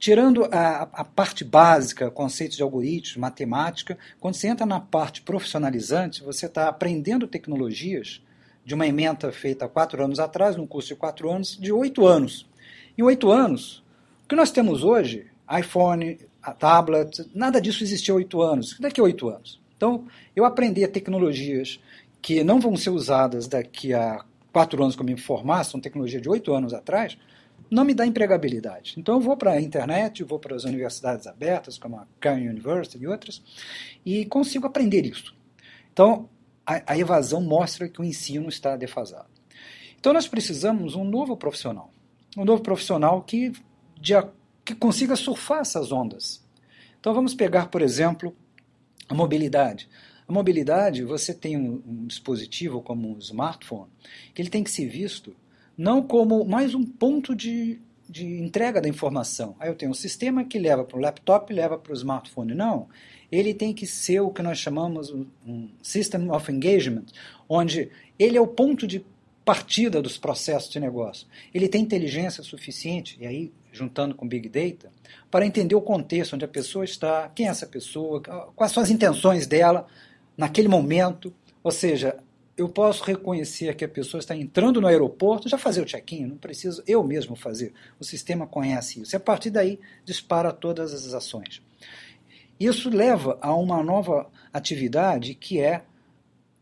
Tirando 0.00 0.46
a, 0.46 0.88
a, 0.94 1.04
parte 1.04 1.44
básica, 1.44 2.10
conceitos 2.10 2.56
de 2.56 2.62
algoritmos, 2.62 3.18
matemática, 3.18 3.98
quando 4.18 4.34
você 4.34 4.48
entra 4.48 4.64
na 4.64 4.80
parte 4.80 5.20
profissionalizante, 5.20 6.22
você 6.22 6.46
está 6.46 6.68
aprendendo 6.68 7.26
tecnologias 7.26 8.22
de 8.64 8.74
uma 8.74 8.86
emenda 8.86 9.30
feita 9.30 9.66
há 9.66 9.68
quatro 9.68 10.02
anos 10.02 10.18
atrás, 10.18 10.56
num 10.56 10.66
curso 10.66 10.88
de 10.88 10.94
quatro 10.94 11.30
anos, 11.30 11.54
de 11.54 11.70
oito 11.70 12.06
anos. 12.06 12.48
Em 12.96 13.02
oito 13.02 13.30
anos, 13.30 13.84
o 14.24 14.28
que 14.28 14.34
nós 14.34 14.50
temos 14.50 14.82
hoje, 14.82 15.26
iPhone, 15.58 16.18
tablet, 16.58 17.28
nada 17.34 17.60
disso 17.60 17.84
existia 17.84 18.14
oito 18.14 18.40
anos. 18.40 18.78
Daqui 18.80 19.02
a 19.02 19.04
oito 19.04 19.28
anos. 19.28 19.60
Então, 19.76 20.06
eu 20.34 20.46
aprendi 20.46 20.86
tecnologias 20.88 21.78
que 22.22 22.42
não 22.42 22.58
vão 22.58 22.74
ser 22.74 22.88
usadas 22.88 23.46
daqui 23.46 23.92
a 23.92 24.24
quatro 24.50 24.82
anos 24.82 24.96
como 24.96 25.10
me 25.10 25.18
formar, 25.18 25.64
são 25.64 25.78
tecnologias 25.78 26.22
de 26.22 26.28
oito 26.30 26.54
anos 26.54 26.72
atrás, 26.72 27.18
não 27.70 27.84
me 27.84 27.94
dá 27.94 28.04
empregabilidade. 28.04 28.94
Então 28.98 29.14
eu 29.14 29.20
vou 29.20 29.36
para 29.36 29.52
a 29.52 29.60
internet, 29.60 30.24
vou 30.24 30.38
para 30.38 30.56
as 30.56 30.64
universidades 30.64 31.26
abertas, 31.26 31.78
como 31.78 31.96
a 31.96 32.06
Khan 32.18 32.34
University 32.34 32.98
e 33.02 33.06
outras, 33.06 33.42
e 34.04 34.26
consigo 34.26 34.66
aprender 34.66 35.06
isso. 35.06 35.34
Então 35.92 36.28
a, 36.66 36.92
a 36.92 36.98
evasão 36.98 37.40
mostra 37.40 37.88
que 37.88 38.00
o 38.00 38.04
ensino 38.04 38.48
está 38.48 38.76
defasado. 38.76 39.28
Então 39.98 40.12
nós 40.12 40.26
precisamos 40.26 40.94
um 40.94 41.04
novo 41.04 41.36
profissional, 41.36 41.92
um 42.36 42.44
novo 42.44 42.62
profissional 42.62 43.22
que, 43.22 43.52
de, 44.00 44.14
que 44.64 44.74
consiga 44.74 45.14
surfar 45.14 45.60
essas 45.60 45.92
ondas. 45.92 46.44
Então 46.98 47.14
vamos 47.14 47.34
pegar, 47.34 47.68
por 47.68 47.82
exemplo, 47.82 48.34
a 49.08 49.14
mobilidade. 49.14 49.88
A 50.26 50.32
mobilidade, 50.32 51.02
você 51.02 51.34
tem 51.34 51.56
um, 51.56 51.82
um 51.86 52.06
dispositivo 52.06 52.80
como 52.80 53.12
um 53.14 53.18
smartphone, 53.18 53.90
que 54.32 54.40
ele 54.40 54.48
tem 54.48 54.62
que 54.62 54.70
ser 54.70 54.86
visto 54.86 55.34
não 55.80 56.02
como 56.02 56.44
mais 56.44 56.74
um 56.74 56.84
ponto 56.84 57.34
de, 57.34 57.80
de 58.06 58.38
entrega 58.38 58.82
da 58.82 58.88
informação. 58.88 59.56
Aí 59.58 59.70
eu 59.70 59.74
tenho 59.74 59.90
um 59.90 59.94
sistema 59.94 60.44
que 60.44 60.58
leva 60.58 60.84
para 60.84 60.98
o 60.98 61.00
laptop 61.00 61.50
leva 61.54 61.78
para 61.78 61.90
o 61.90 61.96
smartphone. 61.96 62.52
Não. 62.52 62.86
Ele 63.32 63.54
tem 63.54 63.72
que 63.72 63.86
ser 63.86 64.20
o 64.20 64.30
que 64.30 64.42
nós 64.42 64.58
chamamos 64.58 65.10
um 65.10 65.70
System 65.82 66.30
of 66.30 66.52
Engagement, 66.52 67.06
onde 67.48 67.88
ele 68.18 68.36
é 68.36 68.40
o 68.40 68.46
ponto 68.46 68.86
de 68.86 69.02
partida 69.42 70.02
dos 70.02 70.18
processos 70.18 70.68
de 70.70 70.78
negócio. 70.78 71.26
Ele 71.54 71.66
tem 71.66 71.80
inteligência 71.80 72.42
suficiente, 72.42 73.16
e 73.18 73.26
aí 73.26 73.50
juntando 73.72 74.14
com 74.14 74.28
Big 74.28 74.50
Data, 74.50 74.92
para 75.30 75.46
entender 75.46 75.76
o 75.76 75.80
contexto 75.80 76.34
onde 76.34 76.44
a 76.44 76.48
pessoa 76.48 76.84
está, 76.84 77.30
quem 77.34 77.46
é 77.46 77.48
essa 77.48 77.66
pessoa, 77.66 78.20
quais 78.54 78.72
são 78.72 78.82
as 78.82 78.90
intenções 78.90 79.46
dela 79.46 79.86
naquele 80.36 80.68
momento. 80.68 81.32
Ou 81.64 81.70
seja, 81.70 82.18
eu 82.60 82.68
posso 82.68 83.02
reconhecer 83.04 83.74
que 83.74 83.86
a 83.86 83.88
pessoa 83.88 84.18
está 84.18 84.36
entrando 84.36 84.82
no 84.82 84.86
aeroporto, 84.86 85.48
já 85.48 85.56
fazer 85.56 85.80
o 85.80 85.86
check-in, 85.86 86.26
não 86.26 86.36
preciso 86.36 86.82
eu 86.86 87.02
mesmo 87.02 87.34
fazer. 87.34 87.72
O 87.98 88.04
sistema 88.04 88.46
conhece 88.46 89.00
isso. 89.00 89.14
E 89.14 89.16
a 89.16 89.20
partir 89.20 89.48
daí 89.48 89.80
dispara 90.04 90.52
todas 90.52 90.92
as 90.92 91.14
ações. 91.14 91.62
Isso 92.58 92.90
leva 92.90 93.38
a 93.40 93.54
uma 93.54 93.82
nova 93.82 94.30
atividade 94.52 95.34
que 95.34 95.58
é 95.58 95.82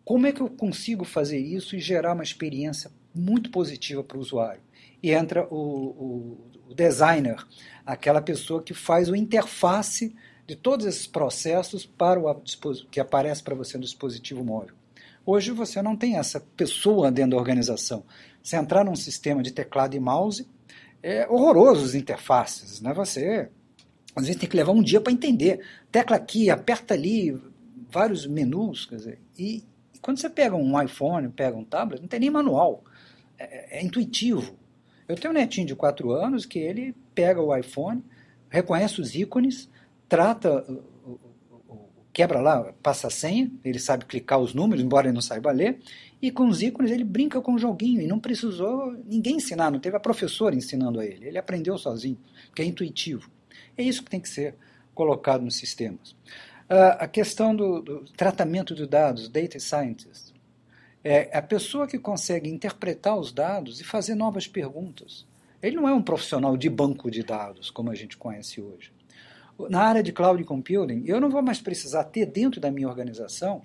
como 0.05 0.29
é 0.29 0.33
que 0.33 0.41
eu 0.41 0.49
consigo 0.49 1.05
fazer 1.05 1.39
isso 1.39 1.75
e 1.75 1.81
gerar 1.81 2.13
uma 2.13 2.23
experiência 2.23 2.93
muito 3.13 3.51
positiva 3.51 4.05
para 4.05 4.19
o 4.19 4.21
usuário. 4.21 4.63
E 5.03 5.11
entra 5.11 5.49
o, 5.53 5.57
o, 5.57 6.39
o 6.71 6.75
designer, 6.75 7.45
aquela 7.85 8.23
pessoa 8.23 8.63
que 8.63 8.73
faz 8.73 9.09
o 9.09 9.17
interface 9.17 10.15
de 10.47 10.55
todos 10.55 10.87
esses 10.87 11.09
processos 11.09 11.85
para 11.85 12.21
o 12.21 12.43
que 12.89 13.01
aparece 13.01 13.43
para 13.43 13.57
você 13.57 13.77
no 13.77 13.83
dispositivo 13.83 14.45
móvel. 14.45 14.77
Hoje 15.31 15.51
você 15.51 15.83
não 15.83 15.95
tem 15.95 16.17
essa 16.17 16.41
pessoa 16.41 17.13
dentro 17.13 17.33
da 17.33 17.37
organização. 17.37 18.03
Você 18.43 18.57
entrar 18.57 18.83
num 18.83 18.97
sistema 18.97 19.43
de 19.43 19.53
teclado 19.53 19.95
e 19.95 20.01
mouse, 20.01 20.49
é 21.03 21.29
horroroso 21.29 21.85
as 21.85 21.95
interfaces. 21.95 22.81
Né? 22.81 22.95
Você 22.95 23.51
às 24.17 24.25
vezes 24.25 24.41
tem 24.41 24.49
que 24.49 24.57
levar 24.57 24.73
um 24.73 24.83
dia 24.83 25.03
para 25.03 25.13
entender. 25.13 25.61
Tecla 25.93 26.17
aqui, 26.17 26.49
aperta 26.49 26.95
ali, 26.95 27.39
vários 27.91 28.27
menus. 28.27 28.87
Quer 28.87 28.97
dizer, 28.97 29.19
e, 29.39 29.65
e, 29.93 29.99
quando 30.01 30.19
você 30.19 30.31
pega 30.31 30.57
um 30.57 30.81
iPhone, 30.81 31.29
pega 31.29 31.59
um 31.59 31.65
tablet, 31.65 32.01
não 32.01 32.09
tem 32.09 32.21
nem 32.21 32.31
manual. 32.31 32.83
É, 33.39 33.77
é, 33.77 33.81
é 33.81 33.85
intuitivo. 33.85 34.57
Eu 35.07 35.15
tenho 35.15 35.35
um 35.35 35.37
netinho 35.37 35.67
de 35.67 35.77
4 35.77 36.11
anos 36.11 36.47
que 36.47 36.59
ele 36.59 36.95
pega 37.15 37.43
o 37.43 37.55
iPhone, 37.55 38.03
reconhece 38.49 38.99
os 38.99 39.15
ícones, 39.15 39.69
trata 40.09 40.65
quebra 42.19 42.41
lá, 42.41 42.73
passa 42.83 43.07
a 43.07 43.11
senha, 43.11 43.49
ele 43.65 43.79
sabe 43.79 44.05
clicar 44.05 44.41
os 44.41 44.53
números, 44.53 44.83
embora 44.83 45.07
ele 45.07 45.15
não 45.15 45.21
saiba 45.21 45.53
ler, 45.53 45.79
e 46.21 46.33
com 46.33 46.49
os 46.49 46.61
ícones 46.61 46.91
ele 46.91 47.05
brinca 47.05 47.41
com 47.41 47.55
o 47.55 47.59
joguinho, 47.61 48.01
e 48.01 48.09
não 48.09 48.19
precisou 48.19 48.91
ninguém 49.07 49.37
ensinar, 49.37 49.71
não 49.71 49.79
teve 49.79 49.97
a 49.97 50.01
professora 50.01 50.53
ensinando 50.53 50.99
a 50.99 51.07
ele, 51.07 51.29
ele 51.29 51.39
aprendeu 51.39 51.79
sozinho, 51.79 52.19
que 52.53 52.61
é 52.61 52.65
intuitivo. 52.65 53.31
É 53.77 53.85
isso 53.85 54.03
que 54.03 54.11
tem 54.11 54.19
que 54.19 54.29
ser 54.29 54.57
colocado 54.97 55.45
nos 55.45 55.55
sistemas. 55.59 56.11
Uh, 56.69 56.99
a 56.99 57.07
questão 57.07 57.55
do, 57.55 57.81
do, 57.81 58.05
tratamento 58.17 58.75
de 58.75 58.85
dados, 58.85 59.29
data 59.29 59.61
scientist, 59.61 60.35
é 61.05 61.39
a 61.39 61.41
pessoa 61.41 61.87
que 61.87 62.01
consegue 62.01 62.51
interpretar 62.51 63.17
os 63.17 63.31
dados 63.31 63.81
e 63.81 63.85
fazer 63.85 64.17
novas 64.17 64.49
perguntas. 64.49 65.25
Ele 65.63 65.77
não 65.77 65.89
é 65.89 65.95
um 65.95 66.03
profissional 66.03 66.57
de 66.57 66.69
banco 66.69 67.13
de 67.13 67.23
dados, 67.23 67.71
como 67.71 67.93
a 67.93 67.95
gente 67.95 68.17
conhece 68.17 68.61
hoje 68.61 68.98
na 69.69 69.83
área 69.83 70.03
de 70.03 70.13
cloud 70.13 70.43
computing, 70.45 71.03
eu 71.07 71.21
não 71.21 71.31
vou 71.31 71.43
mais 71.43 71.61
precisar 71.61 72.05
ter 72.05 72.27
dentro 72.27 72.61
da 72.61 72.71
minha 72.71 72.89
organização 72.89 73.63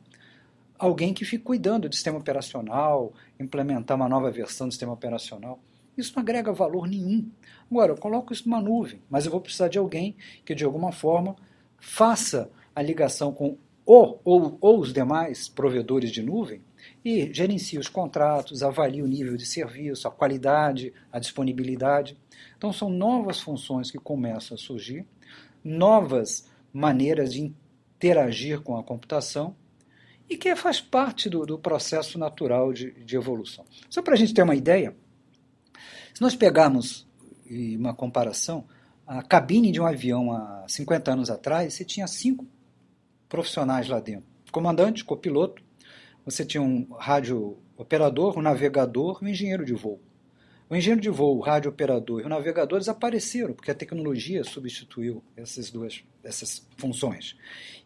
alguém 0.77 1.13
que 1.13 1.23
fique 1.23 1.43
cuidando 1.43 1.87
do 1.87 1.95
sistema 1.95 2.17
operacional, 2.17 3.13
implementar 3.39 3.95
uma 3.95 4.09
nova 4.09 4.31
versão 4.31 4.67
do 4.67 4.71
sistema 4.71 4.93
operacional. 4.93 5.59
Isso 5.97 6.13
não 6.15 6.23
agrega 6.23 6.51
valor 6.51 6.87
nenhum. 6.87 7.29
Agora, 7.69 7.91
eu 7.91 7.97
coloco 7.97 8.33
isso 8.33 8.49
numa 8.49 8.61
nuvem, 8.61 9.01
mas 9.09 9.25
eu 9.25 9.31
vou 9.31 9.39
precisar 9.39 9.67
de 9.67 9.77
alguém 9.77 10.15
que, 10.43 10.55
de 10.55 10.65
alguma 10.65 10.91
forma, 10.91 11.35
faça 11.77 12.49
a 12.75 12.81
ligação 12.81 13.31
com 13.31 13.57
o 13.85 14.19
ou, 14.23 14.57
ou 14.61 14.79
os 14.79 14.93
demais 14.93 15.47
provedores 15.49 16.11
de 16.11 16.21
nuvem 16.21 16.61
e 17.03 17.31
gerencie 17.33 17.77
os 17.77 17.89
contratos, 17.89 18.63
avalie 18.63 19.01
o 19.01 19.07
nível 19.07 19.35
de 19.35 19.45
serviço, 19.45 20.07
a 20.07 20.11
qualidade, 20.11 20.93
a 21.11 21.19
disponibilidade. 21.19 22.17
Então, 22.57 22.71
são 22.71 22.89
novas 22.89 23.39
funções 23.39 23.91
que 23.91 23.97
começam 23.97 24.55
a 24.55 24.57
surgir 24.57 25.05
novas 25.63 26.49
maneiras 26.71 27.33
de 27.33 27.53
interagir 27.97 28.61
com 28.61 28.75
a 28.77 28.83
computação 28.83 29.55
e 30.29 30.37
que 30.37 30.55
faz 30.55 30.81
parte 30.81 31.29
do, 31.29 31.45
do 31.45 31.59
processo 31.59 32.17
natural 32.17 32.73
de, 32.73 32.91
de 33.03 33.15
evolução. 33.15 33.65
Só 33.89 34.01
para 34.01 34.13
a 34.13 34.17
gente 34.17 34.33
ter 34.33 34.41
uma 34.41 34.55
ideia, 34.55 34.95
se 36.13 36.21
nós 36.21 36.35
pegarmos 36.35 37.07
uma 37.77 37.93
comparação, 37.93 38.65
a 39.05 39.21
cabine 39.21 39.71
de 39.71 39.79
um 39.79 39.85
avião 39.85 40.31
há 40.31 40.65
50 40.67 41.11
anos 41.11 41.29
atrás, 41.29 41.73
você 41.73 41.85
tinha 41.85 42.07
cinco 42.07 42.47
profissionais 43.27 43.87
lá 43.87 43.99
dentro: 43.99 44.25
comandante, 44.51 45.03
copiloto, 45.03 45.61
você 46.25 46.45
tinha 46.45 46.61
um 46.61 46.87
rádio 46.93 47.57
operador, 47.77 48.37
um 48.37 48.41
navegador 48.41 49.19
e 49.21 49.25
um 49.25 49.27
engenheiro 49.29 49.65
de 49.65 49.73
voo. 49.73 49.99
O 50.69 50.75
engenheiro 50.75 51.01
de 51.01 51.09
voo, 51.09 51.37
o 51.37 51.41
rádio 51.41 51.69
operador 51.69 52.21
e 52.21 52.25
o 52.25 52.29
navegador 52.29 52.79
desapareceram, 52.79 53.53
porque 53.53 53.69
a 53.69 53.75
tecnologia 53.75 54.43
substituiu 54.43 55.21
essas 55.35 55.69
duas 55.69 56.03
essas 56.23 56.65
funções. 56.77 57.35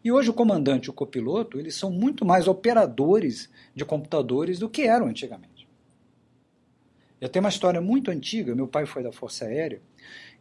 E 0.02 0.12
hoje 0.12 0.30
o 0.30 0.34
comandante 0.34 0.86
e 0.86 0.90
o 0.90 0.92
copiloto, 0.92 1.58
eles 1.58 1.74
são 1.74 1.90
muito 1.90 2.24
mais 2.24 2.46
operadores 2.46 3.50
de 3.74 3.84
computadores 3.84 4.58
do 4.58 4.68
que 4.68 4.82
eram 4.82 5.06
antigamente. 5.06 5.66
Eu 7.20 7.28
tenho 7.28 7.44
uma 7.44 7.48
história 7.48 7.80
muito 7.80 8.12
antiga, 8.12 8.54
meu 8.54 8.68
pai 8.68 8.86
foi 8.86 9.02
da 9.02 9.10
Força 9.10 9.44
Aérea, 9.44 9.82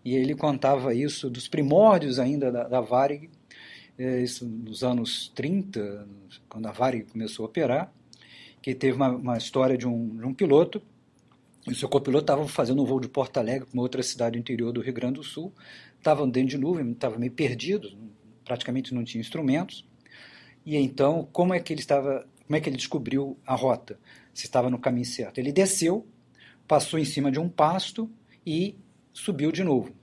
e 0.05 0.15
ele 0.15 0.35
contava 0.35 0.93
isso 0.93 1.27
dos 1.27 1.47
primórdios 1.47 2.19
ainda 2.19 2.51
da, 2.51 2.67
da 2.67 2.81
Varig, 2.81 3.31
é, 3.97 4.21
isso 4.21 4.45
nos 4.45 4.83
anos 4.83 5.31
30, 5.33 6.07
quando 6.47 6.67
a 6.67 6.71
Varig 6.71 7.11
começou 7.11 7.45
a 7.45 7.49
operar, 7.49 7.91
que 8.61 8.75
teve 8.75 8.95
uma, 8.95 9.09
uma 9.09 9.38
história 9.38 9.75
de 9.75 9.88
um, 9.88 10.17
de 10.17 10.25
um 10.25 10.33
piloto 10.35 10.79
o 11.72 11.76
seu 11.76 11.89
copiloto 11.89 12.24
estava 12.24 12.47
fazendo 12.47 12.82
um 12.82 12.86
voo 12.86 12.99
de 12.99 13.09
Porto 13.09 13.38
Alegre 13.38 13.65
para 13.65 13.74
uma 13.74 13.84
outra 13.84 14.01
cidade 14.01 14.39
interior 14.39 14.72
do 14.72 14.82
Rio 14.82 14.93
Grande 14.93 15.15
do 15.15 15.24
Sul, 15.24 15.53
estavam 15.97 16.30
dentro 16.30 16.51
de 16.51 16.57
nuvem, 16.57 16.91
estava 16.91 17.18
meio 17.18 17.32
perdido, 17.32 17.89
praticamente 18.45 18.93
não 18.93 19.03
tinha 19.03 19.20
instrumentos. 19.20 19.86
E 20.65 20.76
então, 20.78 21.28
como 21.32 21.53
é 21.53 21.59
que 21.59 21.74
ele 21.74 21.82
estava, 21.82 22.26
como 22.45 22.55
é 22.55 22.61
que 22.61 22.70
ele 22.70 22.78
descobriu 22.78 23.38
a 23.45 23.55
rota? 23.55 23.99
Se 24.34 24.45
estava 24.45 24.70
no 24.70 24.80
caminho 24.80 25.05
certo? 25.05 25.39
Ele 25.39 25.51
desceu, 25.51 26.07
passou 26.68 26.99
em 26.99 27.05
cima 27.05 27.32
de 27.32 27.39
um 27.39 27.49
pasto 27.49 28.09
e 28.45 28.78
subiu 29.11 29.51
de 29.51 29.63
novo. 29.63 29.93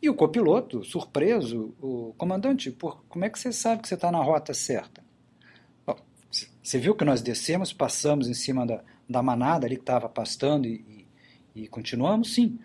E 0.00 0.08
o 0.08 0.14
copiloto, 0.14 0.84
surpreso, 0.84 1.74
o 1.80 2.14
comandante, 2.16 2.70
por, 2.70 3.04
como 3.08 3.24
é 3.24 3.30
que 3.30 3.38
você 3.38 3.52
sabe 3.52 3.82
que 3.82 3.88
você 3.88 3.94
está 3.94 4.10
na 4.10 4.22
rota 4.22 4.54
certa? 4.54 5.04
Bom, 5.86 5.96
você 6.62 6.78
viu 6.78 6.94
que 6.94 7.04
nós 7.04 7.22
descemos, 7.22 7.72
passamos 7.72 8.28
em 8.28 8.34
cima 8.34 8.66
da, 8.66 8.82
da 9.08 9.22
manada 9.22 9.66
ali 9.66 9.76
que 9.76 9.82
estava 9.82 10.08
pastando 10.08 10.66
e, 10.66 11.06
e, 11.54 11.62
e, 11.62 11.68
continuamos? 11.68 12.34
Sim. 12.34 12.58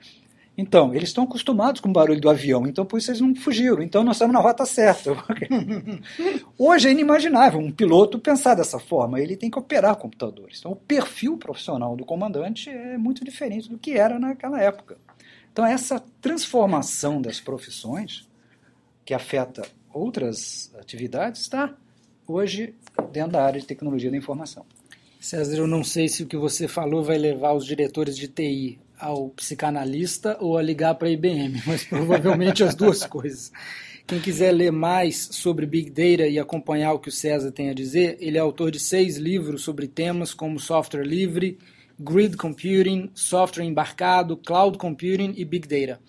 Então, 0.57 0.93
eles 0.93 1.09
estão 1.09 1.23
acostumados 1.23 1.79
com 1.79 1.89
o 1.89 1.93
barulho 1.93 2.19
do 2.19 2.29
avião, 2.29 2.67
então 2.67 2.85
por 2.85 2.97
isso 2.97 3.09
eles 3.09 3.21
não 3.21 3.33
fugiram. 3.33 3.81
Então 3.81 4.03
nós 4.03 4.17
estamos 4.17 4.33
na 4.33 4.41
rota 4.41 4.65
certa. 4.65 5.11
Hoje 6.57 6.89
é 6.89 6.91
inimaginável 6.91 7.59
um 7.59 7.71
piloto 7.71 8.19
pensar 8.19 8.55
dessa 8.55 8.77
forma. 8.77 9.19
Ele 9.19 9.37
tem 9.37 9.49
que 9.49 9.57
operar 9.57 9.95
computadores. 9.95 10.59
Então 10.59 10.73
o 10.73 10.75
perfil 10.75 11.37
profissional 11.37 11.95
do 11.95 12.05
comandante 12.05 12.69
é 12.69 12.97
muito 12.97 13.23
diferente 13.23 13.69
do 13.69 13.77
que 13.77 13.93
era 13.93 14.19
naquela 14.19 14.61
época. 14.61 14.97
Então 15.51 15.65
essa 15.65 16.03
transformação 16.21 17.21
das 17.21 17.39
profissões, 17.39 18.27
que 19.05 19.13
afeta 19.13 19.63
outras 19.93 20.71
atividades, 20.77 21.41
está 21.41 21.73
hoje 22.27 22.75
dentro 23.11 23.31
da 23.31 23.43
área 23.43 23.59
de 23.59 23.65
tecnologia 23.65 24.11
da 24.11 24.17
informação. 24.17 24.65
César, 25.21 25.57
eu 25.57 25.67
não 25.67 25.83
sei 25.83 26.07
se 26.07 26.23
o 26.23 26.25
que 26.25 26.35
você 26.35 26.67
falou 26.67 27.03
vai 27.03 27.15
levar 27.15 27.53
os 27.53 27.63
diretores 27.63 28.17
de 28.17 28.27
TI 28.27 28.79
ao 28.99 29.29
psicanalista 29.29 30.35
ou 30.41 30.57
a 30.57 30.63
ligar 30.63 30.95
para 30.95 31.07
a 31.07 31.11
IBM, 31.11 31.61
mas 31.67 31.83
provavelmente 31.83 32.63
as 32.63 32.73
duas 32.73 33.05
coisas. 33.05 33.51
Quem 34.07 34.19
quiser 34.19 34.51
ler 34.51 34.71
mais 34.71 35.29
sobre 35.31 35.67
Big 35.67 35.91
Data 35.91 36.27
e 36.27 36.39
acompanhar 36.39 36.93
o 36.93 36.99
que 36.99 37.09
o 37.09 37.11
César 37.11 37.51
tem 37.51 37.69
a 37.69 37.73
dizer, 37.73 38.17
ele 38.19 38.39
é 38.39 38.41
autor 38.41 38.71
de 38.71 38.79
seis 38.79 39.15
livros 39.15 39.61
sobre 39.61 39.87
temas 39.87 40.33
como 40.33 40.59
software 40.59 41.03
livre, 41.03 41.59
grid 41.99 42.35
computing, 42.35 43.11
software 43.13 43.63
embarcado, 43.63 44.35
cloud 44.35 44.79
computing 44.79 45.35
e 45.37 45.45
Big 45.45 45.67
Data. 45.67 46.01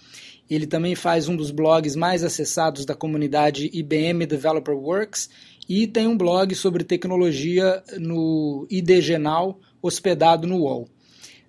Ele 0.49 0.67
também 0.67 0.95
faz 0.95 1.29
um 1.29 1.37
dos 1.37 1.51
blogs 1.51 1.95
mais 1.95 2.25
acessados 2.25 2.87
da 2.87 2.95
comunidade 2.95 3.71
IBM 3.75 4.25
Developer 4.25 4.75
Works 4.75 5.29
e 5.69 5.87
tem 5.87 6.07
um 6.07 6.17
blog 6.17 6.55
sobre 6.55 6.85
tecnologia 6.85 7.83
no 7.99 8.67
IDGenal, 8.71 9.59
hospedado 9.81 10.47
no 10.47 10.59
UOL. 10.59 10.89